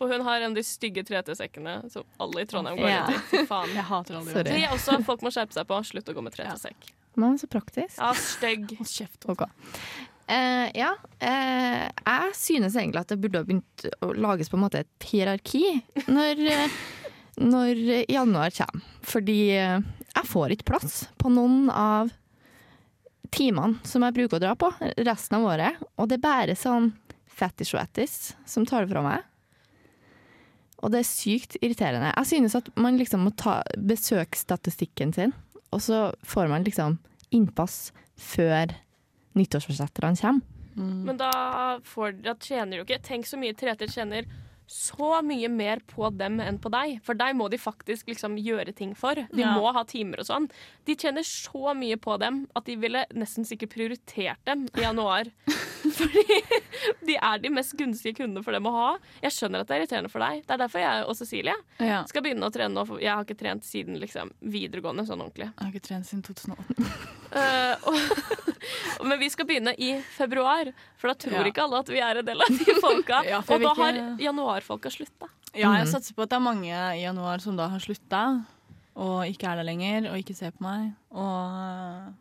Og 0.01 0.09
hun 0.09 0.23
har 0.25 0.41
en 0.41 0.53
av 0.53 0.57
de 0.57 0.63
stygge 0.65 1.03
3T-sekkene 1.05 1.75
som 1.93 2.07
alle 2.25 2.45
i 2.45 2.49
Trondheim 2.49 2.79
går 2.81 2.89
Ja. 2.89 3.03
rundt 3.09 3.35
i. 3.37 3.43
Faen. 3.51 3.75
Jeg 3.77 3.85
hater 3.85 4.17
alle 4.17 4.33
Sorry. 4.33 4.45
Det 4.49 4.63
er 4.65 4.73
også 4.73 5.01
folk 5.05 5.21
må 5.27 5.33
skjerpe 5.35 5.53
seg 5.53 5.67
på. 5.69 5.81
Slutt 5.85 6.09
å 6.09 6.15
gå 6.17 6.23
med 6.25 6.33
3T-sekk. 6.33 6.93
Men 7.21 7.37
så 7.41 7.49
praktisk. 7.51 7.99
Ja, 7.99 8.13
stygg. 8.17 8.77
Hold 8.79 8.89
kjeft. 8.89 9.27
Okay. 9.29 9.51
Eh, 10.31 10.71
ja, 10.79 10.93
eh, 11.21 11.89
jeg 12.07 12.35
synes 12.39 12.77
egentlig 12.79 13.01
at 13.03 13.09
det 13.13 13.19
burde 13.21 13.41
ha 13.43 13.45
begynt 13.49 13.87
å 14.01 14.13
lages 14.15 14.49
på 14.49 14.57
en 14.57 14.63
måte 14.63 14.85
et 14.85 15.07
hierarki 15.11 15.83
når, 16.07 16.45
eh, 16.55 16.77
når 17.43 17.83
januar 18.09 18.55
kommer. 18.55 18.85
Fordi 19.03 19.39
eh, 19.59 19.81
jeg 20.15 20.31
får 20.31 20.55
ikke 20.55 20.69
plass 20.71 21.01
på 21.19 21.33
noen 21.35 21.69
av 21.75 22.13
timene 23.35 23.81
som 23.87 24.05
jeg 24.05 24.17
bruker 24.17 24.39
å 24.39 24.43
dra 24.43 24.55
på 24.59 24.71
resten 25.07 25.39
av 25.39 25.49
året, 25.53 25.81
og 25.97 26.11
det 26.11 26.19
er 26.19 26.25
bare 26.25 26.57
sånn 26.59 26.91
fatty-sweaties 27.41 28.35
som 28.49 28.67
tar 28.69 28.85
det 28.85 28.93
fra 28.93 29.05
meg. 29.05 29.27
Og 30.81 30.93
det 30.93 31.03
er 31.03 31.09
sykt 31.09 31.59
irriterende. 31.61 32.13
Jeg 32.15 32.31
synes 32.31 32.57
at 32.57 32.71
man 32.81 32.97
liksom 33.01 33.27
må 33.27 33.35
ta 33.37 33.61
besøksstatistikken 33.77 35.13
sin, 35.17 35.35
og 35.71 35.83
så 35.85 36.09
får 36.27 36.49
man 36.53 36.65
liksom 36.67 36.99
innpass 37.37 37.91
før 38.21 38.73
nyttårsforsetterne 39.39 40.19
kommer. 40.21 40.57
Men 40.81 41.19
da, 41.19 41.31
får, 41.85 42.21
da 42.25 42.37
tjener 42.39 42.79
du 42.79 42.85
ikke 42.85 43.01
Tenk 43.05 43.27
så 43.27 43.37
mye 43.37 43.57
3T 43.59 43.89
tjener 43.91 44.29
så 44.71 45.17
mye 45.27 45.49
mer 45.51 45.81
på 45.91 46.07
dem 46.15 46.39
enn 46.41 46.59
på 46.63 46.71
deg. 46.71 47.01
For 47.03 47.19
deg 47.19 47.35
må 47.35 47.49
de 47.51 47.59
faktisk 47.59 48.07
liksom 48.13 48.37
gjøre 48.39 48.71
ting 48.79 48.93
for. 48.95 49.15
De 49.19 49.43
Ja. 49.43 49.55
må 49.59 49.73
ha 49.75 49.83
timer 49.85 50.21
og 50.23 50.27
sånn. 50.29 50.47
De 50.87 50.95
tjener 50.95 51.27
så 51.27 51.75
mye 51.75 51.97
på 51.99 52.15
dem 52.23 52.45
at 52.55 52.65
de 52.69 52.77
ville 52.77 53.03
nesten 53.13 53.45
sikkert 53.45 53.75
prioritert 53.75 54.39
dem 54.47 54.69
i 54.77 54.85
januar. 54.85 55.27
Fordi 55.91 56.23
de 57.09 57.17
er 57.19 57.39
de 57.43 57.51
mest 57.51 57.75
gunstige 57.77 58.15
kundene 58.21 58.45
for 58.47 58.53
dem 58.55 58.69
å 58.71 58.73
ha. 58.77 58.91
Jeg 59.25 59.33
skjønner 59.35 59.61
at 59.65 59.67
det 59.69 59.75
er 59.77 59.83
irriterende 59.83 60.11
for 60.13 60.23
deg. 60.23 60.45
Det 60.47 60.55
er 60.55 60.63
derfor 60.63 60.85
jeg 60.85 61.05
og 61.11 61.17
Cecilie 61.19 61.57
Ja. 61.83 62.05
skal 62.07 62.23
begynne 62.23 62.47
å 62.47 62.53
trene 62.55 62.73
nå. 62.77 62.87
For 62.87 63.03
jeg 63.03 63.11
har 63.11 63.25
ikke 63.27 63.39
trent 63.43 63.67
siden 63.67 63.99
liksom, 63.99 64.31
videregående 64.41 65.05
sånn 65.09 65.21
ordentlig. 65.25 65.51
Jeg 65.51 65.67
har 65.67 65.73
ikke 65.75 65.89
trent 65.89 66.07
siden 66.07 66.23
2008. 66.23 66.87
uh, 67.35 67.75
og, 67.91 67.99
men 69.09 69.19
vi 69.19 69.29
skal 69.33 69.47
begynne 69.49 69.75
i 69.79 69.93
februar, 70.17 70.73
for 71.01 71.09
da 71.09 71.15
tror 71.15 71.33
Ja. 71.41 71.45
ikke 71.51 71.63
alle 71.65 71.79
at 71.81 71.89
vi 71.89 72.01
er 72.01 72.21
en 72.21 72.25
del 72.27 72.41
av 72.41 72.49
de 72.49 72.75
folka. 72.85 73.23
Ja, 73.29 73.39
og 73.43 73.61
da 73.65 73.75
har 73.75 73.93
ikke- 74.01 74.25
januarfolka 74.27 74.91
slutta. 74.95 75.29
Ja, 75.55 75.73
jeg 75.81 75.89
satser 75.91 76.15
på 76.15 76.23
at 76.23 76.31
det 76.31 76.37
er 76.39 76.45
mange 76.47 76.71
i 76.71 77.03
januar 77.03 77.41
som 77.43 77.57
da 77.59 77.67
har 77.69 77.79
slutta, 77.83 78.45
og 79.01 79.23
ikke 79.27 79.49
er 79.51 79.57
der 79.57 79.65
lenger, 79.67 80.11
og 80.13 80.19
ikke 80.21 80.37
ser 80.37 80.51
på 80.53 80.63
meg. 80.63 80.93
Og 81.11 82.13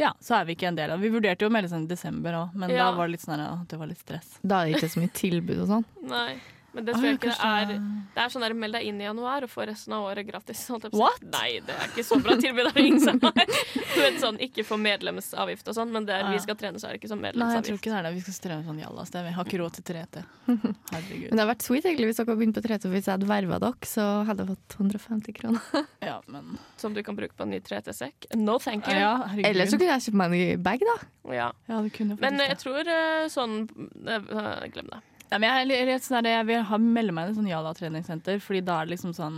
ja, 0.00 0.12
så 0.22 0.38
er 0.40 0.46
vi 0.48 0.54
ikke 0.56 0.68
en 0.70 0.76
del 0.78 0.90
av. 0.94 1.00
Vi 1.02 1.10
vurderte 1.12 1.44
jo 1.44 1.50
å 1.50 1.52
melde 1.52 1.68
oss 1.68 1.74
inn 1.76 1.84
i 1.84 1.90
desember 1.90 2.32
òg, 2.38 2.54
men 2.54 2.70
Ja. 2.70 2.86
da 2.90 2.96
var 2.96 3.06
det 3.08 3.12
litt 3.18 3.24
sånn 3.26 3.36
her, 3.36 3.52
at 3.60 3.68
det 3.68 3.78
var 3.78 3.86
litt 3.90 3.98
stress. 4.00 4.38
Da 4.42 4.62
er 4.62 4.70
det 4.70 4.78
ikke 4.80 4.92
så 4.94 5.00
mye 5.02 5.12
tilbud 5.12 5.58
og 5.60 5.68
sånn. 5.68 5.84
Nei. 6.08 6.38
Men 6.72 6.86
det 6.86 6.94
tror 6.94 7.06
jeg 7.08 7.18
ikke 7.18 7.32
det 7.32 7.48
er. 7.50 7.70
Det 8.14 8.22
er 8.22 8.32
sånn 8.32 8.44
der 8.44 8.54
meld 8.54 8.76
deg 8.76 8.86
inn 8.86 9.00
i 9.02 9.06
januar 9.06 9.46
og 9.46 9.50
få 9.50 9.64
resten 9.68 9.94
av 9.96 10.04
året 10.06 10.26
gratis. 10.28 10.62
What? 10.94 11.22
Nei, 11.32 11.60
det 11.66 11.74
er 11.74 11.88
ikke 11.90 12.04
så 12.06 12.18
bra 12.22 12.36
tilbud. 12.38 12.70
Er 12.70 12.80
ingen. 12.82 13.18
Du 13.20 13.98
vet 14.00 14.20
sånn, 14.22 14.38
ikke 14.42 14.64
få 14.66 14.78
medlemsavgift 14.80 15.70
og 15.70 15.76
sånn, 15.76 15.90
men 15.94 16.06
der 16.08 16.28
vi 16.30 16.38
skal 16.42 16.58
trene, 16.60 16.78
så 16.78 16.88
er 16.88 16.94
det 16.96 17.02
ikke 17.02 17.10
sånn 17.10 17.20
Nei, 17.20 17.32
jeg 17.34 17.66
tror 17.66 17.78
ikke 17.80 17.90
det 17.90 17.98
er 17.98 18.06
det. 18.08 18.12
Vi 18.16 18.22
skal 18.24 18.38
trene 18.46 18.66
sånn 18.66 18.80
jallas. 18.80 19.10
Det. 19.10 19.22
Vi 19.26 19.34
har 19.36 19.48
ikke 19.50 19.60
råd 19.62 19.78
til 19.78 19.86
3T. 19.90 20.22
Herregud. 20.94 21.26
Men 21.30 21.34
det 21.34 21.42
hadde 21.42 21.48
vært 21.52 21.66
sweet 21.66 21.88
egentlig 21.90 22.10
hvis 22.10 22.20
dere 22.20 22.28
hadde 22.30 22.40
begynt 22.40 22.58
på 22.58 22.64
3T, 22.66 22.90
Hvis 22.94 23.08
jeg 23.10 23.14
hadde 23.16 23.30
verva 23.30 23.60
dere, 23.66 23.90
så 23.90 24.06
hadde 24.28 24.46
jeg 24.46 24.54
fått 24.54 24.78
150 24.80 25.38
kroner. 25.40 25.68
Ja, 26.10 26.16
men 26.32 26.56
Som 26.80 26.94
du 26.96 27.02
kan 27.06 27.16
bruke 27.18 27.36
på 27.36 27.44
en 27.44 27.52
ny 27.52 27.60
3T-sekk. 27.64 28.30
No 28.38 28.58
thank 28.62 28.88
you. 28.88 28.96
ja, 28.96 29.12
herregud. 29.28 29.50
Eller 29.50 29.68
så 29.68 29.78
kunne 29.78 29.92
jeg 29.98 30.06
kjøpt 30.08 30.20
meg 30.22 30.38
en 30.38 30.64
bag, 30.64 30.86
da. 30.88 30.96
Ja. 31.34 31.50
Ja, 31.68 31.82
det 31.84 31.92
kunne 31.94 32.16
Men 32.20 32.40
jeg 32.40 32.56
tror 32.62 32.88
eh, 32.88 33.26
sånn 33.30 33.62
eh, 34.08 34.68
Glem 34.72 34.88
det. 34.90 35.00
Nei, 35.30 35.38
men 35.38 35.46
jeg, 35.46 35.78
er 35.78 35.86
litt 35.92 36.04
sånn 36.06 36.22
der, 36.24 36.30
jeg 36.40 36.46
vil 36.48 36.62
ha, 36.66 36.78
melde 36.82 37.12
meg 37.14 37.28
i 37.28 37.30
et 37.30 37.36
sånn 37.38 37.46
Jala-treningssenter, 37.50 38.40
Fordi 38.42 38.60
da 38.66 38.80
er 38.80 38.88
det 38.88 38.96
liksom 38.96 39.12
sånn 39.14 39.36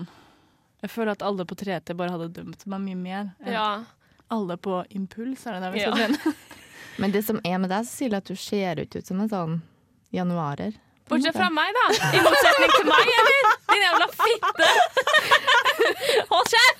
Jeg 0.82 0.90
føler 0.90 1.12
at 1.12 1.22
alle 1.26 1.44
på 1.48 1.54
3T 1.60 1.92
bare 1.98 2.14
hadde 2.14 2.30
dømt 2.38 2.64
meg 2.66 2.80
mye 2.86 2.96
mer. 2.98 3.28
Ja. 3.46 3.66
Alle 4.32 4.56
på 4.56 4.80
impuls, 4.96 5.44
er 5.46 5.58
det 5.58 5.62
der 5.66 5.74
vi 5.76 5.82
skal 5.84 5.98
Ja. 5.98 6.06
trene? 6.08 6.34
Men 7.00 7.12
det 7.14 7.22
som 7.24 7.38
er 7.44 7.58
med 7.62 7.70
deg, 7.72 7.84
Cecilie, 7.88 8.18
at 8.18 8.26
du 8.28 8.34
ser 8.36 8.80
ikke 8.82 8.98
ut 9.00 9.06
som 9.08 9.20
en 9.22 9.28
sånn 9.30 9.60
januarer. 10.12 10.74
Bortsett 11.08 11.34
fra 11.36 11.46
meg, 11.52 11.70
da. 11.76 11.84
I 12.16 12.20
motsetning 12.24 12.72
til 12.74 12.86
meg, 12.88 13.08
eller? 13.20 13.48
Din 13.72 13.82
jævla 13.86 14.08
fitte! 14.18 14.68
Hold 16.32 16.50
kjeft! 16.52 16.78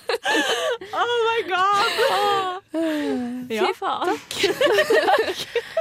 Oh 0.92 1.14
my 1.29 1.38
god! 1.48 1.90
Fy 3.48 3.57
Ja, 3.57 3.70
faen. 3.77 4.12
Åh, 4.12 4.16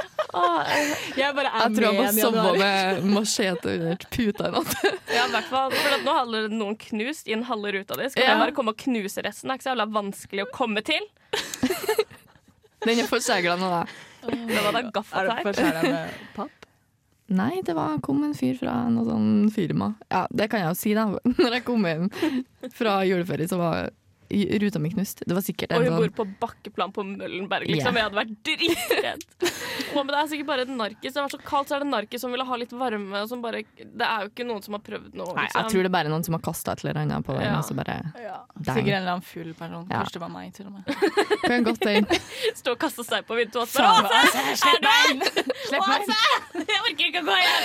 jeg 0.32 1.34
bare 1.36 1.50
er 1.52 1.64
Jeg 1.66 1.74
tror 1.76 1.84
jeg 1.86 1.96
må 1.96 2.04
med 2.06 2.20
sove 2.22 2.52
med 2.58 3.04
machete 3.12 3.74
under 3.76 4.06
puta 4.14 4.48
i 4.48 4.54
natt. 4.54 4.76
ja, 5.12 5.26
i 5.26 5.32
hvert 5.34 5.50
fall. 5.50 5.74
For 5.76 5.96
at 5.98 6.06
nå 6.06 6.14
hadde 6.20 6.40
noen 6.54 6.78
knust 6.80 7.28
i 7.28 7.34
en 7.36 7.44
halve 7.48 7.74
ruta 7.76 7.98
di. 8.00 8.08
Skal 8.14 8.24
Ja. 8.24 8.38
bare 8.40 8.54
komme 8.56 8.72
og 8.72 8.80
knuse 8.80 9.22
resten? 9.26 9.48
Det 9.50 9.54
er 9.54 9.60
ikke 9.60 9.68
så 9.68 9.74
jævla 9.74 9.88
vanskelig 9.98 10.46
å 10.46 10.50
komme 10.54 10.82
til. 10.86 11.04
Den 12.86 12.98
er 12.98 13.06
forsegla 13.06 13.54
nå, 13.60 13.68
da. 13.70 13.84
Det 14.26 14.58
var 14.62 14.72
da 14.74 14.78
Er 14.78 14.82
det 14.82 14.92
gaffateip. 14.94 15.84
med 15.86 16.18
papp? 16.36 16.58
Nei, 17.32 17.62
det 17.64 17.72
var, 17.78 17.94
kom 18.04 18.24
en 18.26 18.34
fyr 18.36 18.58
fra 18.58 18.74
noe 18.92 19.06
sånn 19.06 19.28
firma. 19.54 19.92
Ja, 20.12 20.26
det 20.34 20.50
kan 20.52 20.60
jeg 20.60 20.68
jo 20.68 20.74
si, 20.76 20.92
da. 20.98 21.06
Når 21.44 21.54
jeg 21.58 21.64
kom 21.64 21.86
hjem 21.86 22.08
fra 22.74 22.98
juleferie, 23.08 23.48
så 23.48 23.56
var 23.60 23.90
ruta 24.62 24.80
mi 24.82 24.90
knust. 24.92 25.22
Det 25.26 25.34
var 25.36 25.44
sikkert 25.44 25.72
Og 25.76 25.82
hun 25.84 25.90
sånn 25.90 26.00
bor 26.02 26.12
på 26.22 26.26
bakkeplan 26.42 26.92
på 26.96 27.04
Møllenberg, 27.06 27.68
liksom. 27.70 27.92
Yeah. 27.92 28.00
Jeg 28.00 28.04
hadde 28.08 28.18
vært 28.18 28.34
dritredd. 28.48 29.22
Hva 29.92 30.00
med 30.06 30.12
det 30.14 30.20
er 30.22 30.28
sikkert 30.32 30.48
bare 30.48 30.62
et 30.66 30.72
narkis. 30.72 31.12
Det 31.12 31.20
var 31.20 31.32
så 31.32 31.40
kaldt, 31.42 31.68
så 31.68 31.74
er 31.76 31.78
det 31.82 31.88
en 31.88 31.94
narkis 31.96 32.20
som 32.24 32.30
ville 32.34 32.46
ha 32.48 32.54
litt 32.60 32.72
varme. 32.72 33.18
Som 33.28 33.38
bare, 33.44 33.58
det 33.78 34.06
er 34.08 34.18
jo 34.24 34.28
ikke 34.32 34.46
noen 34.48 34.62
som 34.64 34.72
har 34.78 34.82
prøvd 34.86 35.12
noe. 35.20 35.32
Nei, 35.36 35.48
jeg 35.52 35.64
tror 35.74 35.80
det 35.84 35.90
er 35.90 35.96
bare 35.98 36.10
noen 36.12 36.24
som 36.26 36.34
har 36.38 36.42
kasta 36.44 36.68
et 36.76 36.80
eller 36.84 36.94
annet 37.02 37.26
på 37.26 37.32
den. 37.36 37.46
Ja. 37.48 37.58
Og 37.60 37.64
så 37.68 37.72
bare 37.78 37.96
Ja. 38.22 38.38
Sikkert 38.62 38.88
en 38.88 39.00
eller 39.02 39.12
annen 39.16 39.26
full 39.26 39.52
person. 39.58 39.84
Ja. 39.88 39.96
Kanskje 40.00 40.14
det 40.16 40.24
var 40.24 40.32
meg, 40.32 40.46
til 40.56 40.64
og 40.66 40.72
med. 40.76 40.82
Kan 41.48 41.60
godt 41.68 41.82
den. 41.86 42.04
Stå 42.60 42.68
og 42.76 42.80
kaste 42.82 43.02
seg 43.08 43.20
på 43.28 43.32
vinduet 43.38 43.62
og 43.64 43.68
spørre 43.70 44.06
Åse! 44.08 44.40
Slipp 44.62 44.82
meg 44.86 44.98
inn! 45.12 45.20
Slipp 45.68 45.84
meg 45.86 46.00
inn! 46.02 46.12
Jeg 46.72 46.80
orker 46.88 47.04
ikke 47.10 47.20
å 47.20 47.26
gå 47.28 47.36
hjem! 47.42 47.64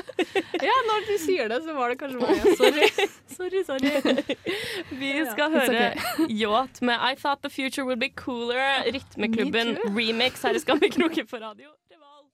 Ja, 0.68 0.74
når 0.88 1.06
du 1.08 1.14
sier 1.20 1.48
det, 1.50 1.60
så 1.64 1.74
var 1.76 1.92
det 1.92 1.98
kanskje 2.00 2.20
meg. 2.22 2.58
Sorry. 2.58 2.88
sorry, 3.36 3.62
sorry. 3.66 4.36
Vi 5.00 5.12
skal 5.32 5.54
høre 5.54 5.88
Yacht 6.42 6.82
med 6.86 7.00
I 7.00 7.14
Thought 7.20 7.42
The 7.44 7.50
Future 7.52 7.86
Would 7.88 8.00
Be 8.02 8.10
Cooler. 8.14 8.84
Rytmeklubben 8.94 9.76
remix 9.96 10.44
her 10.46 10.54
i 10.54 10.62
Skammekroken 10.62 11.26
på 11.30 11.42
radio. 11.42 11.72
Revolt. 11.90 12.30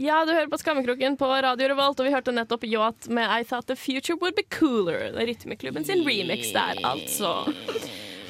Ja, 0.00 0.22
du 0.24 0.32
hører 0.32 0.48
på 0.48 0.56
Skammekroken 0.56 1.16
på 1.20 1.26
Radio 1.44 1.68
Revolt, 1.68 2.00
og 2.00 2.06
vi 2.06 2.12
hørte 2.14 2.32
nettopp 2.32 2.64
Yacht 2.64 3.10
med 3.12 3.26
I 3.28 3.44
Thought 3.44 3.68
The 3.68 3.76
Future 3.76 4.16
Would 4.22 4.38
Be 4.38 4.46
Cooler. 4.48 5.10
Er 5.10 5.26
Rytmeklubben 5.28 5.84
sin 5.84 6.06
remix 6.06 6.54
der, 6.56 6.80
altså. 6.88 7.34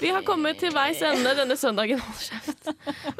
Vi 0.00 0.08
har 0.08 0.22
kommet 0.24 0.60
til 0.60 0.72
veis 0.72 1.02
ende 1.04 1.34
denne 1.36 1.56
søndagen. 1.60 2.00
Hold 2.00 2.22
kjeft. 2.24 2.70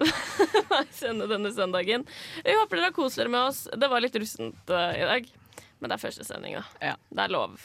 veis 0.73 1.03
ende 1.09 1.29
denne 1.31 1.53
søndagen. 1.53 2.07
Vi 2.45 2.57
håper 2.57 2.81
dere 2.81 2.89
har 2.89 2.97
kost 2.97 3.21
dere 3.21 3.33
med 3.33 3.43
oss. 3.51 3.67
Det 3.77 3.91
var 3.93 4.01
litt 4.05 4.17
russent 4.17 4.73
uh, 4.73 4.89
i 4.97 5.05
dag, 5.13 5.29
men 5.81 5.93
det 5.93 5.99
er 5.99 6.03
første 6.07 6.27
sending, 6.27 6.57
da. 6.61 6.65
Ja. 6.93 6.97
Det 7.11 7.27
er 7.27 7.37
lov. 7.37 7.61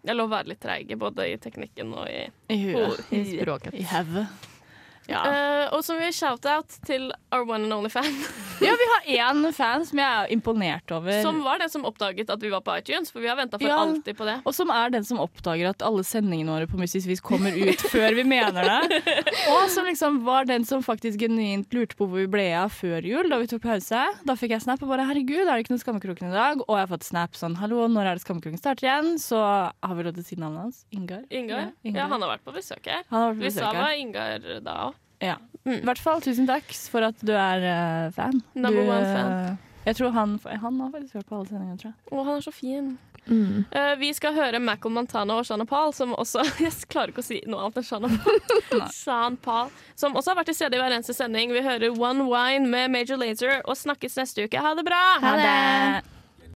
Det 0.00 0.12
er 0.12 0.16
lov 0.16 0.30
å 0.30 0.36
være 0.36 0.52
litt 0.52 0.62
treige, 0.64 0.96
både 1.00 1.28
i 1.32 1.36
teknikken 1.40 1.92
og 1.96 2.08
i 2.08 2.22
I 2.52 2.60
huet. 2.66 3.04
I 3.12 3.24
språket. 3.34 3.76
I 3.76 3.88
hodet. 3.88 4.28
Ja. 5.08 5.22
Uh, 5.26 5.74
Og 5.74 5.82
så 5.84 5.94
vil 5.96 6.06
vi 6.08 6.12
shout-out 6.12 6.68
til 6.86 7.10
our 7.32 7.42
one 7.46 7.64
and 7.64 7.72
only 7.72 7.88
fan, 7.90 8.04
ja, 8.60 8.72
vi 8.78 8.86
har 8.92 9.32
én 9.32 9.52
fan 9.54 9.84
som 9.86 9.98
jeg 9.98 10.06
er 10.06 10.30
imponert 10.34 10.90
over. 10.92 11.22
som 11.22 11.40
var 11.42 11.58
den 11.58 11.68
som 11.70 11.84
oppdaget 11.88 12.30
at 12.30 12.40
vi 12.42 12.50
var 12.50 12.60
på 12.60 12.74
iTunes, 12.78 13.10
for 13.10 13.20
vi 13.20 13.28
har 13.30 13.36
venta 13.38 13.58
for 13.58 13.66
Ja. 13.66 13.78
alltid 13.80 14.16
på 14.18 14.24
det. 14.26 14.36
og 14.44 14.54
som 14.54 14.70
er 14.70 14.90
den 14.90 15.04
som 15.04 15.18
oppdager 15.18 15.70
at 15.70 15.82
alle 15.82 16.02
sendingene 16.04 16.50
våre 16.52 16.66
på 16.70 16.78
Mystisk 16.78 17.08
Vis 17.08 17.20
kommer 17.20 17.50
ut 17.54 17.80
før 17.90 18.14
vi 18.14 18.24
mener 18.24 18.62
det. 18.66 19.02
Og 19.54 19.68
som 19.70 19.84
liksom 19.86 20.20
var 20.24 20.44
den 20.44 20.64
som 20.64 20.82
faktisk 20.82 21.18
genuint 21.20 21.72
lurte 21.74 21.96
på 21.96 22.06
hvor 22.06 22.20
vi 22.22 22.26
ble 22.30 22.46
av 22.54 22.70
før 22.70 23.02
jul, 23.02 23.28
da 23.30 23.38
vi 23.38 23.46
tok 23.50 23.62
pause. 23.62 24.02
Da 24.26 24.34
fikk 24.38 24.50
jeg 24.54 24.62
snap 24.62 24.82
og 24.82 24.88
bare 24.92 25.06
'herregud, 25.08 25.46
er 25.48 25.56
det 25.56 25.64
ikke 25.66 25.74
noe 25.74 25.82
Skammekroken 25.84 26.28
i 26.30 26.34
dag?' 26.34 26.60
Og 26.68 26.74
jeg 26.76 26.86
har 26.86 26.92
fått 26.92 27.04
snap 27.08 27.32
sånn 27.34 27.56
'hallo, 27.56 27.86
når 27.88 28.06
er 28.06 28.14
det 28.14 28.22
Skammekroken 28.26 28.58
starter 28.58 28.86
igjen?' 28.86 29.18
Så 29.18 29.38
har 29.40 29.94
vi 29.96 30.02
lov 30.02 30.14
til 30.14 30.22
å 30.22 30.26
si 30.26 30.36
navnet 30.36 30.60
hans. 30.60 30.84
Ingar. 30.92 31.24
Ingar. 31.30 31.72
Ja, 31.82 31.90
Ja, 32.00 32.06
han 32.08 32.20
har 32.22 32.36
vært 32.38 32.44
på 32.44 32.52
besøk 32.54 32.84
her. 32.86 33.02
Han 33.10 33.20
har 33.20 33.34
vært 33.34 33.42
Vi 33.42 33.50
sa 33.50 33.72
hva 33.72 33.90
Ingar 33.98 34.38
da 34.62 34.74
òg. 34.90 34.94
Ja. 35.20 35.36
Mm. 35.64 35.82
I 35.82 35.84
hvert 35.90 36.00
fall 36.00 36.22
tusen 36.24 36.48
takk 36.48 36.72
for 36.90 37.04
at 37.04 37.20
du 37.20 37.34
er 37.36 37.66
eh, 37.68 38.06
fan. 38.16 38.40
Number 38.56 38.80
du, 38.80 38.88
one 38.88 39.04
eh, 39.04 39.12
fan. 39.12 39.58
Jeg 39.84 39.96
tror 39.96 40.12
han, 40.16 40.34
han 40.44 40.80
har 40.80 40.90
faktisk 40.92 41.20
hørt 41.20 41.28
på 41.28 41.38
alle 41.38 41.48
sendingene, 41.48 41.78
tror 41.80 41.90
jeg. 41.92 41.98
Å, 42.10 42.24
han 42.26 42.36
er 42.36 42.44
så 42.44 42.52
fin. 42.54 42.90
Mm. 43.26 43.64
Eh, 43.70 43.92
vi 44.00 44.10
skal 44.16 44.34
høre 44.34 44.60
Mackle 44.62 44.90
Montana 44.92 45.36
og 45.38 45.46
Shana 45.46 45.66
Paul, 45.68 45.92
som 45.94 46.14
også 46.18 46.44
Jeg 46.64 46.72
klarer 46.90 47.12
ikke 47.12 47.24
å 47.24 47.26
si 47.28 47.40
noe 47.46 47.66
annet 47.66 47.82
enn 47.82 47.88
Shana 47.88 48.12
Paul. 48.16 48.40
Sean 49.02 49.36
Paul. 49.40 49.72
Som 50.00 50.16
også 50.16 50.32
har 50.32 50.40
vært 50.40 50.52
til 50.52 50.60
stede 50.62 50.78
i 50.78 50.82
hver 50.82 50.96
eneste 50.96 51.16
sending. 51.16 51.52
Vi 51.56 51.64
hører 51.64 51.92
One 51.96 52.28
Wine 52.30 52.70
med 52.70 52.92
Major 52.96 53.20
Lazer 53.20 53.60
og 53.64 53.76
snakkes 53.78 54.18
neste 54.20 54.48
uke. 54.48 54.60
Ha 54.60 54.74
det 54.78 54.88
bra! 54.88 55.04
Ha 55.24 55.36
det! 55.40 56.19